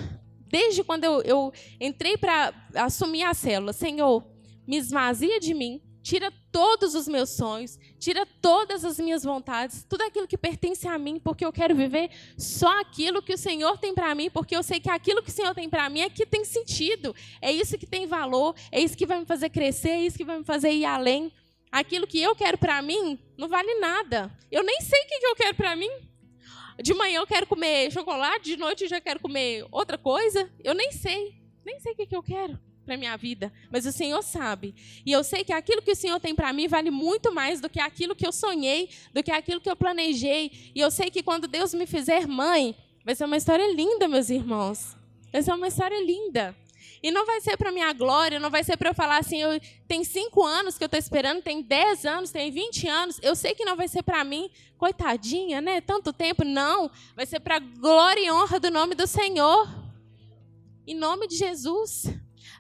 desde 0.49 0.83
quando 0.85 1.05
eu, 1.05 1.22
eu 1.22 1.53
entrei 1.81 2.16
para 2.16 2.53
assumir 2.74 3.24
a 3.24 3.35
célula. 3.35 3.72
Senhor, 3.72 4.24
me 4.66 4.77
esvazia 4.77 5.39
de 5.41 5.53
mim, 5.55 5.83
tira 6.07 6.33
todos 6.53 6.95
os 6.95 7.09
meus 7.09 7.31
sonhos, 7.31 7.77
tira 7.99 8.25
todas 8.41 8.85
as 8.85 8.97
minhas 8.97 9.25
vontades, 9.25 9.85
tudo 9.89 10.03
aquilo 10.03 10.29
que 10.29 10.39
pertence 10.39 10.87
a 10.87 10.97
mim, 10.97 11.19
porque 11.19 11.45
eu 11.45 11.53
quero 11.53 11.75
viver 11.75 12.11
só 12.39 12.81
aquilo 12.81 13.21
que 13.21 13.35
o 13.35 13.39
Senhor 13.39 13.77
tem 13.77 13.93
para 13.93 14.15
mim, 14.15 14.31
porque 14.31 14.55
eu 14.55 14.63
sei 14.63 14.79
que 14.79 14.89
aquilo 14.89 15.21
que 15.21 15.31
o 15.31 15.33
Senhor 15.33 15.53
tem 15.53 15.69
para 15.69 15.91
mim 15.91 16.03
é 16.03 16.09
que 16.09 16.25
tem 16.25 16.45
sentido, 16.45 17.13
é 17.43 17.51
isso 17.51 17.77
que 17.77 17.87
tem 17.87 18.07
valor, 18.07 18.55
é 18.71 18.81
isso 18.81 18.97
que 18.97 19.05
vai 19.05 19.19
me 19.19 19.27
fazer 19.27 19.51
crescer, 19.51 19.89
é 19.89 20.03
isso 20.03 20.17
que 20.17 20.25
vai 20.25 20.39
me 20.39 20.45
fazer 20.45 20.71
ir 20.71 20.85
além. 20.85 21.33
Aquilo 21.73 22.07
que 22.07 22.23
eu 22.23 22.37
quero 22.37 22.57
para 22.57 22.81
mim 22.81 23.19
não 23.37 23.49
vale 23.49 23.75
nada. 23.81 24.31
Eu 24.49 24.63
nem 24.63 24.81
sei 24.81 25.01
o 25.01 25.09
que 25.09 25.27
eu 25.27 25.35
quero 25.35 25.57
para 25.57 25.75
mim. 25.75 25.91
De 26.81 26.95
manhã 26.95 27.19
eu 27.19 27.27
quero 27.27 27.49
comer 27.49 27.91
chocolate, 27.91 28.45
de 28.45 28.57
noite 28.57 28.85
eu 28.85 28.89
já 28.89 29.01
quero 29.01 29.19
comer 29.19 29.67
outra 29.73 29.99
coisa. 29.99 30.49
Eu 30.63 30.73
nem 30.73 30.93
sei, 30.93 31.35
nem 31.65 31.81
sei 31.81 31.95
o 31.95 31.97
que 31.97 32.15
eu 32.15 32.23
quero 32.23 32.66
para 32.87 32.97
minha 32.97 33.16
vida, 33.16 33.53
mas 33.70 33.84
o 33.84 33.93
Senhor 33.93 34.22
sabe. 34.22 34.74
E 35.05 35.12
eu 35.12 35.22
sei 35.22 35.45
que 35.45 35.53
aquilo 35.53 35.82
que 35.82 35.91
o 35.91 35.97
Senhor 35.97 36.18
tem 36.20 36.34
para 36.34 36.53
mim 36.53 36.68
vale 36.68 36.91
muito 36.91 37.34
mais 37.34 37.61
do 37.61 37.68
que 37.68 37.80
aquilo 37.80 38.14
que 38.14 38.26
eu 38.26 38.32
sonhei, 38.32 38.89
do 39.12 39.22
que 39.22 39.30
aquilo 39.30 39.61
que 39.61 39.68
eu 39.68 39.76
planejei. 39.76 40.72
E 40.74 40.80
eu 40.80 40.91
sei 40.91 41.11
que 41.11 41.22
quando 41.22 41.47
Deus 41.47 41.74
me 41.74 41.87
fizer 41.87 42.26
mãe, 42.26 42.74
vai 43.05 43.14
ser 43.14 43.24
uma 43.24 43.37
história 43.37 43.70
linda, 43.74 44.09
meus 44.09 44.30
irmãos. 44.30 44.97
Vai 45.32 45.43
ser 45.43 45.53
uma 45.53 45.68
história 45.68 46.03
linda. 46.03 46.57
E 47.03 47.11
não 47.11 47.26
vai 47.26 47.41
ser 47.41 47.57
para 47.57 47.70
minha 47.70 47.93
glória, 47.93 48.41
não 48.41 48.51
vai 48.51 48.64
ser 48.64 48.76
para 48.76 48.91
eu 48.91 48.95
falar 48.95 49.18
assim, 49.18 49.41
eu 49.41 49.61
tem 49.87 50.03
cinco 50.03 50.45
anos 50.45 50.78
que 50.78 50.82
eu 50.82 50.87
estou 50.87 50.99
esperando, 50.99 51.43
tem 51.43 51.62
dez 51.62 52.05
anos, 52.05 52.30
tem 52.30 52.51
vinte 52.51 52.89
anos. 52.89 53.20
Eu 53.22 53.37
sei 53.37 53.55
que 53.55 53.64
não 53.64 53.76
vai 53.76 53.87
ser 53.87 54.03
para 54.03 54.24
mim, 54.24 54.51
coitadinha, 54.78 55.61
né? 55.61 55.80
Tanto 55.80 56.12
tempo, 56.12 56.45
não. 56.45 56.91
Vai 57.14 57.26
ser 57.26 57.41
para 57.41 57.59
glória 57.59 58.20
e 58.20 58.30
honra 58.30 58.59
do 58.59 58.70
nome 58.70 58.95
do 58.95 59.07
Senhor. 59.07 59.68
Em 60.87 60.95
nome 60.95 61.28
de 61.28 61.37
Jesus. 61.37 62.07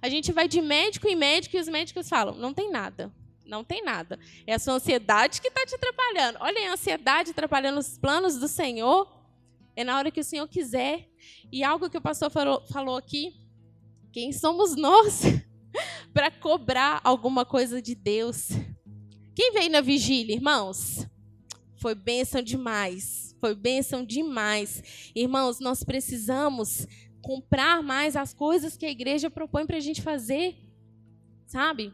A 0.00 0.08
gente 0.08 0.32
vai 0.32 0.46
de 0.48 0.60
médico 0.60 1.08
em 1.08 1.16
médico 1.16 1.56
e 1.56 1.60
os 1.60 1.68
médicos 1.68 2.08
falam: 2.08 2.34
não 2.34 2.52
tem 2.52 2.70
nada. 2.70 3.12
Não 3.44 3.62
tem 3.62 3.82
nada. 3.82 4.18
É 4.46 4.54
a 4.54 4.58
sua 4.58 4.74
ansiedade 4.74 5.40
que 5.40 5.48
está 5.48 5.64
te 5.64 5.74
atrapalhando. 5.76 6.38
Olha 6.40 6.70
a 6.70 6.72
ansiedade 6.72 7.30
atrapalhando 7.30 7.78
os 7.78 7.96
planos 7.96 8.36
do 8.36 8.48
Senhor. 8.48 9.08
É 9.76 9.84
na 9.84 9.96
hora 9.96 10.10
que 10.10 10.20
o 10.20 10.24
Senhor 10.24 10.48
quiser. 10.48 11.08
E 11.52 11.62
algo 11.62 11.88
que 11.88 11.98
o 11.98 12.00
pastor 12.00 12.30
falou, 12.30 12.64
falou 12.66 12.96
aqui: 12.96 13.34
quem 14.12 14.32
somos 14.32 14.74
nós 14.74 15.22
para 16.12 16.30
cobrar 16.30 17.00
alguma 17.04 17.44
coisa 17.44 17.80
de 17.80 17.94
Deus? 17.94 18.48
Quem 19.34 19.52
veio 19.52 19.70
na 19.70 19.80
vigília, 19.80 20.34
irmãos? 20.34 21.06
Foi 21.76 21.94
bênção 21.94 22.42
demais. 22.42 23.36
Foi 23.38 23.54
bênção 23.54 24.04
demais. 24.04 25.12
Irmãos, 25.14 25.60
nós 25.60 25.84
precisamos 25.84 26.86
comprar 27.26 27.82
mais 27.82 28.14
as 28.14 28.32
coisas 28.32 28.76
que 28.76 28.86
a 28.86 28.90
igreja 28.90 29.28
propõe 29.28 29.66
para 29.66 29.78
a 29.78 29.80
gente 29.80 30.00
fazer, 30.00 30.56
sabe? 31.44 31.92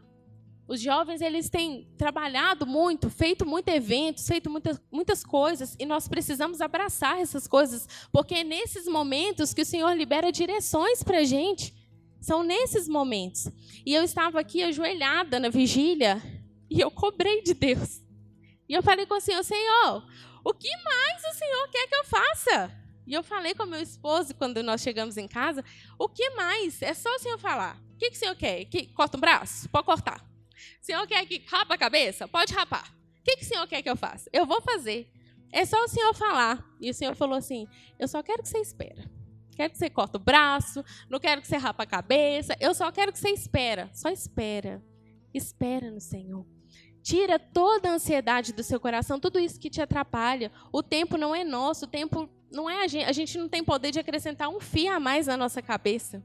Os 0.67 0.79
jovens 0.79 1.21
eles 1.21 1.49
têm 1.49 1.91
trabalhado 1.97 2.67
muito, 2.67 3.09
feito 3.09 3.43
muitos 3.43 3.73
eventos, 3.73 4.27
feito 4.27 4.47
muitas, 4.47 4.79
muitas 4.91 5.23
coisas, 5.23 5.75
e 5.79 5.87
nós 5.87 6.07
precisamos 6.07 6.61
abraçar 6.61 7.19
essas 7.19 7.47
coisas, 7.47 7.87
porque 8.11 8.35
é 8.35 8.43
nesses 8.43 8.85
momentos 8.85 9.55
que 9.55 9.63
o 9.63 9.65
Senhor 9.65 9.91
libera 9.93 10.31
direções 10.31 11.01
para 11.01 11.17
a 11.17 11.23
gente. 11.23 11.73
São 12.21 12.43
nesses 12.43 12.87
momentos. 12.87 13.49
E 13.83 13.93
eu 13.93 14.03
estava 14.03 14.39
aqui 14.39 14.61
ajoelhada 14.61 15.39
na 15.39 15.49
vigília 15.49 16.21
e 16.69 16.79
eu 16.79 16.91
cobrei 16.91 17.41
de 17.41 17.55
Deus. 17.55 18.01
E 18.69 18.73
eu 18.73 18.83
falei 18.83 19.07
com 19.07 19.15
o 19.15 19.19
Senhor, 19.19 19.43
Senhor, 19.43 20.07
o 20.45 20.53
que 20.53 20.69
mais 20.69 21.23
o 21.23 21.37
Senhor 21.37 21.67
quer 21.69 21.87
que 21.87 21.95
eu 21.95 22.05
faça? 22.05 22.82
E 23.05 23.13
eu 23.13 23.23
falei 23.23 23.53
com 23.53 23.65
meu 23.65 23.81
esposo 23.81 24.33
quando 24.35 24.63
nós 24.63 24.81
chegamos 24.81 25.17
em 25.17 25.27
casa, 25.27 25.63
o 25.97 26.07
que 26.07 26.29
mais? 26.31 26.81
É 26.81 26.93
só 26.93 27.09
o 27.13 27.19
senhor 27.19 27.37
falar. 27.37 27.77
O 27.95 27.97
que, 27.97 28.09
que 28.09 28.15
o 28.15 28.19
senhor 28.19 28.35
quer? 28.35 28.65
Que 28.65 28.87
corta 28.87 29.17
um 29.17 29.19
braço? 29.19 29.69
Pode 29.69 29.85
cortar. 29.85 30.25
O 30.81 30.85
senhor 30.85 31.05
quer 31.07 31.25
que 31.25 31.43
rapa 31.47 31.75
a 31.75 31.77
cabeça? 31.77 32.27
Pode 32.27 32.53
rapar. 32.53 32.93
O 33.19 33.23
que, 33.23 33.37
que 33.37 33.43
o 33.43 33.47
senhor 33.47 33.67
quer 33.67 33.81
que 33.81 33.89
eu 33.89 33.95
faça? 33.95 34.29
Eu 34.33 34.45
vou 34.45 34.61
fazer. 34.61 35.09
É 35.51 35.65
só 35.65 35.81
o 35.83 35.87
senhor 35.87 36.13
falar. 36.13 36.65
E 36.79 36.89
o 36.89 36.93
senhor 36.93 37.15
falou 37.15 37.37
assim: 37.37 37.67
eu 37.99 38.07
só 38.07 38.23
quero 38.23 38.41
que 38.41 38.49
você 38.49 38.59
espera. 38.59 39.09
Quero 39.55 39.71
que 39.71 39.77
você 39.77 39.89
corta 39.89 40.17
o 40.17 40.21
braço, 40.21 40.83
não 41.09 41.19
quero 41.19 41.41
que 41.41 41.47
você 41.47 41.57
rapa 41.57 41.83
a 41.83 41.87
cabeça, 41.87 42.57
eu 42.59 42.73
só 42.73 42.91
quero 42.91 43.13
que 43.13 43.19
você 43.19 43.29
espera. 43.29 43.89
Só 43.93 44.09
espera. 44.09 44.83
Espera 45.33 45.91
no 45.91 46.01
Senhor. 46.01 46.45
Tira 47.01 47.37
toda 47.37 47.89
a 47.89 47.93
ansiedade 47.93 48.53
do 48.53 48.63
seu 48.63 48.79
coração, 48.79 49.19
tudo 49.19 49.39
isso 49.39 49.59
que 49.59 49.69
te 49.69 49.81
atrapalha. 49.81 50.51
O 50.71 50.81
tempo 50.81 51.17
não 51.17 51.35
é 51.35 51.43
nosso, 51.43 51.85
o 51.85 51.87
tempo 51.87 52.29
não 52.53 52.69
é 52.69 52.83
a 52.83 52.87
gente, 52.87 53.05
a 53.05 53.11
gente 53.11 53.37
não 53.37 53.49
tem 53.49 53.63
poder 53.63 53.91
de 53.91 53.99
acrescentar 53.99 54.47
um 54.47 54.59
fio 54.59 54.93
a 54.93 54.99
mais 54.99 55.25
na 55.25 55.35
nossa 55.35 55.61
cabeça. 55.61 56.23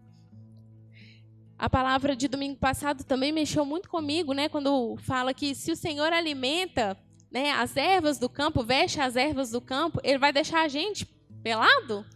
A 1.59 1.69
palavra 1.69 2.15
de 2.15 2.29
domingo 2.29 2.59
passado 2.59 3.03
também 3.03 3.33
mexeu 3.33 3.65
muito 3.65 3.89
comigo, 3.89 4.33
né? 4.33 4.49
Quando 4.49 4.97
fala 4.99 5.35
que 5.35 5.55
se 5.55 5.73
o 5.73 5.77
Senhor 5.77 6.13
alimenta 6.13 6.97
né, 7.33 7.51
as 7.51 7.77
ervas 7.77 8.19
do 8.19 8.29
campo, 8.29 8.63
veste 8.63 9.01
as 9.01 9.17
ervas 9.17 9.51
do 9.51 9.61
campo, 9.61 10.01
Ele 10.05 10.19
vai 10.19 10.33
deixar 10.33 10.63
a 10.63 10.69
gente 10.69 11.05
pelado, 11.43 12.07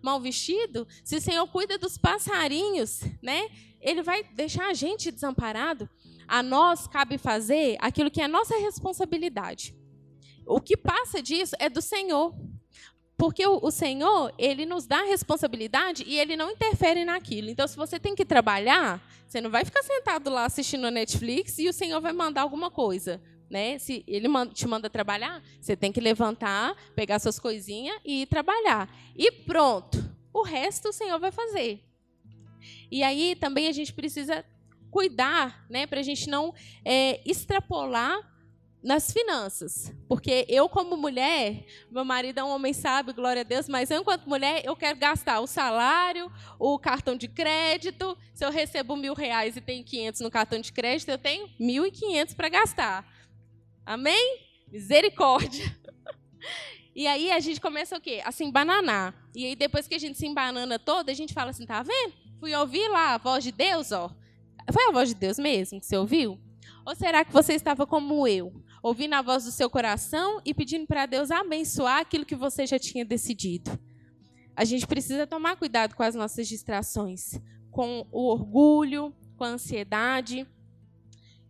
mal 0.00 0.20
vestido. 0.20 0.86
Se 1.02 1.16
o 1.16 1.20
Senhor 1.20 1.46
cuida 1.48 1.78
dos 1.78 1.98
passarinhos, 1.98 3.00
né? 3.20 3.48
Ele 3.80 4.02
vai 4.02 4.22
deixar 4.22 4.68
a 4.68 4.74
gente 4.74 5.10
desamparado. 5.10 5.88
A 6.28 6.42
nós 6.42 6.86
cabe 6.86 7.18
fazer 7.18 7.76
aquilo 7.80 8.10
que 8.10 8.22
é 8.22 8.28
nossa 8.28 8.56
responsabilidade. 8.56 9.74
O 10.46 10.60
que 10.60 10.76
passa 10.76 11.20
disso 11.20 11.56
é 11.58 11.68
do 11.68 11.82
Senhor. 11.82 12.32
Porque 13.22 13.46
o, 13.46 13.60
o, 13.62 13.70
Senhor, 13.70 14.34
ele 14.36 14.66
nos 14.66 14.84
dá 14.84 15.04
responsabilidade 15.04 16.02
e 16.04 16.18
ele 16.18 16.36
não 16.36 16.50
interfere 16.50 17.04
naquilo. 17.04 17.50
Então, 17.50 17.68
se 17.68 17.76
você 17.76 17.96
tem 17.96 18.16
que 18.16 18.24
trabalhar, 18.24 19.00
você 19.28 19.40
não 19.40 19.48
vai 19.48 19.64
ficar 19.64 19.80
sentado 19.84 20.28
lá 20.28 20.44
assistindo 20.44 20.88
a 20.88 20.90
Netflix 20.90 21.56
e 21.60 21.68
o 21.68 21.72
Senhor 21.72 22.00
vai 22.00 22.12
mandar 22.12 22.42
alguma 22.42 22.68
coisa. 22.68 23.22
Né? 23.48 23.78
Se 23.78 24.02
ele 24.08 24.26
te 24.52 24.66
manda 24.66 24.90
trabalhar, 24.90 25.40
você 25.60 25.76
tem 25.76 25.92
que 25.92 26.00
levantar, 26.00 26.74
pegar 26.96 27.20
suas 27.20 27.38
coisinhas 27.38 27.96
e 28.04 28.22
ir 28.22 28.26
trabalhar. 28.26 28.92
E 29.14 29.30
pronto. 29.30 30.04
O 30.34 30.42
resto 30.42 30.88
o 30.88 30.92
Senhor 30.92 31.20
vai 31.20 31.30
fazer. 31.30 31.80
E 32.90 33.04
aí 33.04 33.36
também 33.36 33.68
a 33.68 33.72
gente 33.72 33.92
precisa 33.92 34.44
cuidar, 34.90 35.64
né, 35.70 35.86
para 35.86 36.00
a 36.00 36.02
gente 36.02 36.28
não 36.28 36.52
é, 36.84 37.20
extrapolar 37.24 38.31
nas 38.82 39.12
finanças. 39.12 39.92
Porque 40.08 40.44
eu, 40.48 40.68
como 40.68 40.96
mulher, 40.96 41.64
meu 41.90 42.04
marido 42.04 42.38
é 42.38 42.44
um 42.44 42.50
homem 42.50 42.72
sábio, 42.72 43.14
glória 43.14 43.40
a 43.40 43.44
Deus, 43.44 43.68
mas 43.68 43.90
eu, 43.90 44.00
enquanto 44.00 44.28
mulher, 44.28 44.62
eu 44.64 44.74
quero 44.74 44.98
gastar 44.98 45.40
o 45.40 45.46
salário, 45.46 46.30
o 46.58 46.78
cartão 46.78 47.16
de 47.16 47.28
crédito. 47.28 48.16
Se 48.34 48.44
eu 48.44 48.50
recebo 48.50 48.96
mil 48.96 49.14
reais 49.14 49.56
e 49.56 49.60
tenho 49.60 49.84
500 49.84 50.20
no 50.20 50.30
cartão 50.30 50.60
de 50.60 50.72
crédito, 50.72 51.10
eu 51.10 51.18
tenho 51.18 51.48
mil 51.58 51.86
e 51.86 51.90
quinhentos 51.90 52.34
para 52.34 52.48
gastar. 52.48 53.06
Amém? 53.86 54.40
Misericórdia. 54.70 55.76
E 56.94 57.06
aí 57.06 57.30
a 57.30 57.40
gente 57.40 57.58
começa 57.58 57.96
o 57.96 58.00
quê? 58.02 58.20
A 58.22 58.30
se 58.30 58.44
embananar. 58.44 59.14
E 59.34 59.46
aí 59.46 59.56
depois 59.56 59.88
que 59.88 59.94
a 59.94 59.98
gente 59.98 60.18
se 60.18 60.26
embanana 60.26 60.78
toda, 60.78 61.10
a 61.10 61.14
gente 61.14 61.32
fala 61.32 61.48
assim, 61.48 61.64
tá 61.64 61.82
vendo? 61.82 62.12
Fui 62.38 62.54
ouvir 62.54 62.86
lá 62.88 63.14
a 63.14 63.18
voz 63.18 63.42
de 63.42 63.50
Deus, 63.50 63.92
ó. 63.92 64.14
Foi 64.70 64.88
a 64.88 64.92
voz 64.92 65.08
de 65.08 65.14
Deus 65.14 65.38
mesmo 65.38 65.80
que 65.80 65.86
você 65.86 65.96
ouviu? 65.96 66.38
Ou 66.84 66.94
será 66.94 67.24
que 67.24 67.32
você 67.32 67.54
estava 67.54 67.86
como 67.86 68.26
eu? 68.26 68.52
Ouvindo 68.82 69.14
a 69.14 69.22
voz 69.22 69.44
do 69.44 69.52
seu 69.52 69.70
coração 69.70 70.42
e 70.44 70.52
pedindo 70.52 70.86
para 70.86 71.06
Deus 71.06 71.30
abençoar 71.30 72.00
aquilo 72.00 72.26
que 72.26 72.34
você 72.34 72.66
já 72.66 72.78
tinha 72.78 73.04
decidido. 73.04 73.78
A 74.56 74.64
gente 74.64 74.86
precisa 74.86 75.26
tomar 75.26 75.56
cuidado 75.56 75.94
com 75.94 76.02
as 76.02 76.14
nossas 76.14 76.48
distrações, 76.48 77.40
com 77.70 78.06
o 78.10 78.28
orgulho, 78.28 79.14
com 79.36 79.44
a 79.44 79.48
ansiedade. 79.48 80.46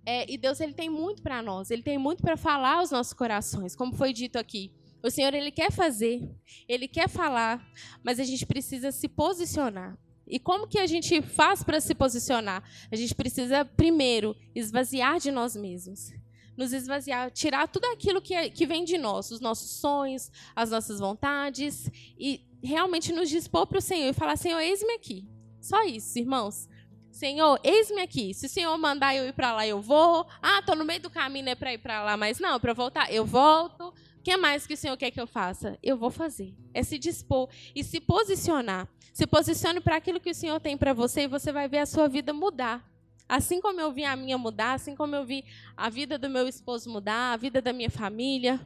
É, 0.04 0.30
e 0.30 0.36
Deus 0.36 0.60
ele 0.60 0.74
tem 0.74 0.90
muito 0.90 1.22
para 1.22 1.42
nós, 1.42 1.70
ele 1.70 1.82
tem 1.82 1.96
muito 1.96 2.22
para 2.22 2.36
falar 2.36 2.76
aos 2.76 2.90
nossos 2.90 3.12
corações, 3.12 3.74
como 3.74 3.94
foi 3.94 4.12
dito 4.12 4.38
aqui. 4.38 4.72
O 5.02 5.10
Senhor 5.10 5.34
ele 5.34 5.50
quer 5.50 5.72
fazer, 5.72 6.30
ele 6.68 6.86
quer 6.86 7.08
falar, 7.08 7.64
mas 8.04 8.20
a 8.20 8.24
gente 8.24 8.46
precisa 8.46 8.92
se 8.92 9.08
posicionar. 9.08 9.98
E 10.26 10.38
como 10.38 10.68
que 10.68 10.78
a 10.78 10.86
gente 10.86 11.20
faz 11.22 11.64
para 11.64 11.80
se 11.80 11.94
posicionar? 11.94 12.62
A 12.90 12.94
gente 12.94 13.14
precisa 13.14 13.64
primeiro 13.64 14.36
esvaziar 14.54 15.18
de 15.18 15.32
nós 15.32 15.56
mesmos 15.56 16.12
nos 16.56 16.72
esvaziar, 16.72 17.30
tirar 17.30 17.68
tudo 17.68 17.86
aquilo 17.86 18.20
que, 18.20 18.34
é, 18.34 18.50
que 18.50 18.66
vem 18.66 18.84
de 18.84 18.98
nós, 18.98 19.30
os 19.30 19.40
nossos 19.40 19.70
sonhos, 19.80 20.30
as 20.54 20.70
nossas 20.70 20.98
vontades, 20.98 21.90
e 22.18 22.46
realmente 22.62 23.12
nos 23.12 23.28
dispor 23.28 23.66
para 23.66 23.78
o 23.78 23.82
Senhor 23.82 24.08
e 24.08 24.12
falar: 24.12 24.36
Senhor, 24.36 24.60
eis-me 24.60 24.94
aqui. 24.94 25.26
Só 25.60 25.82
isso, 25.84 26.18
irmãos. 26.18 26.68
Senhor, 27.10 27.60
eis-me 27.62 28.00
aqui. 28.00 28.32
Se 28.32 28.46
o 28.46 28.48
Senhor 28.48 28.76
mandar 28.78 29.14
eu 29.14 29.26
ir 29.26 29.34
para 29.34 29.52
lá, 29.52 29.66
eu 29.66 29.80
vou. 29.80 30.26
Ah, 30.40 30.60
estou 30.60 30.74
no 30.74 30.84
meio 30.84 31.00
do 31.00 31.10
caminho, 31.10 31.48
é 31.48 31.54
para 31.54 31.72
ir 31.72 31.78
para 31.78 32.02
lá, 32.02 32.16
mas 32.16 32.40
não, 32.40 32.58
para 32.58 32.72
voltar, 32.72 33.12
eu 33.12 33.24
volto. 33.24 33.88
O 33.88 34.22
que 34.22 34.36
mais 34.36 34.66
que 34.66 34.74
o 34.74 34.76
Senhor 34.76 34.96
quer 34.96 35.10
que 35.10 35.20
eu 35.20 35.26
faça? 35.26 35.78
Eu 35.82 35.96
vou 35.96 36.10
fazer. 36.10 36.54
É 36.72 36.82
se 36.82 36.98
dispor 36.98 37.48
e 37.74 37.84
se 37.84 38.00
posicionar. 38.00 38.88
Se 39.12 39.26
posicione 39.26 39.80
para 39.80 39.96
aquilo 39.96 40.20
que 40.20 40.30
o 40.30 40.34
Senhor 40.34 40.58
tem 40.58 40.76
para 40.76 40.94
você 40.94 41.22
e 41.22 41.28
você 41.28 41.52
vai 41.52 41.68
ver 41.68 41.78
a 41.78 41.86
sua 41.86 42.08
vida 42.08 42.32
mudar. 42.32 42.91
Assim 43.32 43.62
como 43.62 43.80
eu 43.80 43.90
vi 43.90 44.04
a 44.04 44.14
minha 44.14 44.36
mudar, 44.36 44.74
assim 44.74 44.94
como 44.94 45.16
eu 45.16 45.24
vi 45.24 45.42
a 45.74 45.88
vida 45.88 46.18
do 46.18 46.28
meu 46.28 46.46
esposo 46.46 46.90
mudar, 46.90 47.32
a 47.32 47.36
vida 47.38 47.62
da 47.62 47.72
minha 47.72 47.88
família, 47.88 48.60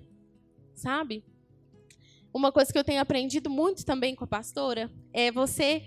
sabe? 0.75 1.23
Uma 2.35 2.51
coisa 2.51 2.73
que 2.73 2.77
eu 2.77 2.83
tenho 2.83 3.01
aprendido 3.01 3.49
muito 3.49 3.87
também 3.87 4.17
com 4.17 4.25
a 4.25 4.27
pastora 4.27 4.91
é 5.13 5.31
você 5.31 5.85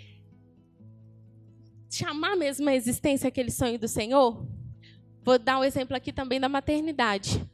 chamar 1.89 2.37
mesmo 2.37 2.69
a 2.69 2.73
existência 2.73 3.27
aquele 3.27 3.51
sonho 3.51 3.77
do 3.77 3.89
Senhor. 3.89 4.47
vou 5.23 5.37
dar 5.37 5.59
um 5.59 5.63
exemplo 5.65 5.97
aqui 5.97 6.13
também 6.13 6.39
da 6.39 6.47
maternidade. 6.47 7.45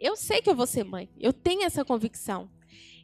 Eu 0.00 0.16
sei 0.16 0.40
que 0.40 0.48
eu 0.48 0.54
vou 0.56 0.66
ser 0.66 0.84
mãe, 0.84 1.10
eu 1.20 1.34
tenho 1.34 1.64
essa 1.64 1.84
convicção. 1.84 2.50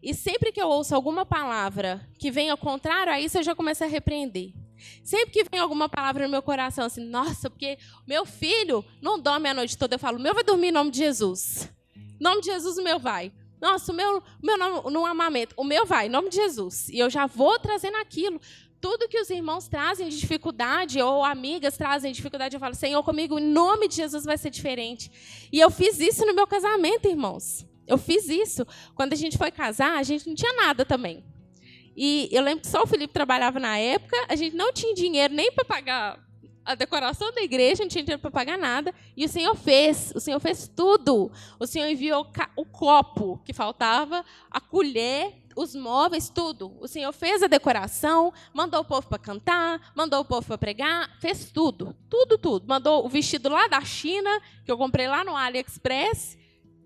E 0.03 0.15
sempre 0.15 0.51
que 0.51 0.63
eu 0.63 0.69
ouço 0.69 0.95
alguma 0.95 1.27
palavra 1.27 2.09
que 2.19 2.31
venha 2.31 2.57
contrário 2.57 3.13
a 3.13 3.21
isso, 3.21 3.37
eu 3.37 3.43
já 3.43 3.55
começo 3.55 3.85
a 3.85 3.87
repreender. 3.87 4.55
Sempre 5.03 5.31
que 5.31 5.45
vem 5.51 5.61
alguma 5.61 5.89
palavra 5.89 6.25
no 6.25 6.31
meu 6.31 6.43
coração, 6.43 6.85
assim, 6.85 7.05
nossa, 7.05 7.49
porque 7.51 7.79
meu 8.07 8.25
filho 8.25 8.85
não 9.01 9.19
dorme 9.19 9.49
a 9.49 9.55
noite 9.55 9.77
toda, 9.77 9.95
eu 9.95 9.99
falo, 9.99 10.19
meu 10.19 10.35
vai 10.35 10.45
dormir 10.45 10.69
em 10.69 10.73
nome 10.73 10.91
de 10.91 10.99
Jesus. 10.99 11.71
Em 11.97 12.23
nome 12.23 12.41
de 12.41 12.47
Jesus, 12.47 12.79
o 12.79 12.83
meu 12.83 12.99
vai. 12.99 13.33
Nossa, 13.61 13.91
o 13.91 13.95
meu, 13.95 14.23
meu 14.43 14.59
não, 14.59 14.83
não 14.85 15.07
amamento, 15.07 15.55
o 15.57 15.65
meu 15.65 15.87
vai, 15.87 16.07
em 16.07 16.11
nome 16.11 16.29
de 16.29 16.37
Jesus. 16.37 16.89
E 16.89 16.99
eu 16.99 17.09
já 17.09 17.27
vou 17.27 17.59
trazendo 17.59 17.97
aquilo. 17.97 18.41
Tudo 18.81 19.09
que 19.09 19.19
os 19.19 19.31
irmãos 19.31 19.67
trazem 19.67 20.09
de 20.09 20.19
dificuldade, 20.19 21.01
ou 21.01 21.25
amigas 21.25 21.77
trazem 21.77 22.13
de 22.13 22.17
dificuldade, 22.17 22.55
eu 22.55 22.61
falo, 22.61 22.75
Senhor, 22.75 23.03
comigo, 23.03 23.39
em 23.39 23.43
nome 23.43 23.89
de 23.89 23.97
Jesus 23.97 24.25
vai 24.25 24.37
ser 24.37 24.51
diferente. 24.51 25.11
E 25.51 25.59
eu 25.59 25.71
fiz 25.71 25.99
isso 25.99 26.27
no 26.27 26.35
meu 26.35 26.47
casamento, 26.47 27.09
irmãos. 27.09 27.67
Eu 27.87 27.97
fiz 27.97 28.29
isso. 28.29 28.67
Quando 28.95 29.13
a 29.13 29.17
gente 29.17 29.39
foi 29.39 29.51
casar, 29.51 29.97
a 29.97 30.03
gente 30.03 30.29
não 30.29 30.35
tinha 30.35 30.53
nada 30.53 30.85
também. 30.85 31.25
E 31.97 32.29
eu 32.31 32.43
lembro 32.43 32.61
que 32.61 32.67
só 32.67 32.83
o 32.83 32.87
Felipe 32.87 33.15
trabalhava 33.15 33.59
na 33.59 33.79
época, 33.79 34.15
a 34.29 34.37
gente 34.37 34.55
não 34.55 34.71
tinha 34.71 34.95
dinheiro 34.95 35.33
nem 35.33 35.51
para 35.51 35.65
pagar 35.65 36.27
a 36.63 36.75
decoração 36.75 37.33
da 37.33 37.41
igreja, 37.41 37.85
não 37.85 37.89
tinha 37.89 38.05
dinheiro 38.05 38.21
para 38.21 38.31
pagar 38.31 38.59
nada. 38.59 38.93
E 39.17 39.25
o 39.25 39.29
Senhor 39.29 39.55
fez, 39.55 40.13
o 40.15 40.21
Senhor 40.21 40.39
fez 40.41 40.69
tudo. 40.69 41.31
O 41.59 41.67
Senhor 41.67 41.89
enviou 41.89 42.27
o 42.57 42.67
copo 42.67 43.41
que 43.45 43.55
faltava, 43.55 44.25
a 44.51 44.61
colher, 44.61 45.33
os 45.57 45.75
móveis, 45.75 46.29
tudo. 46.29 46.77
O 46.81 46.87
Senhor 46.87 47.13
fez 47.13 47.43
a 47.43 47.47
decoração, 47.47 48.31
mandou 48.53 48.81
o 48.81 48.85
povo 48.85 49.09
para 49.09 49.19
cantar, 49.19 49.93
mandou 49.95 50.21
o 50.21 50.25
povo 50.25 50.47
para 50.47 50.59
pregar, 50.59 51.17
fez 51.19 51.51
tudo. 51.51 51.97
Tudo, 52.11 52.37
tudo. 52.37 52.67
Mandou 52.69 53.07
o 53.07 53.09
vestido 53.09 53.49
lá 53.49 53.69
da 53.69 53.81
China, 53.81 54.29
que 54.65 54.71
eu 54.71 54.77
comprei 54.77 55.09
lá 55.09 55.25
no 55.25 55.35
AliExpress. 55.35 56.37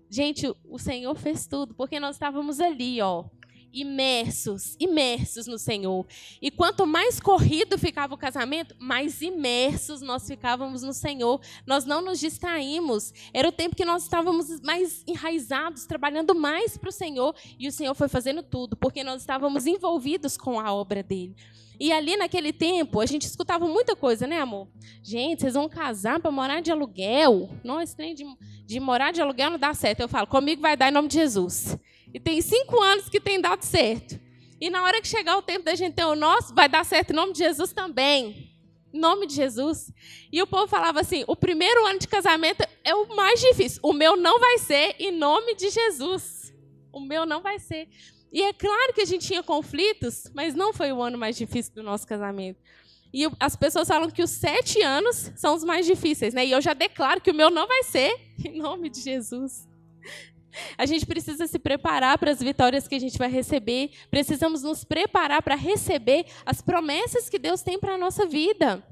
Gente, 0.09 0.53
o 0.63 0.77
Senhor 0.77 1.15
fez 1.15 1.47
tudo, 1.47 1.73
porque 1.73 1.99
nós 1.99 2.15
estávamos 2.15 2.61
ali, 2.61 3.01
ó 3.01 3.25
imersos, 3.73 4.75
imersos 4.79 5.47
no 5.47 5.57
Senhor. 5.57 6.05
E 6.41 6.51
quanto 6.51 6.85
mais 6.85 7.19
corrido 7.19 7.77
ficava 7.77 8.13
o 8.13 8.17
casamento, 8.17 8.75
mais 8.79 9.21
imersos 9.21 10.01
nós 10.01 10.27
ficávamos 10.27 10.81
no 10.81 10.93
Senhor. 10.93 11.41
Nós 11.65 11.85
não 11.85 12.01
nos 12.01 12.19
distraímos. 12.19 13.13
Era 13.33 13.47
o 13.47 13.51
tempo 13.51 13.75
que 13.75 13.85
nós 13.85 14.03
estávamos 14.03 14.61
mais 14.61 15.03
enraizados, 15.07 15.85
trabalhando 15.85 16.35
mais 16.35 16.77
para 16.77 16.89
o 16.89 16.93
Senhor. 16.93 17.35
E 17.57 17.67
o 17.67 17.71
Senhor 17.71 17.95
foi 17.95 18.07
fazendo 18.07 18.43
tudo, 18.43 18.75
porque 18.75 19.03
nós 19.03 19.21
estávamos 19.21 19.65
envolvidos 19.65 20.37
com 20.37 20.59
a 20.59 20.73
obra 20.73 21.01
dele. 21.01 21.35
E 21.79 21.91
ali 21.91 22.15
naquele 22.15 22.53
tempo, 22.53 22.99
a 22.99 23.07
gente 23.07 23.23
escutava 23.23 23.67
muita 23.67 23.95
coisa, 23.95 24.27
né, 24.27 24.39
amor? 24.39 24.67
Gente, 25.01 25.41
vocês 25.41 25.55
vão 25.55 25.67
casar 25.67 26.19
para 26.19 26.29
morar 26.29 26.61
de 26.61 26.71
aluguel? 26.71 27.49
Não, 27.63 27.81
esse 27.81 27.95
trem 27.95 28.13
de, 28.13 28.23
de 28.67 28.79
morar 28.79 29.11
de 29.11 29.19
aluguel 29.19 29.49
não 29.49 29.57
dá 29.57 29.73
certo. 29.73 30.01
Eu 30.01 30.07
falo, 30.07 30.27
comigo 30.27 30.61
vai 30.61 30.77
dar 30.77 30.89
em 30.89 30.93
nome 30.93 31.07
de 31.07 31.15
Jesus. 31.15 31.75
E 32.13 32.19
tem 32.19 32.41
cinco 32.41 32.81
anos 32.81 33.09
que 33.09 33.19
tem 33.19 33.39
dado 33.39 33.63
certo. 33.63 34.19
E 34.59 34.69
na 34.69 34.83
hora 34.83 35.01
que 35.01 35.07
chegar 35.07 35.37
o 35.37 35.41
tempo 35.41 35.65
da 35.65 35.75
gente 35.75 35.95
ter 35.95 36.05
o 36.05 36.15
nosso, 36.15 36.53
vai 36.53 36.69
dar 36.69 36.85
certo 36.85 37.11
em 37.11 37.15
nome 37.15 37.33
de 37.33 37.39
Jesus 37.39 37.73
também. 37.73 38.51
Em 38.93 38.99
nome 38.99 39.25
de 39.25 39.33
Jesus. 39.33 39.91
E 40.31 40.41
o 40.41 40.47
povo 40.47 40.67
falava 40.67 40.99
assim: 40.99 41.23
o 41.27 41.35
primeiro 41.35 41.85
ano 41.85 41.97
de 41.97 42.07
casamento 42.07 42.63
é 42.83 42.93
o 42.93 43.15
mais 43.15 43.39
difícil. 43.39 43.79
O 43.81 43.93
meu 43.93 44.15
não 44.15 44.39
vai 44.39 44.57
ser 44.59 44.95
em 44.99 45.11
nome 45.11 45.55
de 45.55 45.69
Jesus. 45.69 46.53
O 46.91 46.99
meu 46.99 47.25
não 47.25 47.41
vai 47.41 47.57
ser. 47.57 47.87
E 48.31 48.43
é 48.43 48.53
claro 48.53 48.93
que 48.93 49.01
a 49.01 49.05
gente 49.05 49.27
tinha 49.27 49.43
conflitos, 49.43 50.25
mas 50.33 50.53
não 50.53 50.71
foi 50.71 50.91
o 50.91 51.01
ano 51.01 51.17
mais 51.17 51.35
difícil 51.35 51.73
do 51.73 51.83
nosso 51.83 52.07
casamento. 52.07 52.59
E 53.13 53.29
as 53.39 53.57
pessoas 53.57 53.87
falam 53.87 54.09
que 54.09 54.23
os 54.23 54.29
sete 54.29 54.81
anos 54.81 55.31
são 55.35 55.53
os 55.53 55.63
mais 55.65 55.85
difíceis, 55.85 56.33
né? 56.33 56.45
E 56.45 56.51
eu 56.51 56.61
já 56.61 56.73
declaro 56.73 57.19
que 57.19 57.31
o 57.31 57.33
meu 57.33 57.49
não 57.49 57.67
vai 57.67 57.83
ser, 57.83 58.13
em 58.45 58.59
nome 58.59 58.89
de 58.89 59.01
Jesus. 59.01 59.67
A 60.77 60.85
gente 60.85 61.05
precisa 61.05 61.47
se 61.47 61.59
preparar 61.59 62.17
para 62.17 62.31
as 62.31 62.41
vitórias 62.41 62.87
que 62.87 62.95
a 62.95 62.99
gente 62.99 63.17
vai 63.17 63.29
receber. 63.29 63.91
Precisamos 64.09 64.63
nos 64.63 64.83
preparar 64.83 65.41
para 65.41 65.55
receber 65.55 66.25
as 66.45 66.61
promessas 66.61 67.29
que 67.29 67.39
Deus 67.39 67.61
tem 67.61 67.79
para 67.79 67.95
a 67.95 67.97
nossa 67.97 68.25
vida. 68.25 68.83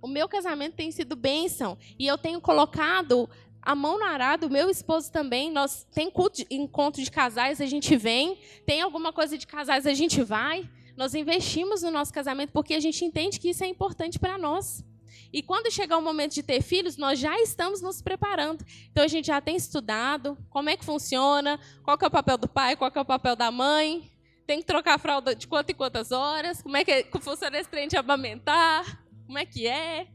O 0.00 0.08
meu 0.08 0.28
casamento 0.28 0.76
tem 0.76 0.90
sido 0.90 1.16
bênção. 1.16 1.76
E 1.98 2.06
eu 2.06 2.16
tenho 2.16 2.40
colocado 2.40 3.28
a 3.60 3.74
mão 3.74 3.98
no 3.98 4.04
arado, 4.04 4.46
o 4.46 4.50
meu 4.50 4.70
esposo 4.70 5.10
também. 5.10 5.50
Nós 5.50 5.86
tem 5.92 6.12
encontro 6.50 7.02
de 7.02 7.10
casais, 7.10 7.60
a 7.60 7.66
gente 7.66 7.96
vem. 7.96 8.38
Tem 8.64 8.80
alguma 8.80 9.12
coisa 9.12 9.36
de 9.36 9.46
casais, 9.46 9.86
a 9.86 9.94
gente 9.94 10.22
vai. 10.22 10.68
Nós 10.96 11.14
investimos 11.14 11.82
no 11.82 11.90
nosso 11.90 12.12
casamento 12.12 12.50
porque 12.52 12.74
a 12.74 12.80
gente 12.80 13.04
entende 13.04 13.38
que 13.38 13.50
isso 13.50 13.62
é 13.62 13.66
importante 13.66 14.18
para 14.18 14.38
nós. 14.38 14.84
E 15.32 15.42
quando 15.42 15.70
chegar 15.70 15.98
o 15.98 16.02
momento 16.02 16.34
de 16.34 16.42
ter 16.42 16.62
filhos, 16.62 16.96
nós 16.96 17.18
já 17.18 17.38
estamos 17.40 17.82
nos 17.82 18.00
preparando. 18.00 18.64
Então 18.90 19.04
a 19.04 19.08
gente 19.08 19.26
já 19.26 19.40
tem 19.40 19.56
estudado 19.56 20.38
como 20.48 20.70
é 20.70 20.76
que 20.76 20.84
funciona, 20.84 21.60
qual 21.82 21.98
que 21.98 22.04
é 22.04 22.08
o 22.08 22.10
papel 22.10 22.38
do 22.38 22.48
pai, 22.48 22.76
qual 22.76 22.90
que 22.90 22.98
é 22.98 23.02
o 23.02 23.04
papel 23.04 23.36
da 23.36 23.50
mãe, 23.50 24.10
tem 24.46 24.60
que 24.60 24.64
trocar 24.64 24.94
a 24.94 24.98
fralda 24.98 25.34
de 25.34 25.46
quanto 25.46 25.70
em 25.70 25.74
quantas 25.74 26.10
horas, 26.10 26.62
como 26.62 26.76
é 26.76 26.84
que 26.84 27.06
funciona 27.20 27.58
esse 27.58 27.68
trem 27.68 27.86
de 27.86 27.96
amamentar, 27.98 29.04
como 29.26 29.38
é 29.38 29.44
que 29.44 29.66
é. 29.66 30.08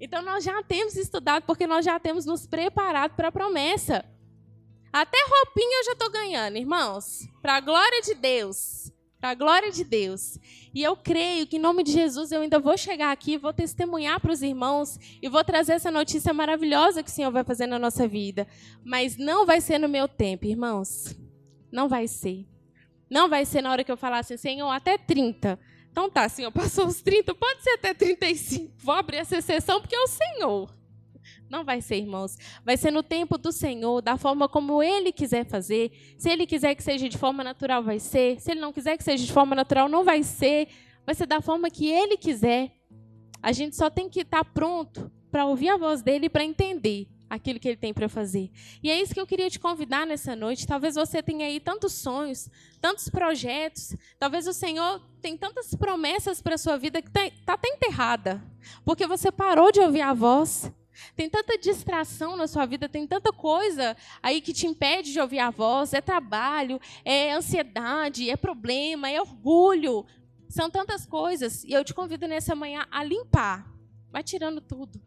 Então 0.00 0.22
nós 0.22 0.42
já 0.42 0.62
temos 0.62 0.96
estudado, 0.96 1.42
porque 1.42 1.66
nós 1.66 1.84
já 1.84 2.00
temos 2.00 2.24
nos 2.24 2.46
preparado 2.46 3.14
para 3.14 3.28
a 3.28 3.32
promessa. 3.32 4.04
Até 4.90 5.18
roupinha 5.28 5.80
eu 5.80 5.84
já 5.84 5.92
estou 5.92 6.10
ganhando, 6.10 6.56
irmãos. 6.56 7.28
Para 7.42 7.56
a 7.56 7.60
glória 7.60 8.00
de 8.00 8.14
Deus. 8.14 8.90
Para 9.18 9.30
a 9.30 9.34
glória 9.34 9.72
de 9.72 9.82
Deus. 9.82 10.38
E 10.74 10.82
eu 10.82 10.94
creio 10.94 11.46
que, 11.46 11.56
em 11.56 11.60
nome 11.60 11.82
de 11.82 11.92
Jesus, 11.92 12.32
eu 12.32 12.42
ainda 12.42 12.60
vou 12.60 12.76
chegar 12.76 13.10
aqui, 13.10 13.38
vou 13.38 13.52
testemunhar 13.52 14.20
para 14.20 14.32
os 14.32 14.42
irmãos 14.42 14.98
e 15.22 15.28
vou 15.28 15.42
trazer 15.42 15.72
essa 15.72 15.90
notícia 15.90 16.34
maravilhosa 16.34 17.02
que 17.02 17.10
o 17.10 17.12
Senhor 17.12 17.30
vai 17.30 17.42
fazer 17.42 17.66
na 17.66 17.78
nossa 17.78 18.06
vida. 18.06 18.46
Mas 18.84 19.16
não 19.16 19.46
vai 19.46 19.60
ser 19.60 19.78
no 19.78 19.88
meu 19.88 20.06
tempo, 20.06 20.44
irmãos. 20.44 21.16
Não 21.72 21.88
vai 21.88 22.06
ser. 22.06 22.46
Não 23.08 23.28
vai 23.28 23.44
ser 23.46 23.62
na 23.62 23.70
hora 23.72 23.84
que 23.84 23.90
eu 23.90 23.96
falar 23.96 24.18
assim, 24.18 24.36
Senhor, 24.36 24.68
até 24.68 24.98
30. 24.98 25.58
Então 25.90 26.10
tá, 26.10 26.28
Senhor, 26.28 26.52
passou 26.52 26.86
os 26.86 27.00
30, 27.00 27.34
pode 27.34 27.62
ser 27.62 27.70
até 27.70 27.94
35. 27.94 28.74
Vou 28.78 28.94
abrir 28.94 29.16
essa 29.16 29.38
exceção 29.38 29.80
porque 29.80 29.96
é 29.96 30.00
o 30.00 30.06
Senhor. 30.06 30.75
Não 31.48 31.64
vai 31.64 31.80
ser, 31.80 31.96
irmãos. 31.96 32.36
Vai 32.64 32.76
ser 32.76 32.90
no 32.90 33.02
tempo 33.02 33.38
do 33.38 33.52
Senhor, 33.52 34.00
da 34.02 34.16
forma 34.16 34.48
como 34.48 34.82
Ele 34.82 35.12
quiser 35.12 35.46
fazer. 35.46 35.92
Se 36.18 36.28
Ele 36.28 36.46
quiser 36.46 36.74
que 36.74 36.82
seja 36.82 37.08
de 37.08 37.16
forma 37.16 37.44
natural, 37.44 37.82
vai 37.82 37.98
ser. 37.98 38.40
Se 38.40 38.50
Ele 38.50 38.60
não 38.60 38.72
quiser 38.72 38.96
que 38.96 39.04
seja 39.04 39.24
de 39.24 39.32
forma 39.32 39.54
natural, 39.54 39.88
não 39.88 40.04
vai 40.04 40.22
ser. 40.22 40.68
Vai 41.04 41.14
ser 41.14 41.26
da 41.26 41.40
forma 41.40 41.70
que 41.70 41.88
Ele 41.88 42.16
quiser. 42.16 42.72
A 43.42 43.52
gente 43.52 43.76
só 43.76 43.88
tem 43.88 44.08
que 44.08 44.20
estar 44.20 44.44
pronto 44.44 45.10
para 45.30 45.46
ouvir 45.46 45.68
a 45.68 45.76
voz 45.76 46.02
dele 46.02 46.26
e 46.26 46.30
para 46.30 46.44
entender 46.44 47.08
aquilo 47.28 47.60
que 47.60 47.68
ele 47.68 47.76
tem 47.76 47.92
para 47.92 48.08
fazer. 48.08 48.50
E 48.82 48.90
é 48.90 49.00
isso 49.00 49.12
que 49.12 49.20
eu 49.20 49.26
queria 49.26 49.50
te 49.50 49.58
convidar 49.58 50.06
nessa 50.06 50.34
noite. 50.34 50.66
Talvez 50.66 50.94
você 50.94 51.22
tenha 51.22 51.46
aí 51.46 51.60
tantos 51.60 51.92
sonhos, 51.92 52.48
tantos 52.80 53.08
projetos. 53.08 53.94
Talvez 54.18 54.46
o 54.46 54.52
Senhor 54.52 55.00
tenha 55.20 55.36
tantas 55.36 55.74
promessas 55.74 56.40
para 56.40 56.54
a 56.54 56.58
sua 56.58 56.76
vida 56.76 57.02
que 57.02 57.08
está 57.08 57.30
tá 57.44 57.52
até 57.54 57.68
enterrada. 57.68 58.42
Porque 58.84 59.06
você 59.06 59.30
parou 59.30 59.70
de 59.72 59.80
ouvir 59.80 60.02
a 60.02 60.14
voz. 60.14 60.72
Tem 61.14 61.28
tanta 61.28 61.58
distração 61.58 62.36
na 62.36 62.46
sua 62.46 62.66
vida, 62.66 62.88
tem 62.88 63.06
tanta 63.06 63.32
coisa 63.32 63.96
aí 64.22 64.40
que 64.40 64.52
te 64.52 64.66
impede 64.66 65.12
de 65.12 65.20
ouvir 65.20 65.38
a 65.38 65.50
voz. 65.50 65.92
É 65.92 66.00
trabalho, 66.00 66.80
é 67.04 67.32
ansiedade, 67.32 68.30
é 68.30 68.36
problema, 68.36 69.10
é 69.10 69.20
orgulho. 69.20 70.04
São 70.48 70.70
tantas 70.70 71.06
coisas. 71.06 71.64
E 71.64 71.72
eu 71.72 71.84
te 71.84 71.94
convido 71.94 72.26
nessa 72.26 72.54
manhã 72.54 72.86
a 72.90 73.02
limpar. 73.02 73.66
Vai 74.10 74.22
tirando 74.22 74.60
tudo. 74.60 75.00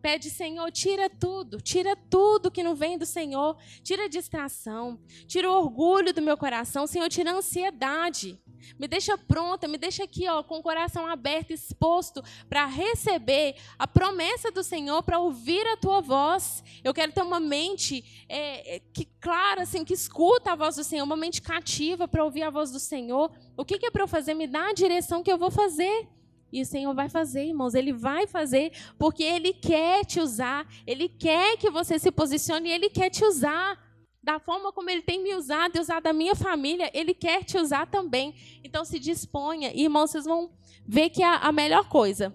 Pede, 0.00 0.30
Senhor, 0.30 0.70
tira 0.70 1.10
tudo, 1.10 1.60
tira 1.60 1.96
tudo 1.96 2.50
que 2.50 2.62
não 2.62 2.74
vem 2.76 2.96
do 2.96 3.04
Senhor, 3.04 3.56
tira 3.82 4.04
a 4.04 4.08
distração, 4.08 4.98
tira 5.26 5.50
o 5.50 5.54
orgulho 5.54 6.14
do 6.14 6.22
meu 6.22 6.36
coração, 6.36 6.86
Senhor, 6.86 7.08
tira 7.08 7.32
a 7.32 7.34
ansiedade. 7.34 8.38
Me 8.78 8.86
deixa 8.88 9.16
pronta, 9.16 9.68
me 9.68 9.78
deixa 9.78 10.04
aqui, 10.04 10.28
ó, 10.28 10.42
com 10.42 10.58
o 10.58 10.62
coração 10.62 11.06
aberto, 11.06 11.52
exposto 11.52 12.22
para 12.48 12.66
receber 12.66 13.56
a 13.78 13.86
promessa 13.86 14.50
do 14.50 14.62
Senhor, 14.62 15.02
para 15.02 15.18
ouvir 15.18 15.66
a 15.66 15.76
tua 15.76 16.00
voz. 16.00 16.62
Eu 16.82 16.94
quero 16.94 17.12
ter 17.12 17.22
uma 17.22 17.40
mente 17.40 18.04
é, 18.28 18.76
é 18.76 18.80
que 18.92 19.04
clara, 19.20 19.62
assim, 19.62 19.84
que 19.84 19.94
escuta 19.94 20.52
a 20.52 20.56
voz 20.56 20.76
do 20.76 20.84
Senhor, 20.84 21.04
uma 21.04 21.16
mente 21.16 21.42
cativa 21.42 22.06
para 22.06 22.24
ouvir 22.24 22.42
a 22.42 22.50
voz 22.50 22.70
do 22.70 22.78
Senhor. 22.78 23.30
O 23.56 23.64
que, 23.64 23.78
que 23.78 23.86
é 23.86 23.90
para 23.90 24.04
eu 24.04 24.08
fazer? 24.08 24.34
Me 24.34 24.46
dá 24.46 24.68
a 24.68 24.72
direção 24.72 25.22
que 25.22 25.32
eu 25.32 25.38
vou 25.38 25.50
fazer. 25.50 26.08
E 26.50 26.62
o 26.62 26.66
Senhor 26.66 26.94
vai 26.94 27.08
fazer, 27.08 27.44
irmãos, 27.44 27.74
Ele 27.74 27.92
vai 27.92 28.26
fazer, 28.26 28.72
porque 28.98 29.22
Ele 29.22 29.52
quer 29.52 30.04
te 30.04 30.18
usar, 30.18 30.66
Ele 30.86 31.08
quer 31.08 31.58
que 31.58 31.70
você 31.70 31.98
se 31.98 32.10
posicione, 32.10 32.70
Ele 32.70 32.88
quer 32.88 33.10
te 33.10 33.24
usar. 33.24 33.87
Da 34.28 34.38
forma 34.38 34.70
como 34.74 34.90
Ele 34.90 35.00
tem 35.00 35.22
me 35.22 35.34
usado 35.34 35.76
e 35.76 35.80
usado 35.80 36.06
a 36.06 36.12
minha 36.12 36.34
família, 36.34 36.90
Ele 36.92 37.14
quer 37.14 37.42
te 37.42 37.56
usar 37.56 37.86
também. 37.86 38.34
Então 38.62 38.84
se 38.84 38.98
disponha. 38.98 39.72
E, 39.74 39.84
irmãos, 39.84 40.10
vocês 40.10 40.26
vão 40.26 40.50
ver 40.86 41.08
que 41.08 41.22
é 41.22 41.26
a 41.26 41.50
melhor 41.50 41.88
coisa. 41.88 42.30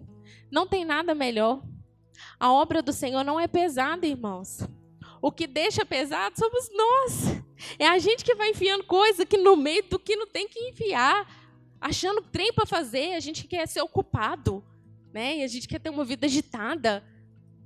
Não 0.50 0.66
tem 0.66 0.84
nada 0.84 1.14
melhor. 1.14 1.62
A 2.40 2.52
obra 2.52 2.82
do 2.82 2.92
Senhor 2.92 3.24
não 3.24 3.40
é 3.40 3.48
pesada, 3.48 4.08
irmãos. 4.08 4.68
O 5.22 5.32
que 5.32 5.46
deixa 5.46 5.86
pesado 5.86 6.36
somos 6.36 6.68
nós. 6.74 7.44
É 7.78 7.88
a 7.88 8.00
gente 8.00 8.26
que 8.26 8.34
vai 8.34 8.50
enfiando 8.50 8.86
coisa 8.86 9.24
que 9.24 9.38
no 9.38 9.56
meio 9.56 9.84
do 9.88 10.00
que 10.00 10.16
não 10.16 10.26
tem 10.26 10.48
que 10.48 10.60
enfiar 10.70 11.32
achando 11.80 12.24
trem 12.24 12.52
para 12.52 12.66
fazer, 12.66 13.14
a 13.14 13.20
gente 13.20 13.48
quer 13.48 13.68
ser 13.68 13.84
ocupado, 13.84 14.64
né? 15.14 15.38
E 15.38 15.44
a 15.44 15.48
gente 15.48 15.68
quer 15.68 15.80
ter 15.80 15.92
uma 15.92 16.04
vida 16.04 16.26
agitada. 16.26 17.04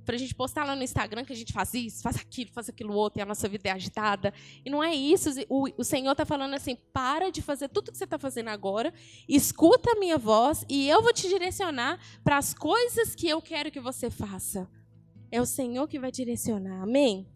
Para 0.08 0.16
a 0.16 0.18
gente 0.18 0.34
postar 0.34 0.64
lá 0.64 0.74
no 0.74 0.82
Instagram 0.82 1.22
que 1.22 1.34
a 1.34 1.36
gente 1.36 1.52
faz 1.52 1.74
isso, 1.74 2.02
faz 2.02 2.16
aquilo, 2.16 2.50
faz 2.50 2.66
aquilo 2.66 2.94
outro, 2.94 3.20
e 3.20 3.22
a 3.22 3.26
nossa 3.26 3.46
vida 3.46 3.68
é 3.68 3.72
agitada. 3.72 4.32
E 4.64 4.70
não 4.70 4.82
é 4.82 4.94
isso. 4.94 5.28
O, 5.50 5.68
o 5.76 5.84
Senhor 5.84 6.12
está 6.12 6.24
falando 6.24 6.54
assim: 6.54 6.78
para 6.94 7.28
de 7.28 7.42
fazer 7.42 7.68
tudo 7.68 7.92
que 7.92 7.98
você 7.98 8.04
está 8.04 8.18
fazendo 8.18 8.48
agora, 8.48 8.90
escuta 9.28 9.92
a 9.92 9.96
minha 9.96 10.16
voz 10.16 10.64
e 10.66 10.88
eu 10.88 11.02
vou 11.02 11.12
te 11.12 11.28
direcionar 11.28 12.00
para 12.24 12.38
as 12.38 12.54
coisas 12.54 13.14
que 13.14 13.28
eu 13.28 13.42
quero 13.42 13.70
que 13.70 13.80
você 13.80 14.08
faça. 14.08 14.66
É 15.30 15.42
o 15.42 15.44
Senhor 15.44 15.86
que 15.86 15.98
vai 15.98 16.10
direcionar. 16.10 16.84
Amém? 16.84 17.28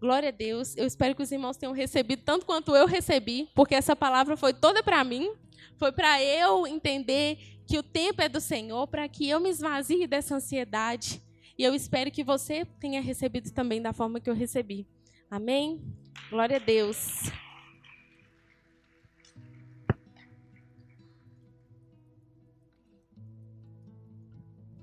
Glória 0.00 0.30
a 0.30 0.32
Deus. 0.32 0.74
Eu 0.74 0.86
espero 0.86 1.14
que 1.14 1.22
os 1.22 1.30
irmãos 1.30 1.58
tenham 1.58 1.74
recebido 1.74 2.22
tanto 2.24 2.46
quanto 2.46 2.74
eu 2.74 2.86
recebi, 2.86 3.50
porque 3.54 3.74
essa 3.74 3.94
palavra 3.94 4.38
foi 4.38 4.54
toda 4.54 4.82
para 4.82 5.04
mim. 5.04 5.30
Foi 5.76 5.92
para 5.92 6.24
eu 6.24 6.66
entender 6.66 7.60
que 7.66 7.76
o 7.76 7.82
tempo 7.82 8.22
é 8.22 8.28
do 8.30 8.40
Senhor, 8.40 8.86
para 8.86 9.06
que 9.06 9.28
eu 9.28 9.38
me 9.38 9.50
esvazie 9.50 10.06
dessa 10.06 10.36
ansiedade. 10.36 11.27
E 11.58 11.64
eu 11.64 11.74
espero 11.74 12.08
que 12.08 12.22
você 12.22 12.64
tenha 12.64 13.00
recebido 13.00 13.50
também 13.50 13.82
da 13.82 13.92
forma 13.92 14.20
que 14.20 14.30
eu 14.30 14.34
recebi. 14.34 14.86
Amém? 15.28 15.82
Glória 16.30 16.54
a 16.54 16.60
Deus. 16.60 17.32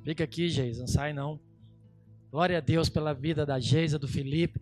Fica 0.03 0.25
aqui, 0.25 0.49
Geisa, 0.49 0.81
não 0.81 0.87
sai 0.87 1.13
não. 1.13 1.39
Glória 2.29 2.57
a 2.57 2.61
Deus 2.61 2.89
pela 2.89 3.13
vida 3.13 3.45
da 3.45 3.57
Geisa, 3.57 3.97
do 3.97 4.07
Felipe. 4.07 4.61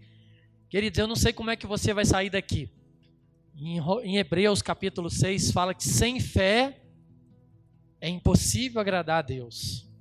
Queridos, 0.70 1.00
eu 1.00 1.08
não 1.08 1.16
sei 1.16 1.34
como 1.34 1.50
é 1.50 1.56
que 1.56 1.66
você 1.66 1.96
vai 1.96 2.06
sair 2.06 2.30
daqui. 2.30 2.70
Em 3.56 4.18
Hebreus 4.18 4.62
capítulo 4.62 5.10
6 5.10 5.52
fala 5.52 5.74
que 5.74 5.84
sem 5.84 6.20
fé 6.20 6.80
é 8.00 8.08
impossível 8.08 8.80
agradar 8.80 9.20
a 9.20 9.22
Deus. 9.24 9.92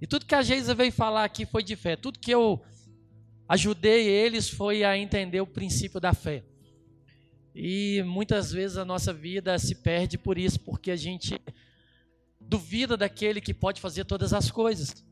E 0.00 0.06
tudo 0.06 0.26
que 0.26 0.34
a 0.34 0.42
Geisa 0.42 0.74
veio 0.74 0.92
falar 0.92 1.24
aqui 1.24 1.44
foi 1.44 1.62
de 1.62 1.74
fé. 1.74 1.96
Tudo 1.96 2.18
que 2.18 2.30
eu 2.30 2.62
ajudei 3.48 4.06
eles 4.08 4.48
foi 4.48 4.84
a 4.84 4.96
entender 4.96 5.40
o 5.40 5.46
princípio 5.46 6.00
da 6.00 6.12
fé. 6.12 6.44
E 7.54 8.02
muitas 8.04 8.52
vezes 8.52 8.76
a 8.76 8.84
nossa 8.84 9.12
vida 9.12 9.58
se 9.58 9.74
perde 9.74 10.16
por 10.16 10.38
isso, 10.38 10.60
porque 10.60 10.90
a 10.90 10.96
gente 10.96 11.40
duvida 12.40 12.96
daquele 12.96 13.40
que 13.40 13.52
pode 13.52 13.80
fazer 13.80 14.04
todas 14.04 14.32
as 14.32 14.50
coisas. 14.50 15.04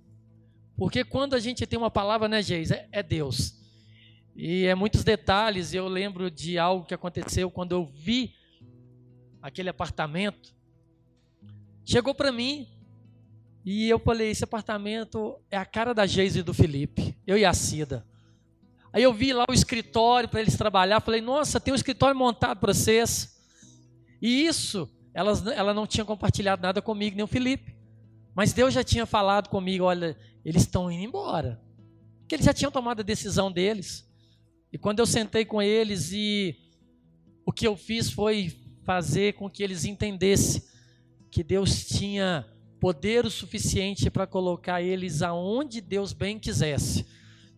Porque 0.76 1.02
quando 1.02 1.34
a 1.34 1.40
gente 1.40 1.66
tem 1.66 1.78
uma 1.78 1.90
palavra, 1.90 2.28
né, 2.28 2.42
Geisa? 2.42 2.86
É, 2.92 3.02
Deus. 3.02 3.56
E 4.36 4.66
é 4.66 4.74
muitos 4.74 5.02
detalhes. 5.02 5.72
Eu 5.72 5.88
lembro 5.88 6.30
de 6.30 6.58
algo 6.58 6.84
que 6.84 6.94
aconteceu 6.94 7.50
quando 7.50 7.72
eu 7.72 7.86
vi 7.86 8.34
aquele 9.40 9.70
apartamento. 9.70 10.54
Chegou 11.84 12.14
para 12.14 12.30
mim 12.30 12.68
e 13.66 13.90
eu 13.90 13.98
falei: 13.98 14.30
esse 14.30 14.44
apartamento 14.44 15.36
é 15.50 15.56
a 15.56 15.66
cara 15.66 15.92
da 15.92 16.06
Geise 16.06 16.38
e 16.38 16.42
do 16.44 16.54
Felipe, 16.54 17.18
eu 17.26 17.36
e 17.36 17.44
a 17.44 17.52
Cida. 17.52 18.06
Aí 18.92 19.02
eu 19.02 19.12
vi 19.12 19.32
lá 19.32 19.44
o 19.50 19.52
escritório 19.52 20.28
para 20.28 20.40
eles 20.40 20.56
trabalhar. 20.56 21.00
Falei: 21.00 21.20
nossa, 21.20 21.58
tem 21.58 21.72
um 21.72 21.76
escritório 21.76 22.16
montado 22.16 22.60
para 22.60 22.72
vocês. 22.72 23.36
E 24.22 24.46
isso, 24.46 24.88
elas, 25.12 25.44
ela 25.48 25.74
não 25.74 25.84
tinha 25.84 26.04
compartilhado 26.04 26.62
nada 26.62 26.80
comigo, 26.80 27.16
nem 27.16 27.24
o 27.24 27.28
Felipe. 27.28 27.76
Mas 28.36 28.52
Deus 28.52 28.72
já 28.72 28.84
tinha 28.84 29.04
falado 29.04 29.48
comigo: 29.48 29.84
olha, 29.84 30.16
eles 30.44 30.62
estão 30.62 30.88
indo 30.88 31.02
embora. 31.02 31.60
Porque 32.20 32.36
eles 32.36 32.46
já 32.46 32.54
tinham 32.54 32.70
tomado 32.70 33.00
a 33.00 33.02
decisão 33.02 33.50
deles. 33.50 34.08
E 34.72 34.78
quando 34.78 35.00
eu 35.00 35.06
sentei 35.06 35.44
com 35.44 35.60
eles 35.60 36.12
e 36.12 36.56
o 37.44 37.50
que 37.50 37.66
eu 37.66 37.76
fiz 37.76 38.10
foi 38.12 38.56
fazer 38.84 39.34
com 39.34 39.50
que 39.50 39.62
eles 39.62 39.84
entendessem 39.84 40.62
que 41.30 41.42
Deus 41.42 41.84
tinha 41.86 42.46
poder 42.86 43.26
o 43.26 43.30
suficiente 43.32 44.08
para 44.08 44.28
colocar 44.28 44.80
eles 44.80 45.20
aonde 45.20 45.80
Deus 45.80 46.12
bem 46.12 46.38
quisesse. 46.38 47.04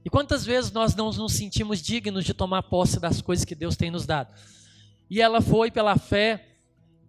E 0.02 0.08
quantas 0.08 0.42
vezes 0.42 0.72
nós 0.72 0.94
não 0.94 1.12
nos 1.12 1.34
sentimos 1.34 1.82
dignos 1.82 2.24
de 2.24 2.32
tomar 2.32 2.62
posse 2.62 2.98
das 2.98 3.20
coisas 3.20 3.44
que 3.44 3.54
Deus 3.54 3.76
tem 3.76 3.90
nos 3.90 4.06
dado? 4.06 4.34
E 5.10 5.20
ela 5.20 5.42
foi 5.42 5.70
pela 5.70 5.98
fé, 5.98 6.46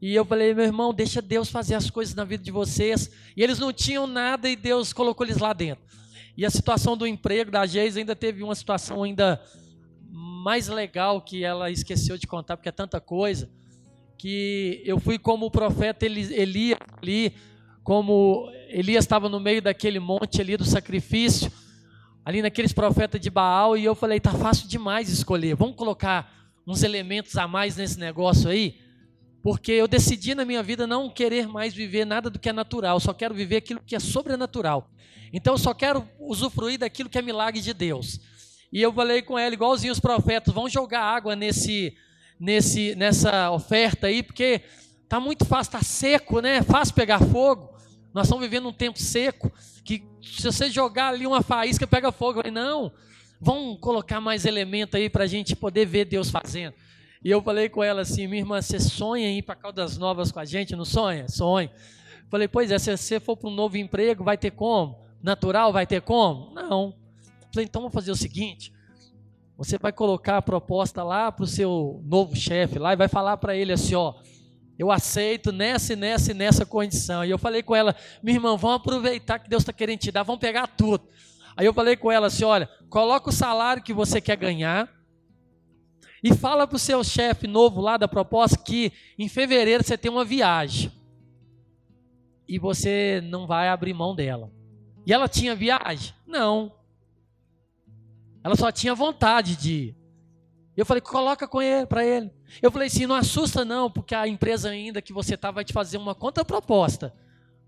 e 0.01 0.13
eu 0.13 0.25
falei, 0.25 0.53
meu 0.53 0.65
irmão, 0.65 0.93
deixa 0.93 1.21
Deus 1.21 1.47
fazer 1.49 1.75
as 1.75 1.89
coisas 1.89 2.13
na 2.13 2.25
vida 2.25 2.43
de 2.43 2.51
vocês. 2.51 3.09
E 3.37 3.41
eles 3.41 3.57
não 3.57 3.71
tinham 3.71 4.05
nada 4.05 4.49
e 4.49 4.55
Deus 4.57 4.91
colocou 4.91 5.25
eles 5.25 5.37
lá 5.37 5.53
dentro. 5.53 5.85
E 6.35 6.45
a 6.45 6.49
situação 6.49 6.97
do 6.97 7.07
emprego 7.07 7.49
da 7.49 7.65
Geis 7.65 7.95
ainda 7.95 8.17
teve 8.17 8.43
uma 8.43 8.53
situação 8.53 9.01
ainda 9.01 9.41
mais 10.11 10.67
legal 10.67 11.21
que 11.21 11.41
ela 11.41 11.71
esqueceu 11.71 12.17
de 12.17 12.27
contar, 12.27 12.57
porque 12.57 12.67
é 12.67 12.73
tanta 12.73 12.99
coisa, 12.99 13.49
que 14.17 14.81
eu 14.83 14.99
fui 14.99 15.17
como 15.17 15.45
o 15.45 15.51
profeta 15.51 16.05
Elias 16.05 16.77
ali, 17.01 17.33
como 17.89 18.51
Elias 18.67 19.03
estava 19.03 19.27
no 19.27 19.39
meio 19.39 19.63
daquele 19.63 19.99
monte 19.99 20.39
ali 20.39 20.55
do 20.55 20.63
sacrifício, 20.63 21.51
ali 22.23 22.39
naqueles 22.39 22.71
profetas 22.71 23.19
de 23.19 23.31
Baal, 23.31 23.75
e 23.75 23.83
eu 23.83 23.95
falei, 23.95 24.19
tá 24.19 24.29
fácil 24.31 24.67
demais 24.67 25.09
escolher, 25.09 25.55
vamos 25.55 25.75
colocar 25.75 26.31
uns 26.67 26.83
elementos 26.83 27.35
a 27.35 27.47
mais 27.47 27.77
nesse 27.77 27.99
negócio 27.99 28.47
aí, 28.47 28.79
porque 29.41 29.71
eu 29.71 29.87
decidi 29.87 30.35
na 30.35 30.45
minha 30.45 30.61
vida 30.61 30.85
não 30.85 31.09
querer 31.09 31.47
mais 31.47 31.73
viver 31.73 32.05
nada 32.05 32.29
do 32.29 32.37
que 32.37 32.49
é 32.49 32.53
natural, 32.53 32.99
só 32.99 33.11
quero 33.11 33.33
viver 33.33 33.55
aquilo 33.55 33.81
que 33.83 33.95
é 33.95 33.99
sobrenatural. 33.99 34.91
Então 35.33 35.55
eu 35.55 35.57
só 35.57 35.73
quero 35.73 36.07
usufruir 36.19 36.77
daquilo 36.77 37.09
que 37.09 37.17
é 37.17 37.23
milagre 37.23 37.59
de 37.59 37.73
Deus. 37.73 38.19
E 38.71 38.79
eu 38.83 38.93
falei 38.93 39.23
com 39.23 39.35
ela, 39.35 39.55
igualzinho 39.55 39.91
os 39.91 39.99
profetas, 39.99 40.53
vão 40.53 40.69
jogar 40.69 41.01
água 41.01 41.35
nesse, 41.35 41.97
nesse, 42.39 42.93
nessa 42.93 43.49
oferta 43.49 44.05
aí, 44.05 44.21
porque 44.21 44.61
tá 45.07 45.19
muito 45.19 45.43
fácil, 45.43 45.71
tá 45.71 45.81
seco, 45.81 46.39
né? 46.39 46.61
Fácil 46.61 46.93
pegar 46.93 47.17
fogo. 47.17 47.78
Nós 48.13 48.27
estamos 48.27 48.43
vivendo 48.43 48.67
um 48.67 48.73
tempo 48.73 48.99
seco, 48.99 49.51
que 49.83 50.03
se 50.21 50.43
você 50.43 50.69
jogar 50.69 51.09
ali 51.09 51.27
uma 51.27 51.41
faísca, 51.41 51.85
pega 51.85 52.11
fogo. 52.11 52.39
Eu 52.39 52.43
falei, 52.43 52.51
não, 52.51 52.91
vamos 53.39 53.79
colocar 53.79 54.19
mais 54.19 54.45
elemento 54.45 54.97
aí 54.97 55.09
para 55.09 55.23
a 55.23 55.27
gente 55.27 55.55
poder 55.55 55.85
ver 55.85 56.05
Deus 56.05 56.29
fazendo. 56.29 56.73
E 57.23 57.29
eu 57.29 57.41
falei 57.41 57.67
com 57.69 57.83
ela 57.83 58.01
assim, 58.01 58.27
minha 58.27 58.41
irmã, 58.41 58.61
você 58.61 58.79
sonha 58.79 59.27
em 59.27 59.39
ir 59.39 59.41
para 59.41 59.55
Caldas 59.55 59.97
Novas 59.97 60.31
com 60.31 60.39
a 60.39 60.45
gente, 60.45 60.75
não 60.75 60.85
sonha? 60.85 61.27
Sonho. 61.27 61.69
Falei, 62.29 62.47
pois 62.47 62.71
é, 62.71 62.77
se 62.77 62.95
você 62.95 63.19
for 63.19 63.35
para 63.35 63.49
um 63.49 63.53
novo 63.53 63.77
emprego, 63.77 64.23
vai 64.23 64.37
ter 64.37 64.51
como? 64.51 64.99
Natural, 65.21 65.73
vai 65.73 65.85
ter 65.85 66.01
como? 66.01 66.53
Não. 66.53 66.95
Falei, 67.51 67.65
então 67.65 67.81
vamos 67.81 67.93
fazer 67.93 68.11
o 68.11 68.15
seguinte: 68.15 68.71
você 69.57 69.77
vai 69.77 69.91
colocar 69.91 70.37
a 70.37 70.41
proposta 70.41 71.03
lá 71.03 71.31
para 71.31 71.43
o 71.43 71.47
seu 71.47 72.01
novo 72.05 72.35
chefe 72.35 72.79
lá 72.79 72.93
e 72.93 72.95
vai 72.95 73.07
falar 73.07 73.35
para 73.37 73.55
ele 73.55 73.73
assim: 73.73 73.95
ó, 73.95 74.13
eu 74.79 74.89
aceito 74.89 75.51
nessa 75.51 75.91
e 75.91 75.95
nessa 75.97 76.31
e 76.31 76.33
nessa 76.33 76.65
condição. 76.65 77.25
E 77.25 77.29
eu 77.29 77.37
falei 77.37 77.61
com 77.61 77.75
ela, 77.75 77.93
minha 78.23 78.37
irmã, 78.37 78.55
vamos 78.55 78.77
aproveitar 78.77 79.37
que 79.37 79.49
Deus 79.49 79.61
está 79.61 79.73
querendo 79.73 79.99
te 79.99 80.09
dar, 80.09 80.23
vamos 80.23 80.39
pegar 80.39 80.67
tudo. 80.67 81.03
Aí 81.57 81.65
eu 81.65 81.73
falei 81.73 81.97
com 81.97 82.09
ela 82.09 82.27
assim: 82.27 82.45
olha, 82.45 82.69
coloca 82.89 83.29
o 83.29 83.33
salário 83.33 83.83
que 83.83 83.91
você 83.91 84.21
quer 84.21 84.37
ganhar. 84.37 84.89
E 86.23 86.33
fala 86.33 86.65
para 86.65 86.77
o 86.77 86.79
seu 86.79 87.03
chefe 87.03 87.47
novo 87.47 87.81
lá 87.81 87.97
da 87.97 88.07
proposta 88.07 88.57
que 88.57 88.91
em 89.17 89.27
fevereiro 89.27 89.83
você 89.83 89.97
tem 89.97 90.09
uma 90.09 90.23
viagem. 90.23 90.91
E 92.47 92.57
você 92.57 93.21
não 93.23 93.45
vai 93.45 93.67
abrir 93.67 93.93
mão 93.93 94.15
dela. 94.15 94.49
E 95.05 95.13
ela 95.13 95.27
tinha 95.27 95.55
viagem? 95.55 96.13
Não. 96.25 96.73
Ela 98.43 98.55
só 98.55 98.71
tinha 98.71 98.95
vontade 98.95 99.55
de 99.55 99.73
ir. 99.73 99.98
Eu 100.79 100.85
falei, 100.85 101.01
coloca 101.01 101.45
com 101.45 101.61
ele, 101.61 101.85
para 101.85 102.05
ele. 102.05 102.31
Eu 102.61 102.71
falei 102.71 102.87
assim, 102.87 103.05
não 103.05 103.15
assusta 103.15 103.65
não, 103.65 103.91
porque 103.91 104.15
a 104.15 104.25
empresa 104.25 104.69
ainda 104.69 105.01
que 105.01 105.11
você 105.11 105.35
tá 105.35 105.51
vai 105.51 105.65
te 105.65 105.73
fazer 105.73 105.97
uma 105.97 106.15
contraproposta. 106.15 107.13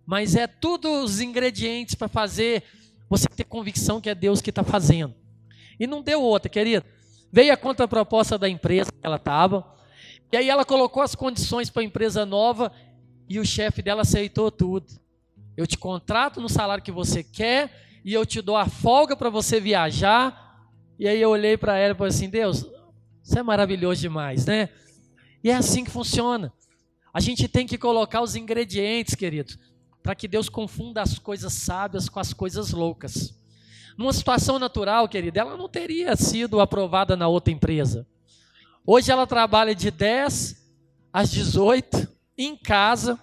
Mas 0.05 0.33
é 0.33 0.47
tudo 0.47 0.89
os 1.03 1.19
ingredientes 1.19 1.93
para 1.93 2.07
fazer 2.07 2.63
você 3.09 3.27
ter 3.27 3.43
convicção 3.43 3.99
que 3.99 4.09
é 4.09 4.15
Deus 4.15 4.39
que 4.39 4.49
está 4.49 4.63
fazendo. 4.63 5.13
E 5.77 5.85
não 5.85 6.01
deu 6.01 6.21
outra, 6.21 6.47
querida. 6.47 6.85
Veio 7.29 7.51
a 7.51 7.57
contraproposta 7.57 8.37
da 8.37 8.47
empresa 8.47 8.89
que 8.89 9.05
ela 9.05 9.17
estava. 9.17 9.75
E 10.31 10.37
aí 10.37 10.49
ela 10.49 10.63
colocou 10.63 11.03
as 11.03 11.13
condições 11.13 11.69
para 11.69 11.81
a 11.81 11.85
empresa 11.85 12.25
nova 12.25 12.71
e 13.27 13.41
o 13.41 13.45
chefe 13.45 13.81
dela 13.81 14.03
aceitou 14.03 14.49
tudo. 14.49 14.87
Eu 15.57 15.67
te 15.67 15.77
contrato 15.77 16.39
no 16.39 16.47
salário 16.47 16.81
que 16.81 16.93
você 16.93 17.25
quer 17.25 17.99
e 18.05 18.13
eu 18.13 18.25
te 18.25 18.41
dou 18.41 18.55
a 18.55 18.67
folga 18.67 19.17
para 19.17 19.29
você 19.29 19.59
viajar 19.59 20.65
e 20.97 21.07
aí 21.09 21.21
eu 21.21 21.31
olhei 21.31 21.57
para 21.57 21.77
ela 21.77 21.93
e 21.93 21.97
falei 21.97 22.13
assim: 22.13 22.29
Deus, 22.29 22.65
você 23.23 23.39
é 23.39 23.43
maravilhoso 23.43 24.01
demais, 24.01 24.45
né? 24.45 24.69
E 25.43 25.49
é 25.49 25.55
assim 25.55 25.83
que 25.83 25.91
funciona. 25.91 26.53
A 27.13 27.19
gente 27.19 27.47
tem 27.47 27.67
que 27.67 27.77
colocar 27.77 28.21
os 28.21 28.35
ingredientes, 28.35 29.15
querido, 29.15 29.53
para 30.01 30.15
que 30.15 30.27
Deus 30.27 30.49
confunda 30.49 31.01
as 31.01 31.19
coisas 31.19 31.53
sábias 31.53 32.09
com 32.09 32.19
as 32.19 32.33
coisas 32.33 32.71
loucas. 32.71 33.37
Numa 33.97 34.13
situação 34.13 34.57
natural, 34.57 35.07
querida, 35.07 35.41
ela 35.41 35.57
não 35.57 35.67
teria 35.67 36.15
sido 36.15 36.59
aprovada 36.59 37.15
na 37.15 37.27
outra 37.27 37.53
empresa. 37.53 38.07
Hoje 38.85 39.11
ela 39.11 39.27
trabalha 39.27 39.75
de 39.75 39.91
10 39.91 40.61
às 41.13 41.29
18 41.29 42.07
em 42.37 42.55
casa, 42.55 43.19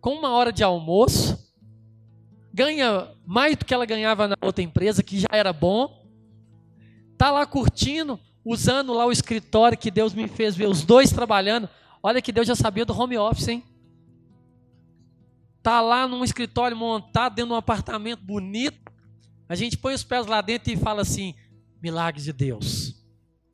com 0.00 0.14
uma 0.14 0.30
hora 0.30 0.52
de 0.52 0.62
almoço, 0.62 1.38
ganha 2.54 3.10
mais 3.26 3.56
do 3.56 3.64
que 3.64 3.74
ela 3.74 3.84
ganhava 3.84 4.28
na 4.28 4.36
outra 4.40 4.62
empresa, 4.64 5.02
que 5.02 5.18
já 5.18 5.28
era 5.32 5.52
bom, 5.52 6.00
Está 7.20 7.30
lá 7.30 7.44
curtindo, 7.44 8.18
usando 8.44 8.92
lá 8.92 9.06
o 9.06 9.12
escritório 9.12 9.76
que 9.76 9.90
Deus 9.90 10.14
me 10.14 10.26
fez 10.28 10.56
ver 10.56 10.68
os 10.68 10.82
dois 10.82 11.10
trabalhando. 11.10 11.68
Olha 12.02 12.22
que 12.22 12.32
Deus 12.32 12.46
já 12.46 12.54
sabia 12.54 12.84
do 12.84 12.98
home 12.98 13.18
office, 13.18 13.48
hein? 13.48 13.64
Tá 15.62 15.80
lá 15.80 16.08
num 16.08 16.24
escritório 16.24 16.76
montado 16.76 17.34
dentro 17.34 17.50
de 17.50 17.54
um 17.54 17.58
apartamento 17.58 18.22
bonito, 18.22 18.90
A 19.48 19.54
gente 19.54 19.76
põe 19.76 19.92
os 19.92 20.04
pés 20.04 20.26
lá 20.26 20.40
dentro 20.40 20.72
e 20.72 20.76
fala 20.76 21.02
assim: 21.02 21.34
milagre 21.82 22.22
de 22.22 22.32
Deus. 22.32 22.94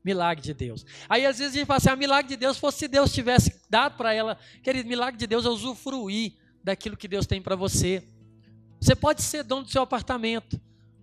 Milagre 0.05 0.45
de 0.45 0.55
Deus. 0.55 0.84
Aí 1.09 1.26
às 1.26 1.39
vezes 1.39 1.55
a 1.55 1.59
gente 1.59 1.66
fala 1.66 1.78
assim: 1.78 1.89
ah, 1.89 1.97
milagre 1.97 2.28
de 2.28 2.37
Deus 2.37 2.59
fosse 2.59 2.80
se 2.80 2.89
Deus 2.89 3.12
tivesse 3.12 3.61
dado 3.68 3.97
para 3.97 4.12
ela. 4.12 4.39
Querido, 4.62 4.89
milagre 4.89 5.18
de 5.18 5.26
Deus 5.26 5.45
é 5.45 5.49
usufruir 5.49 6.34
daquilo 6.62 6.97
que 6.97 7.09
Deus 7.09 7.26
tem 7.26 7.41
para 7.41 7.57
você. 7.57 8.05
Você 8.80 8.95
pode 8.95 9.22
ser 9.22 9.43
dono 9.43 9.64
do 9.64 9.70
seu 9.70 9.82
apartamento, 9.82 10.61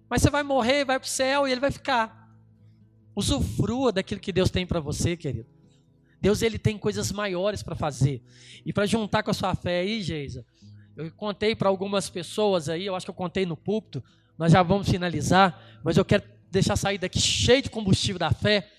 mas 0.07 0.21
você 0.21 0.29
vai 0.29 0.43
morrer, 0.43 0.85
vai 0.85 0.99
para 0.99 1.05
o 1.05 1.09
céu 1.09 1.47
e 1.47 1.51
ele 1.51 1.59
vai 1.59 1.71
ficar. 1.71 2.22
Usufrua 3.15 3.91
daquilo 3.91 4.19
que 4.19 4.31
Deus 4.31 4.49
tem 4.49 4.65
para 4.65 4.79
você, 4.79 5.15
querido. 5.15 5.47
Deus 6.19 6.41
ele 6.41 6.57
tem 6.57 6.77
coisas 6.77 7.11
maiores 7.11 7.61
para 7.61 7.75
fazer. 7.75 8.23
E 8.65 8.71
para 8.71 8.85
juntar 8.85 9.23
com 9.23 9.31
a 9.31 9.33
sua 9.33 9.53
fé 9.55 9.81
aí, 9.81 10.01
Geisa, 10.01 10.45
eu 10.95 11.11
contei 11.11 11.55
para 11.55 11.67
algumas 11.67 12.09
pessoas 12.09 12.69
aí, 12.69 12.85
eu 12.85 12.95
acho 12.95 13.05
que 13.05 13.09
eu 13.09 13.15
contei 13.15 13.45
no 13.45 13.57
púlpito, 13.57 14.03
nós 14.37 14.51
já 14.51 14.63
vamos 14.63 14.87
finalizar, 14.87 15.61
mas 15.83 15.97
eu 15.97 16.05
quero 16.05 16.23
deixar 16.49 16.75
sair 16.75 16.97
daqui 16.97 17.19
cheio 17.19 17.61
de 17.61 17.69
combustível 17.69 18.19
da 18.19 18.31
fé. 18.31 18.69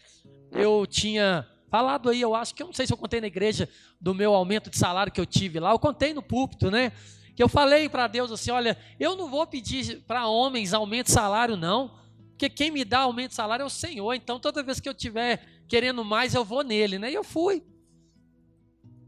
Eu 0.53 0.87
tinha 0.87 1.47
falado 1.69 2.09
aí, 2.09 2.21
eu 2.21 2.35
acho 2.35 2.55
que 2.55 2.63
eu 2.63 2.67
não 2.69 2.73
sei 2.73 2.87
se 2.87 2.93
eu 2.93 2.97
contei 2.97 3.21
na 3.21 3.27
igreja 3.27 3.69
do 4.01 4.15
meu 4.15 4.33
aumento 4.33 4.71
de 4.71 4.79
salário 4.79 5.13
que 5.13 5.21
eu 5.21 5.27
tive 5.27 5.61
lá, 5.61 5.73
eu 5.73 5.79
contei 5.79 6.15
no 6.15 6.23
púlpito, 6.23 6.71
né? 6.71 6.93
Que 7.35 7.43
eu 7.43 7.49
falei 7.49 7.89
para 7.89 8.07
Deus 8.07 8.31
assim: 8.31 8.53
olha, 8.53 8.79
eu 8.99 9.17
não 9.17 9.29
vou 9.29 9.47
pedir 9.47 10.03
para 10.07 10.29
homens 10.29 10.73
aumento 10.73 11.07
de 11.07 11.13
salário, 11.13 11.57
não, 11.57 11.93
porque 12.35 12.49
quem 12.49 12.71
me 12.71 12.85
dá 12.85 13.01
aumento 13.01 13.31
de 13.31 13.37
salário 13.37 13.63
é 13.63 13.67
o 13.67 13.71
Senhor, 13.71 14.13
então 14.13 14.41
toda 14.41 14.63
vez 14.63 14.81
que 14.81 14.89
eu 14.89 14.95
tiver 14.95 15.63
querendo 15.69 16.05
mais, 16.05 16.35
eu 16.35 16.45
vou 16.45 16.65
nele, 16.65 16.99
né? 16.99 17.11
E 17.11 17.15
eu 17.15 17.23
fui. 17.23 17.65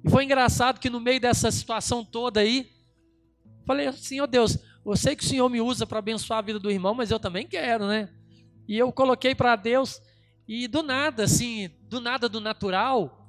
E 0.05 0.09
foi 0.09 0.25
engraçado 0.25 0.79
que 0.79 0.89
no 0.89 1.01
meio 1.01 1.21
dessa 1.21 1.51
situação 1.51 2.05
toda 2.05 2.41
aí, 2.41 2.71
falei 3.67 3.89
assim, 3.89 4.21
oh 4.21 4.27
Deus, 4.27 4.57
eu 4.85 4.97
sei 4.97 5.17
que 5.17 5.25
o 5.25 5.27
Senhor 5.27 5.49
me 5.49 5.61
usa 5.61 5.85
para 5.85 5.99
abençoar 5.99 6.39
a 6.39 6.43
vida 6.43 6.61
do 6.61 6.71
irmão, 6.71 6.95
mas 6.95 7.11
eu 7.11 7.19
também 7.19 7.47
quero, 7.47 7.89
né? 7.89 8.09
E 8.69 8.79
eu 8.79 8.93
coloquei 8.93 9.35
para 9.35 9.57
Deus, 9.57 10.01
e 10.47 10.69
do 10.69 10.83
nada, 10.83 11.25
assim, 11.25 11.69
do 11.89 12.01
nada 12.01 12.29
do 12.29 12.41
natural, 12.41 13.29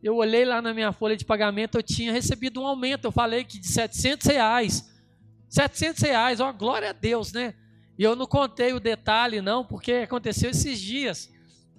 eu 0.00 0.16
olhei 0.16 0.44
lá 0.44 0.62
na 0.62 0.72
minha 0.72 0.92
folha 0.92 1.16
de 1.16 1.24
pagamento, 1.24 1.76
eu 1.76 1.82
tinha 1.82 2.12
recebido 2.12 2.60
um 2.60 2.66
aumento, 2.66 3.06
eu 3.06 3.12
falei 3.12 3.42
que 3.44 3.58
de 3.58 3.66
700 3.66 4.26
reais, 4.28 4.88
700 5.48 6.02
reais, 6.02 6.40
ó, 6.40 6.52
glória 6.52 6.90
a 6.90 6.92
Deus, 6.92 7.32
né? 7.32 7.54
E 8.00 8.02
eu 8.02 8.16
não 8.16 8.26
contei 8.26 8.72
o 8.72 8.80
detalhe, 8.80 9.42
não, 9.42 9.62
porque 9.62 9.92
aconteceu 9.92 10.48
esses 10.48 10.80
dias. 10.80 11.30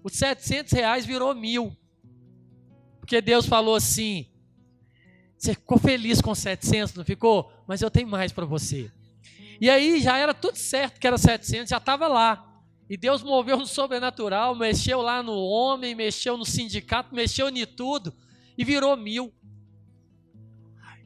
Os 0.03 0.13
700 0.13 0.71
reais 0.71 1.03
virou 1.03 1.33
mil. 1.33 1.75
Porque 2.99 3.19
Deus 3.19 3.47
falou 3.47 3.73
assim: 3.73 4.27
você 5.35 5.55
ficou 5.55 5.79
feliz 5.79 6.21
com 6.21 6.35
700, 6.35 6.93
não 6.93 7.03
ficou? 7.03 7.51
Mas 7.67 7.81
eu 7.81 7.89
tenho 7.89 8.07
mais 8.07 8.31
para 8.31 8.45
você. 8.45 8.91
E 9.59 9.67
aí 9.67 9.99
já 9.99 10.15
era 10.15 10.31
tudo 10.31 10.57
certo 10.57 10.99
que 10.99 11.07
era 11.07 11.17
700, 11.17 11.71
já 11.71 11.77
estava 11.77 12.07
lá. 12.07 12.61
E 12.87 12.95
Deus 12.95 13.23
moveu 13.23 13.57
no 13.57 13.65
sobrenatural, 13.65 14.53
mexeu 14.53 15.01
lá 15.01 15.23
no 15.23 15.33
homem, 15.33 15.95
mexeu 15.95 16.37
no 16.37 16.45
sindicato, 16.45 17.15
mexeu 17.15 17.49
em 17.49 17.65
tudo 17.65 18.13
e 18.55 18.63
virou 18.63 18.95
mil. 18.95 19.33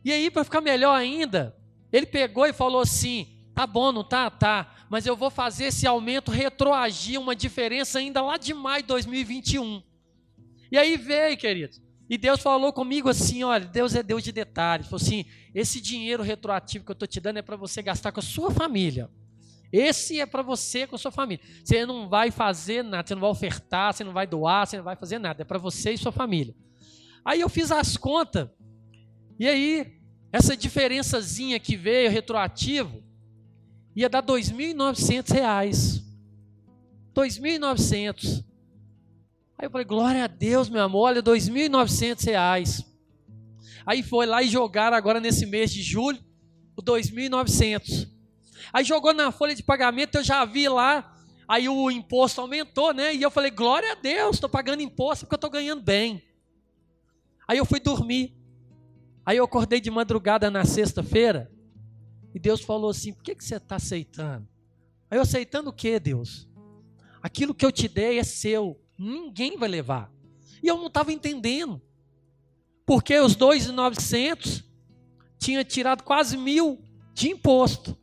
E 0.04 0.12
aí, 0.12 0.30
para 0.30 0.44
ficar 0.44 0.60
melhor 0.60 0.94
ainda, 0.94 1.56
ele 1.90 2.06
pegou 2.06 2.46
e 2.46 2.52
falou 2.52 2.82
assim: 2.82 3.42
tá 3.56 3.66
bom, 3.66 3.94
não 3.94 4.04
tá? 4.04 4.30
Tá 4.30 4.75
mas 4.90 5.06
eu 5.06 5.16
vou 5.16 5.30
fazer 5.30 5.66
esse 5.66 5.88
aumento 5.88 6.32
retroagir 6.32 7.20
uma 7.20 7.36
diferença 7.36 8.00
ainda 8.00 8.22
lá 8.22 8.38
de 8.38 8.54
maio 8.54 8.84
de 8.84 8.88
2021. 8.88 9.82
E 10.72 10.78
aí 10.78 10.98
veio, 10.98 11.38
querido. 11.38 11.78
E 12.10 12.18
Deus 12.18 12.40
falou 12.40 12.72
comigo 12.72 13.10
assim: 13.10 13.44
olha, 13.44 13.66
Deus 13.66 13.96
é 13.96 14.04
Deus 14.04 14.24
de 14.24 14.32
detalhes. 14.32 14.88
Falou 14.88 15.02
assim: 15.02 15.26
esse 15.54 15.82
dinheiro 15.82 16.22
retroativo 16.22 16.86
que 16.86 16.92
eu 16.92 16.94
estou 16.94 17.08
te 17.08 17.20
dando 17.20 17.38
é 17.38 17.42
para 17.42 17.56
você 17.56 17.82
gastar 17.82 18.12
com 18.12 18.20
a 18.20 18.24
sua 18.24 18.52
família. 18.52 19.10
Esse 19.72 20.20
é 20.20 20.26
para 20.26 20.42
você 20.42 20.86
com 20.86 20.96
a 20.96 21.00
sua 21.00 21.12
família. 21.12 21.44
Você 21.64 21.86
não 21.86 22.08
vai 22.08 22.32
fazer 22.32 22.84
nada, 22.84 23.08
você 23.08 23.16
não 23.16 23.22
vai 23.22 23.32
ofertar, 23.32 23.94
você 23.94 24.04
não 24.04 24.14
vai 24.14 24.28
doar, 24.28 24.68
você 24.68 24.78
não 24.78 24.84
vai 24.84 24.96
fazer 24.96 25.20
nada. 25.20 25.42
É 25.42 25.46
para 25.46 25.58
você 25.58 25.92
e 25.92 25.98
sua 25.98 26.12
família. 26.12 26.56
Aí 27.26 27.42
eu 27.42 27.50
fiz 27.50 27.72
as 27.72 27.98
contas. 27.98 28.48
E 29.40 29.48
aí, 29.48 30.00
essa 30.32 30.56
diferençazinha 30.56 31.60
que 31.60 31.76
veio 31.76 32.10
retroativo, 32.10 33.04
ia 33.96 34.10
dar 34.10 34.22
R$ 34.22 34.28
2.900. 34.28 36.04
2.900. 37.16 38.44
Aí 39.58 39.68
eu 39.68 39.72
falei, 39.72 39.86
glória 39.86 40.24
a 40.26 40.28
Deus, 40.28 40.68
meu 40.68 40.84
amor, 40.84 41.04
olha, 41.04 41.22
R$ 41.22 41.24
2.900. 41.24 42.86
Aí 43.86 44.04
foi 44.04 44.26
lá 44.26 44.42
e 44.44 44.50
jogaram 44.50 44.98
agora 44.98 45.20
nesse 45.20 45.46
mês 45.46 45.72
de 45.72 45.82
julho 45.82 46.20
o 46.76 46.82
2.900. 46.82 48.10
Aí 48.74 48.84
jogou 48.84 49.14
na 49.14 49.32
folha 49.32 49.56
de 49.56 49.64
pagamento, 49.64 50.16
eu 50.16 50.24
já 50.24 50.44
vi 50.44 50.68
lá, 50.68 51.16
aí 51.48 51.70
o 51.70 51.90
imposto 51.90 52.42
aumentou, 52.42 52.94
né? 52.94 53.16
E 53.16 53.22
eu 53.22 53.32
falei, 53.32 53.52
glória 53.52 53.94
a 53.94 53.96
Deus, 53.96 54.36
estou 54.36 54.50
pagando 54.50 54.82
imposto 54.82 55.26
porque 55.26 55.36
eu 55.36 55.38
estou 55.38 55.50
ganhando 55.50 55.82
bem. 55.82 56.22
Aí 57.48 57.58
eu 57.58 57.66
fui 57.66 57.80
dormir. 57.80 58.36
Aí 59.26 59.38
eu 59.38 59.46
acordei 59.46 59.80
de 59.80 59.90
madrugada 59.90 60.52
na 60.52 60.66
sexta-feira, 60.66 61.50
e 62.36 62.40
Deus 62.40 62.60
falou 62.60 62.90
assim: 62.90 63.14
por 63.14 63.24
que, 63.24 63.34
que 63.34 63.46
você 63.46 63.56
está 63.56 63.78
aceitando? 63.78 64.46
Aí 65.10 65.18
eu 65.18 65.22
aceitando 65.22 65.70
o 65.70 65.74
que, 65.74 65.98
Deus? 65.98 66.50
Aquilo 67.24 67.56
que 67.56 67.66
eu 67.66 67.72
te 67.72 67.88
dei 67.88 68.20
é 68.20 68.24
seu, 68.26 68.78
ninguém 68.98 69.58
vai 69.58 69.70
levar. 69.70 70.12
E 70.62 70.68
eu 70.68 70.76
não 70.76 70.88
estava 70.88 71.14
entendendo. 71.14 71.82
Porque 72.86 73.18
os 73.18 73.36
2,900 73.36 74.64
tinha 75.40 75.64
tirado 75.64 76.04
quase 76.04 76.36
mil 76.36 76.84
de 77.14 77.30
imposto. 77.30 77.98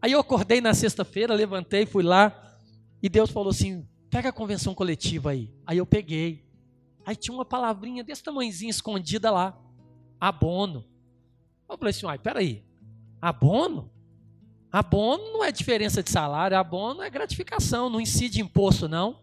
Aí 0.00 0.12
eu 0.12 0.20
acordei 0.20 0.60
na 0.60 0.72
sexta-feira, 0.72 1.34
levantei, 1.34 1.84
fui 1.84 2.04
lá, 2.04 2.56
e 3.02 3.08
Deus 3.08 3.30
falou 3.30 3.50
assim: 3.50 3.84
pega 4.08 4.28
a 4.28 4.32
convenção 4.32 4.72
coletiva 4.72 5.30
aí. 5.30 5.52
Aí 5.66 5.78
eu 5.78 5.86
peguei. 5.86 6.46
Aí 7.04 7.16
tinha 7.16 7.34
uma 7.34 7.44
palavrinha 7.44 8.04
desse 8.04 8.22
tamanhozinho 8.22 8.70
escondida 8.70 9.32
lá. 9.32 9.60
Abono. 10.20 10.84
Eu 11.68 11.76
falei 11.76 11.90
assim, 11.90 12.06
ai, 12.06 12.18
peraí. 12.18 12.64
Abono? 13.22 13.88
Abono 14.72 15.32
não 15.32 15.44
é 15.44 15.52
diferença 15.52 16.02
de 16.02 16.10
salário, 16.10 16.56
abono 16.56 17.02
é 17.02 17.08
gratificação, 17.08 17.88
não 17.88 18.00
incide 18.00 18.40
imposto, 18.40 18.88
não. 18.88 19.22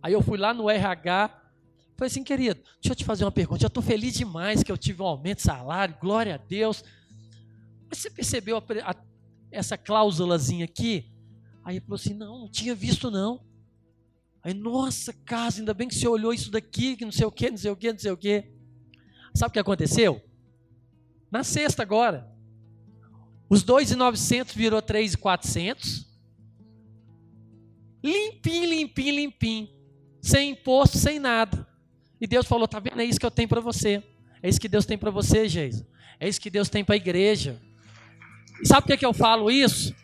Aí 0.00 0.12
eu 0.12 0.22
fui 0.22 0.38
lá 0.38 0.54
no 0.54 0.70
RH, 0.70 1.28
falei 1.96 2.06
assim, 2.06 2.22
querido, 2.22 2.60
deixa 2.80 2.92
eu 2.92 2.94
te 2.94 3.04
fazer 3.04 3.24
uma 3.24 3.32
pergunta. 3.32 3.64
Eu 3.64 3.66
estou 3.66 3.82
feliz 3.82 4.14
demais 4.14 4.62
que 4.62 4.70
eu 4.70 4.78
tive 4.78 5.02
um 5.02 5.06
aumento 5.06 5.38
de 5.38 5.42
salário, 5.42 5.96
glória 6.00 6.36
a 6.36 6.38
Deus. 6.38 6.84
Mas 7.88 7.98
você 7.98 8.08
percebeu 8.08 8.58
a, 8.58 8.90
a, 8.90 8.94
essa 9.50 9.76
cláusulazinha 9.76 10.66
aqui? 10.66 11.10
Aí 11.64 11.76
ele 11.76 11.80
falou 11.80 11.96
assim: 11.96 12.14
não, 12.14 12.38
não 12.38 12.48
tinha 12.48 12.76
visto 12.76 13.10
não. 13.10 13.44
Aí, 14.40 14.54
nossa, 14.54 15.12
casa, 15.12 15.60
ainda 15.60 15.74
bem 15.74 15.88
que 15.88 15.96
você 15.96 16.06
olhou 16.06 16.32
isso 16.32 16.52
daqui, 16.52 16.96
que 16.96 17.04
não 17.04 17.10
sei 17.10 17.26
o 17.26 17.32
que, 17.32 17.50
não 17.50 17.58
sei 17.58 17.70
o 17.72 17.76
que, 17.76 17.92
não 17.92 17.98
sei 17.98 18.12
o 18.12 18.16
que. 18.16 18.44
Sabe 19.34 19.50
o 19.50 19.52
que 19.52 19.58
aconteceu? 19.58 20.22
Na 21.28 21.42
sexta 21.42 21.82
agora, 21.82 22.35
os 23.48 23.62
2,900 23.62 24.54
virou 24.54 24.82
3,400. 24.82 26.06
Limpinho, 28.02 28.68
limpinho, 28.68 29.14
limpinho. 29.14 29.68
Sem 30.20 30.50
imposto, 30.50 30.98
sem 30.98 31.18
nada. 31.18 31.66
E 32.20 32.26
Deus 32.26 32.46
falou: 32.46 32.66
tá 32.66 32.78
vendo? 32.78 33.00
É 33.00 33.04
isso 33.04 33.20
que 33.20 33.26
eu 33.26 33.30
tenho 33.30 33.48
para 33.48 33.60
você. 33.60 34.02
É 34.42 34.48
isso 34.48 34.60
que 34.60 34.68
Deus 34.68 34.84
tem 34.84 34.98
para 34.98 35.10
você, 35.10 35.48
Geisa. 35.48 35.86
É 36.18 36.28
isso 36.28 36.40
que 36.40 36.50
Deus 36.50 36.68
tem 36.68 36.84
para 36.84 36.94
a 36.94 36.96
igreja. 36.96 37.60
E 38.60 38.66
sabe 38.66 38.82
por 38.82 38.88
que, 38.88 38.96
que 38.96 39.06
eu 39.06 39.12
falo 39.12 39.50
isso? 39.50 39.94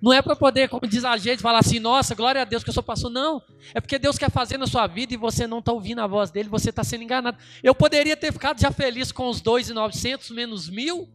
Não 0.00 0.12
é 0.12 0.22
para 0.22 0.34
poder, 0.34 0.68
como 0.68 0.86
diz 0.86 1.04
a 1.04 1.16
gente, 1.18 1.42
falar 1.42 1.58
assim, 1.58 1.78
nossa, 1.78 2.14
glória 2.14 2.40
a 2.40 2.44
Deus 2.44 2.64
que 2.64 2.70
eu 2.70 2.74
sou 2.74 2.82
pastor. 2.82 3.10
Não. 3.10 3.42
É 3.74 3.80
porque 3.80 3.98
Deus 3.98 4.16
quer 4.16 4.30
fazer 4.30 4.56
na 4.56 4.66
sua 4.66 4.86
vida 4.86 5.12
e 5.12 5.16
você 5.16 5.46
não 5.46 5.58
está 5.58 5.72
ouvindo 5.72 6.00
a 6.00 6.06
voz 6.06 6.30
dele, 6.30 6.48
você 6.48 6.70
está 6.70 6.82
sendo 6.82 7.04
enganado. 7.04 7.36
Eu 7.62 7.74
poderia 7.74 8.16
ter 8.16 8.32
ficado 8.32 8.58
já 8.58 8.70
feliz 8.70 9.12
com 9.12 9.28
os 9.28 9.42
2,900 9.42 10.30
menos 10.30 10.70
mil, 10.70 11.06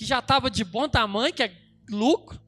que 0.00 0.06
já 0.06 0.20
estava 0.20 0.50
de 0.50 0.64
bom 0.64 0.88
tamanho, 0.88 1.30
que 1.30 1.42
é 1.42 1.54
lucro. 1.90 2.40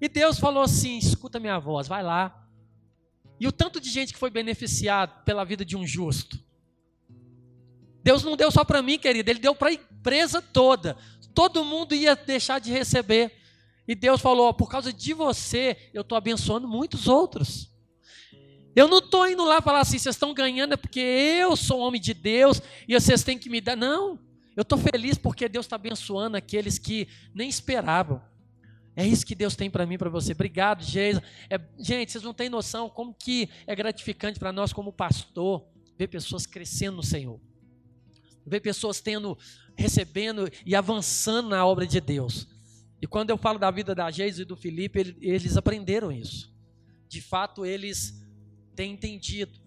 E 0.00 0.08
Deus 0.08 0.38
falou 0.38 0.62
assim: 0.62 0.96
escuta 0.96 1.38
minha 1.38 1.58
voz, 1.58 1.86
vai 1.86 2.02
lá. 2.02 2.48
E 3.38 3.46
o 3.46 3.52
tanto 3.52 3.78
de 3.78 3.90
gente 3.90 4.10
que 4.10 4.18
foi 4.18 4.30
beneficiado 4.30 5.22
pela 5.22 5.44
vida 5.44 5.66
de 5.66 5.76
um 5.76 5.86
justo. 5.86 6.42
Deus 8.02 8.24
não 8.24 8.38
deu 8.38 8.50
só 8.50 8.64
para 8.64 8.80
mim, 8.80 8.98
querido, 8.98 9.28
Ele 9.28 9.38
deu 9.38 9.54
para 9.54 9.68
a 9.68 9.72
empresa 9.74 10.40
toda. 10.40 10.96
Todo 11.34 11.62
mundo 11.62 11.94
ia 11.94 12.16
deixar 12.16 12.58
de 12.58 12.72
receber. 12.72 13.36
E 13.86 13.94
Deus 13.94 14.22
falou: 14.22 14.54
por 14.54 14.70
causa 14.70 14.90
de 14.94 15.12
você, 15.12 15.90
eu 15.92 16.00
estou 16.00 16.16
abençoando 16.16 16.66
muitos 16.66 17.06
outros. 17.06 17.70
Eu 18.74 18.88
não 18.88 19.00
estou 19.00 19.28
indo 19.28 19.44
lá 19.44 19.60
falar 19.60 19.80
assim, 19.80 19.98
vocês 19.98 20.14
estão 20.14 20.32
ganhando 20.32 20.72
é 20.72 20.76
porque 20.78 21.00
eu 21.00 21.54
sou 21.54 21.80
homem 21.80 22.00
de 22.00 22.14
Deus 22.14 22.62
e 22.88 22.98
vocês 22.98 23.22
têm 23.22 23.38
que 23.38 23.50
me 23.50 23.60
dar. 23.60 23.76
Não. 23.76 24.31
Eu 24.56 24.62
estou 24.62 24.78
feliz 24.78 25.16
porque 25.16 25.48
Deus 25.48 25.66
está 25.66 25.76
abençoando 25.76 26.36
aqueles 26.36 26.78
que 26.78 27.08
nem 27.34 27.48
esperavam. 27.48 28.20
É 28.94 29.06
isso 29.06 29.24
que 29.24 29.34
Deus 29.34 29.56
tem 29.56 29.70
para 29.70 29.86
mim, 29.86 29.96
para 29.96 30.10
você. 30.10 30.32
Obrigado, 30.32 30.84
Jesus. 30.84 31.24
É, 31.48 31.58
gente, 31.78 32.12
vocês 32.12 32.22
não 32.22 32.34
têm 32.34 32.50
noção 32.50 32.90
como 32.90 33.14
que 33.14 33.48
é 33.66 33.74
gratificante 33.74 34.38
para 34.38 34.52
nós 34.52 34.72
como 34.72 34.92
pastor 34.92 35.64
ver 35.98 36.08
pessoas 36.08 36.46
crescendo 36.46 36.96
no 36.96 37.02
Senhor. 37.02 37.40
Ver 38.44 38.60
pessoas 38.60 39.00
tendo, 39.00 39.38
recebendo 39.76 40.50
e 40.66 40.74
avançando 40.74 41.48
na 41.48 41.64
obra 41.64 41.86
de 41.86 42.00
Deus. 42.00 42.46
E 43.00 43.06
quando 43.06 43.30
eu 43.30 43.38
falo 43.38 43.58
da 43.58 43.70
vida 43.70 43.94
da 43.94 44.10
Geisa 44.10 44.42
e 44.42 44.44
do 44.44 44.56
Felipe, 44.56 45.16
eles 45.20 45.56
aprenderam 45.56 46.12
isso. 46.12 46.52
De 47.08 47.20
fato, 47.20 47.64
eles 47.64 48.22
têm 48.76 48.92
entendido 48.92 49.58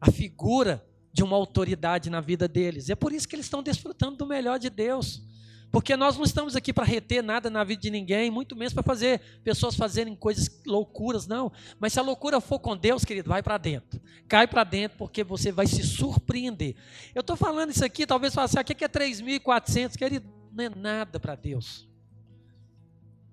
a 0.00 0.10
figura 0.10 0.86
de 1.18 1.24
uma 1.24 1.36
autoridade 1.36 2.08
na 2.08 2.20
vida 2.20 2.46
deles. 2.46 2.88
É 2.88 2.94
por 2.94 3.12
isso 3.12 3.26
que 3.26 3.34
eles 3.34 3.46
estão 3.46 3.60
desfrutando 3.60 4.16
do 4.16 4.24
melhor 4.24 4.56
de 4.56 4.70
Deus. 4.70 5.20
Porque 5.68 5.96
nós 5.96 6.16
não 6.16 6.22
estamos 6.22 6.54
aqui 6.54 6.72
para 6.72 6.84
reter 6.84 7.24
nada 7.24 7.50
na 7.50 7.64
vida 7.64 7.82
de 7.82 7.90
ninguém, 7.90 8.30
muito 8.30 8.54
menos 8.54 8.72
para 8.72 8.84
fazer 8.84 9.20
pessoas 9.42 9.74
fazerem 9.74 10.14
coisas 10.14 10.48
loucuras, 10.64 11.26
não. 11.26 11.50
Mas 11.80 11.92
se 11.92 11.98
a 11.98 12.02
loucura 12.02 12.40
for 12.40 12.60
com 12.60 12.76
Deus, 12.76 13.04
querido, 13.04 13.28
vai 13.28 13.42
para 13.42 13.58
dentro. 13.58 14.00
Cai 14.28 14.46
para 14.46 14.62
dentro, 14.62 14.96
porque 14.96 15.24
você 15.24 15.50
vai 15.50 15.66
se 15.66 15.82
surpreender. 15.82 16.76
Eu 17.12 17.20
estou 17.20 17.36
falando 17.36 17.70
isso 17.70 17.84
aqui, 17.84 18.06
talvez 18.06 18.32
você 18.32 18.40
assim, 18.40 18.58
aqui 18.60 18.76
que 18.76 18.84
é 18.84 18.88
3.400, 18.88 19.96
querido, 19.96 20.28
não 20.52 20.64
é 20.64 20.70
nada 20.70 21.18
para 21.18 21.34
Deus. 21.34 21.88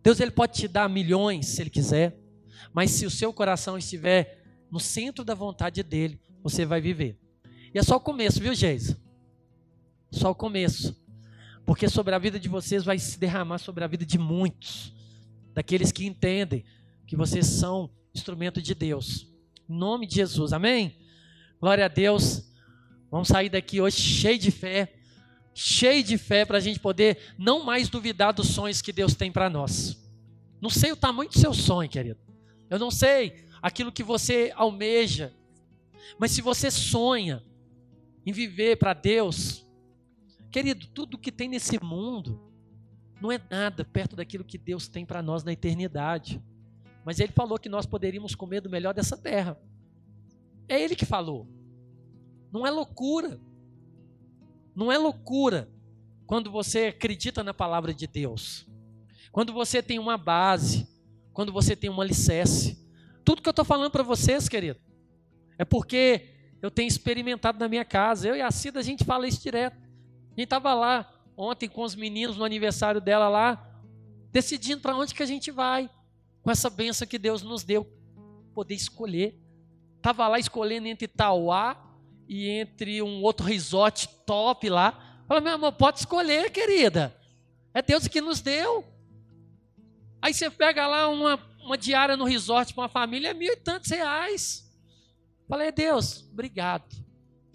Deus 0.01 0.19
ele 0.19 0.31
pode 0.31 0.53
te 0.53 0.67
dar 0.67 0.89
milhões, 0.89 1.45
se 1.45 1.61
Ele 1.61 1.69
quiser, 1.69 2.17
mas 2.73 2.89
se 2.89 3.05
o 3.05 3.11
seu 3.11 3.31
coração 3.31 3.77
estiver 3.77 4.43
no 4.71 4.79
centro 4.79 5.23
da 5.23 5.36
vontade 5.36 5.83
dEle, 5.83 6.19
você 6.41 6.65
vai 6.65 6.81
viver. 6.81 7.15
E 7.76 7.78
é 7.78 7.84
só 7.84 7.97
o 7.97 7.99
começo, 7.99 8.39
viu, 8.39 8.55
Geisa? 8.55 8.97
Só 10.09 10.32
o 10.32 10.36
começo. 10.36 10.95
Porque 11.65 11.89
sobre 11.89 12.15
a 12.15 12.17
vida 12.17 12.39
de 12.39 12.47
vocês 12.47 12.86
vai 12.86 12.97
se 12.97 13.19
derramar 13.19 13.57
sobre 13.57 13.84
a 13.84 13.88
vida 13.88 14.05
de 14.05 14.17
muitos, 14.17 14.93
daqueles 15.53 15.91
que 15.91 16.05
entendem 16.05 16.63
que 17.05 17.17
vocês 17.17 17.45
são 17.45 17.89
instrumento 18.13 18.61
de 18.61 18.73
Deus. 18.73 19.28
Em 19.69 19.76
nome 19.76 20.07
de 20.07 20.15
Jesus, 20.15 20.53
amém? 20.53 20.95
Glória 21.59 21.84
a 21.84 21.89
Deus. 21.89 22.45
Vamos 23.11 23.28
sair 23.28 23.49
daqui 23.49 23.82
hoje 23.82 23.97
cheio 23.97 24.39
de 24.39 24.51
fé, 24.51 24.93
cheio 25.53 26.01
de 26.01 26.17
fé 26.17 26.45
para 26.45 26.59
a 26.59 26.61
gente 26.61 26.80
poder 26.80 27.36
não 27.38 27.61
mais 27.61 27.89
duvidar 27.89 28.32
dos 28.32 28.47
sonhos 28.47 28.82
que 28.82 28.93
Deus 28.93 29.15
tem 29.15 29.34
para 29.34 29.49
nós. 29.49 29.97
Não 30.61 30.69
sei 30.69 30.93
o 30.93 30.95
tamanho 30.95 31.30
do 31.30 31.38
seu 31.38 31.53
sonho, 31.53 31.89
querido. 31.89 32.19
Eu 32.69 32.80
não 32.80 32.89
sei 32.89 33.43
aquilo 33.61 33.91
que 33.91 34.01
você 34.01 34.53
almeja. 34.55 35.34
Mas 36.17 36.32
se 36.32 36.41
você 36.41 36.71
sonha 36.71 37.43
em 38.26 38.32
viver 38.32 38.78
para 38.78 38.93
Deus, 38.93 39.65
Querido, 40.55 40.88
tudo 40.88 41.17
que 41.17 41.34
tem 41.34 41.49
nesse 41.49 41.84
mundo 41.84 42.41
não 43.19 43.30
é 43.30 43.38
nada 43.51 43.84
perto 43.84 44.15
daquilo 44.15 44.45
que 44.45 44.57
Deus 44.57 44.88
tem 44.88 45.05
para 45.05 45.21
nós 45.21 45.43
na 45.43 45.51
eternidade. 45.51 46.41
Mas 47.03 47.19
Ele 47.19 47.34
falou 47.34 47.59
que 47.59 47.67
nós 47.67 47.86
poderíamos 47.86 48.36
comer 48.36 48.61
do 48.61 48.69
melhor 48.69 48.93
dessa 48.93 49.17
terra. 49.17 49.59
É 50.69 50.82
Ele 50.82 50.95
que 50.95 51.05
falou. 51.05 51.45
Não 52.53 52.65
é 52.65 52.71
loucura. 52.71 53.38
Não 54.73 54.89
é 54.89 54.97
loucura 54.97 55.69
quando 56.26 56.49
você 56.49 56.86
acredita 56.86 57.43
na 57.43 57.53
palavra 57.53 57.93
de 57.93 58.07
Deus. 58.07 58.65
Quando 59.34 59.51
você 59.51 59.84
tem 59.84 59.99
uma 59.99 60.17
base, 60.17 60.88
quando 61.34 61.51
você 61.51 61.76
tem 61.76 61.89
um 61.89 61.99
alicerce. 61.99 62.82
Tudo 63.26 63.41
que 63.41 63.49
eu 63.49 63.51
estou 63.51 63.65
falando 63.65 63.91
para 63.91 64.03
vocês, 64.03 64.47
querido, 64.47 64.80
é 65.57 65.65
porque 65.65 66.34
eu 66.66 66.72
tenho 66.72 66.88
experimentado 66.88 67.59
na 67.59 67.68
minha 67.68 67.86
casa. 67.86 68.28
Eu 68.28 68.36
e 68.36 68.41
a 68.41 68.49
Cida, 68.49 68.80
a 68.80 68.84
gente 68.84 69.03
fala 69.03 69.28
isso 69.28 69.39
direto. 69.39 69.78
A 69.78 70.30
gente 70.30 70.45
estava 70.45 70.74
lá 70.74 71.07
ontem 71.38 71.70
com 71.70 71.84
os 71.84 71.93
meninos 71.93 72.38
no 72.38 72.43
aniversário 72.43 72.99
dela 72.99 73.30
lá, 73.30 73.70
decidindo 74.32 74.82
para 74.82 74.95
onde 74.95 75.13
que 75.13 75.22
a 75.22 75.28
gente 75.28 75.51
vai, 75.51 75.88
com 76.41 76.49
essa 76.49 76.68
benção 76.68 77.07
que 77.07 77.20
Deus 77.20 77.43
nos 77.43 77.63
deu, 77.63 77.86
poder 78.51 78.74
escolher. 78.74 79.39
Estava 79.97 80.28
lá 80.28 80.39
escolhendo 80.39 80.88
entre 80.88 81.05
Itauá 81.05 81.78
e 82.28 82.49
entre 82.49 82.99
um 83.03 83.22
outro 83.22 83.45
resort 83.45 84.09
top 84.26 84.68
lá. 84.68 85.22
Falei, 85.28 85.43
meu 85.43 85.53
amor, 85.53 85.74
pode 85.74 85.99
escolher, 85.99 86.49
querida. 86.49 87.16
É 87.76 87.82
Deus 87.84 88.07
que 88.07 88.22
nos 88.22 88.41
deu. 88.41 88.84
Aí 90.20 90.34
você 90.34 90.49
pega 90.49 90.88
lá 90.88 91.09
uma, 91.09 91.39
uma 91.63 91.78
diária 91.78 92.18
no 92.18 92.26
resort 92.26 92.74
para 92.74 92.84
uma 92.84 92.89
família, 92.89 93.30
é 93.30 93.34
mil 93.36 93.53
e 93.53 93.57
tantos 93.57 93.91
reais. 93.91 94.64
Falei, 95.48 95.72
Deus, 95.72 96.28
obrigado. 96.32 96.96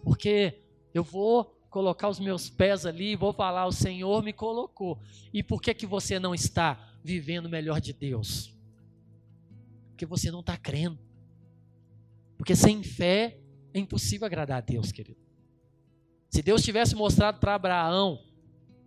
Porque 0.03 0.63
eu 0.95 1.03
vou 1.03 1.57
colocar 1.71 2.09
os 2.09 2.19
meus 2.19 2.51
pés 2.51 2.85
ali 2.85 3.15
vou 3.17 3.33
falar: 3.33 3.67
o 3.67 3.73
Senhor 3.73 4.23
me 4.23 4.33
colocou. 4.33 5.01
E 5.33 5.43
por 5.43 5.63
que, 5.63 5.73
que 5.73 5.87
você 5.87 6.19
não 6.19 6.35
está 6.35 6.95
vivendo 7.03 7.47
o 7.47 7.51
melhor 7.51 7.81
de 7.81 7.93
Deus? 7.93 8.55
Porque 9.91 10.05
você 10.05 10.31
não 10.31 10.41
está 10.41 10.57
crendo. 10.57 10.99
Porque 12.37 12.57
sem 12.57 12.83
fé 12.83 13.39
é 13.73 13.79
impossível 13.79 14.27
agradar 14.27 14.59
a 14.59 14.61
Deus, 14.63 14.91
querido. 14.91 15.21
Se 16.29 16.43
Deus 16.43 16.63
tivesse 16.63 16.95
mostrado 16.95 17.39
para 17.39 17.55
Abraão 17.55 18.25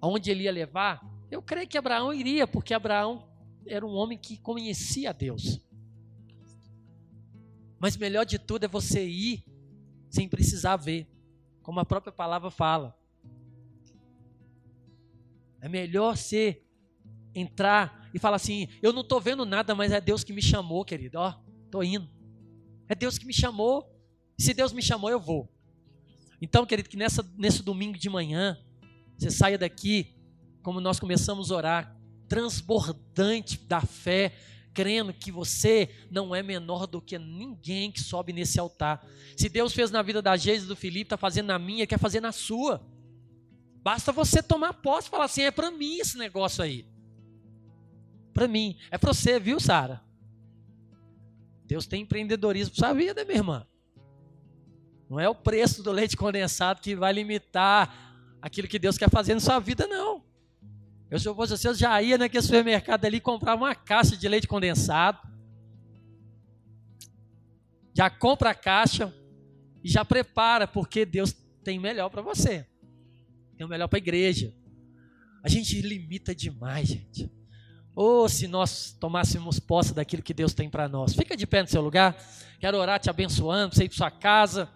aonde 0.01 0.31
ele 0.31 0.43
ia 0.43 0.51
levar, 0.51 1.05
eu 1.29 1.41
creio 1.41 1.67
que 1.67 1.77
Abraão 1.77 2.13
iria, 2.13 2.47
porque 2.47 2.73
Abraão 2.73 3.27
era 3.65 3.85
um 3.85 3.93
homem 3.93 4.17
que 4.17 4.37
conhecia 4.37 5.13
Deus. 5.13 5.61
Mas 7.83 7.97
melhor 7.97 8.25
de 8.25 8.39
tudo 8.39 8.63
é 8.63 8.67
você 8.69 9.05
ir 9.05 9.43
sem 10.09 10.29
precisar 10.29 10.77
ver 10.77 11.05
como 11.61 11.81
a 11.81 11.85
própria 11.85 12.13
palavra 12.13 12.49
fala. 12.49 12.97
É 15.59 15.67
melhor 15.67 16.15
você 16.15 16.63
entrar 17.35 18.09
e 18.13 18.19
falar 18.19 18.37
assim: 18.37 18.69
eu 18.81 18.93
não 18.93 19.01
estou 19.01 19.19
vendo 19.19 19.45
nada, 19.45 19.75
mas 19.75 19.91
é 19.91 19.99
Deus 19.99 20.23
que 20.23 20.31
me 20.31 20.41
chamou, 20.41 20.85
querido. 20.85 21.19
Ó, 21.19 21.35
estou 21.65 21.83
indo. 21.83 22.09
É 22.87 22.95
Deus 22.95 23.17
que 23.17 23.25
me 23.25 23.33
chamou. 23.33 23.93
Se 24.37 24.53
Deus 24.53 24.71
me 24.71 24.81
chamou, 24.81 25.09
eu 25.09 25.19
vou. 25.19 25.51
Então, 26.41 26.65
querido, 26.65 26.87
que 26.87 26.95
nessa, 26.95 27.29
nesse 27.37 27.61
domingo 27.61 27.97
de 27.97 28.09
manhã, 28.09 28.57
você 29.17 29.29
saia 29.29 29.57
daqui, 29.57 30.15
como 30.61 30.79
nós 30.79 31.01
começamos 31.01 31.51
a 31.51 31.55
orar, 31.57 31.99
transbordante 32.29 33.57
da 33.57 33.81
fé, 33.81 34.33
crendo 34.73 35.13
que 35.13 35.31
você 35.31 35.89
não 36.09 36.33
é 36.33 36.41
menor 36.41 36.87
do 36.87 37.01
que 37.01 37.17
ninguém 37.19 37.91
que 37.91 38.01
sobe 38.01 38.33
nesse 38.33 38.59
altar. 38.59 39.05
Se 39.37 39.47
Deus 39.47 39.73
fez 39.73 39.91
na 39.91 40.01
vida 40.01 40.21
da 40.21 40.35
Geisa 40.35 40.65
e 40.65 40.67
do 40.67 40.75
Felipe, 40.75 41.03
está 41.03 41.17
fazendo 41.17 41.47
na 41.47 41.59
minha, 41.59 41.85
quer 41.87 41.99
fazer 41.99 42.19
na 42.19 42.31
sua. 42.31 42.81
Basta 43.83 44.11
você 44.11 44.41
tomar 44.41 44.73
posse 44.73 45.07
e 45.07 45.11
falar 45.11 45.25
assim: 45.25 45.41
é 45.43 45.51
para 45.51 45.69
mim 45.69 45.97
esse 45.97 46.17
negócio 46.17 46.63
aí. 46.63 46.85
Para 48.33 48.47
mim. 48.47 48.77
É 48.89 48.97
para 48.97 49.13
você, 49.13 49.39
viu, 49.39 49.59
Sara? 49.59 50.01
Deus 51.65 51.85
tem 51.85 52.01
empreendedorismo 52.01 52.75
para 52.75 52.87
sua 52.87 52.93
vida, 52.93 53.23
minha 53.23 53.37
irmã. 53.37 53.67
Não 55.09 55.19
é 55.19 55.29
o 55.29 55.35
preço 55.35 55.83
do 55.83 55.91
leite 55.91 56.17
condensado 56.17 56.81
que 56.81 56.95
vai 56.95 57.13
limitar 57.13 58.37
aquilo 58.41 58.67
que 58.67 58.79
Deus 58.79 58.97
quer 58.97 59.09
fazer 59.09 59.33
na 59.33 59.39
sua 59.39 59.59
vida, 59.59 59.85
não. 59.85 60.22
Eu, 61.13 61.19
se 61.19 61.29
eu 61.29 61.35
fosse 61.35 61.55
você, 61.55 61.67
eu 61.67 61.75
já 61.75 62.01
ia 62.01 62.17
naquele 62.17 62.41
supermercado 62.41 63.05
ali 63.05 63.21
comprar 63.21 63.53
uma 63.53 63.75
caixa 63.75 64.17
de 64.17 64.27
leite 64.27 64.47
condensado. 64.47 65.19
Já 67.93 68.09
compra 68.09 68.49
a 68.49 68.55
caixa 68.55 69.13
e 69.83 69.87
já 69.87 70.03
prepara, 70.03 70.67
porque 70.67 71.05
Deus 71.05 71.31
tem 71.63 71.77
melhor 71.77 72.09
para 72.09 72.23
você. 72.23 72.65
Tem 73.55 73.63
o 73.63 73.69
melhor 73.69 73.87
para 73.87 73.97
a 73.97 74.01
igreja. 74.01 74.55
A 75.43 75.49
gente 75.49 75.79
limita 75.81 76.33
demais, 76.33 76.87
gente. 76.87 77.31
Ou 77.95 78.23
oh, 78.23 78.27
se 78.27 78.47
nós 78.47 78.97
tomássemos 78.99 79.59
posse 79.59 79.93
daquilo 79.93 80.23
que 80.23 80.33
Deus 80.33 80.55
tem 80.55 80.67
para 80.67 80.89
nós. 80.89 81.13
Fica 81.13 81.37
de 81.37 81.45
pé 81.45 81.61
no 81.61 81.67
seu 81.67 81.83
lugar. 81.83 82.17
Quero 82.59 82.75
orar 82.79 82.99
te 82.99 83.11
abençoando, 83.11 83.75
você 83.75 83.83
ir 83.83 83.89
para 83.89 83.97
sua 83.97 84.09
casa. 84.09 84.67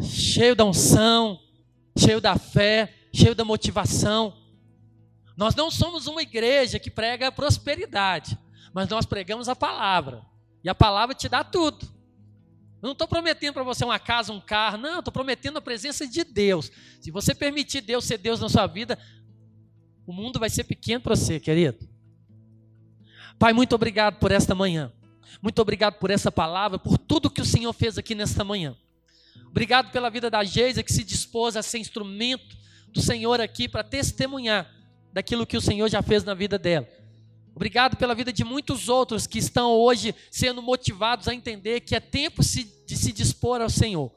Cheio 0.00 0.56
da 0.56 0.64
unção, 0.64 1.38
cheio 1.96 2.20
da 2.20 2.36
fé 2.36 2.98
cheio 3.12 3.34
da 3.34 3.44
motivação. 3.44 4.36
Nós 5.36 5.54
não 5.54 5.70
somos 5.70 6.06
uma 6.06 6.22
igreja 6.22 6.78
que 6.78 6.90
prega 6.90 7.28
a 7.28 7.32
prosperidade, 7.32 8.38
mas 8.72 8.88
nós 8.88 9.06
pregamos 9.06 9.48
a 9.48 9.56
palavra. 9.56 10.24
E 10.64 10.68
a 10.68 10.74
palavra 10.74 11.14
te 11.14 11.28
dá 11.28 11.42
tudo. 11.42 11.86
Eu 12.82 12.88
não 12.88 12.92
estou 12.92 13.06
prometendo 13.06 13.54
para 13.54 13.62
você 13.62 13.84
uma 13.84 13.98
casa, 13.98 14.32
um 14.32 14.40
carro, 14.40 14.76
não, 14.76 14.98
estou 14.98 15.12
prometendo 15.12 15.56
a 15.56 15.62
presença 15.62 16.06
de 16.06 16.24
Deus. 16.24 16.70
Se 17.00 17.10
você 17.10 17.34
permitir 17.34 17.80
Deus 17.80 18.04
ser 18.04 18.18
Deus 18.18 18.40
na 18.40 18.48
sua 18.48 18.66
vida, 18.66 18.98
o 20.06 20.12
mundo 20.12 20.40
vai 20.40 20.50
ser 20.50 20.64
pequeno 20.64 21.00
para 21.00 21.14
você, 21.14 21.38
querido. 21.38 21.88
Pai, 23.38 23.52
muito 23.52 23.74
obrigado 23.74 24.18
por 24.18 24.32
esta 24.32 24.54
manhã. 24.54 24.92
Muito 25.40 25.60
obrigado 25.60 25.94
por 25.94 26.10
essa 26.10 26.30
palavra, 26.30 26.78
por 26.78 26.98
tudo 26.98 27.30
que 27.30 27.40
o 27.40 27.44
Senhor 27.44 27.72
fez 27.72 27.98
aqui 27.98 28.14
nesta 28.14 28.44
manhã. 28.44 28.76
Obrigado 29.46 29.90
pela 29.90 30.10
vida 30.10 30.28
da 30.28 30.42
Geisa 30.44 30.82
que 30.82 30.92
se 30.92 31.04
dispôs 31.04 31.56
a 31.56 31.62
ser 31.62 31.78
instrumento 31.78 32.61
do 32.92 33.00
Senhor 33.00 33.40
aqui 33.40 33.68
para 33.68 33.82
testemunhar 33.82 34.70
daquilo 35.12 35.46
que 35.46 35.56
o 35.56 35.60
Senhor 35.60 35.88
já 35.88 36.02
fez 36.02 36.24
na 36.24 36.34
vida 36.34 36.58
dela. 36.58 36.86
Obrigado 37.54 37.96
pela 37.96 38.14
vida 38.14 38.32
de 38.32 38.44
muitos 38.44 38.88
outros 38.88 39.26
que 39.26 39.38
estão 39.38 39.72
hoje 39.72 40.14
sendo 40.30 40.62
motivados 40.62 41.28
a 41.28 41.34
entender 41.34 41.80
que 41.80 41.94
é 41.94 42.00
tempo 42.00 42.42
de 42.42 42.96
se 42.96 43.12
dispor 43.12 43.60
ao 43.60 43.68
Senhor. 43.68 44.10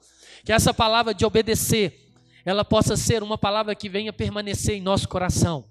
Que 0.43 0.53
essa 0.53 0.73
palavra 0.73 1.13
de 1.13 1.25
obedecer, 1.25 2.13
ela 2.45 2.63
possa 2.63 2.95
ser 2.95 3.23
uma 3.23 3.37
palavra 3.37 3.75
que 3.75 3.89
venha 3.89 4.13
permanecer 4.13 4.75
em 4.75 4.81
nosso 4.81 5.07
coração. 5.09 5.65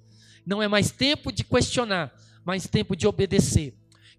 Não 0.44 0.62
é 0.62 0.68
mais 0.68 0.90
tempo 0.90 1.32
de 1.32 1.42
questionar, 1.42 2.12
mas 2.44 2.66
tempo 2.66 2.94
de 2.94 3.06
obedecer. 3.06 3.74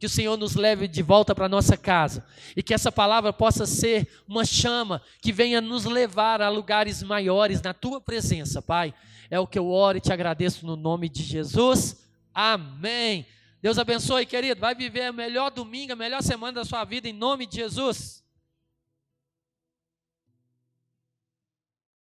Que 0.05 0.07
o 0.07 0.09
Senhor 0.11 0.37
nos 0.37 0.53
leve 0.53 0.87
de 0.87 1.01
volta 1.01 1.33
para 1.33 1.49
nossa 1.49 1.75
casa 1.75 2.23
e 2.55 2.61
que 2.61 2.75
essa 2.75 2.91
palavra 2.91 3.33
possa 3.33 3.65
ser 3.65 4.07
uma 4.27 4.45
chama 4.45 5.01
que 5.19 5.31
venha 5.31 5.59
nos 5.59 5.83
levar 5.85 6.43
a 6.43 6.49
lugares 6.49 7.01
maiores 7.01 7.59
na 7.59 7.73
tua 7.73 7.99
presença, 7.99 8.61
Pai. 8.61 8.93
É 9.31 9.39
o 9.39 9.47
que 9.47 9.57
eu 9.57 9.67
oro 9.67 9.97
e 9.97 10.01
te 10.01 10.13
agradeço 10.13 10.63
no 10.63 10.75
nome 10.75 11.09
de 11.09 11.23
Jesus. 11.23 12.05
Amém. 12.31 13.25
Deus 13.63 13.79
abençoe, 13.79 14.27
querido. 14.27 14.61
Vai 14.61 14.75
viver 14.75 15.09
o 15.09 15.13
melhor 15.15 15.49
domingo, 15.49 15.93
a 15.93 15.95
melhor 15.95 16.21
semana 16.21 16.53
da 16.53 16.65
sua 16.65 16.83
vida 16.83 17.09
em 17.09 17.13
nome 17.13 17.47
de 17.47 17.55
Jesus. 17.55 18.23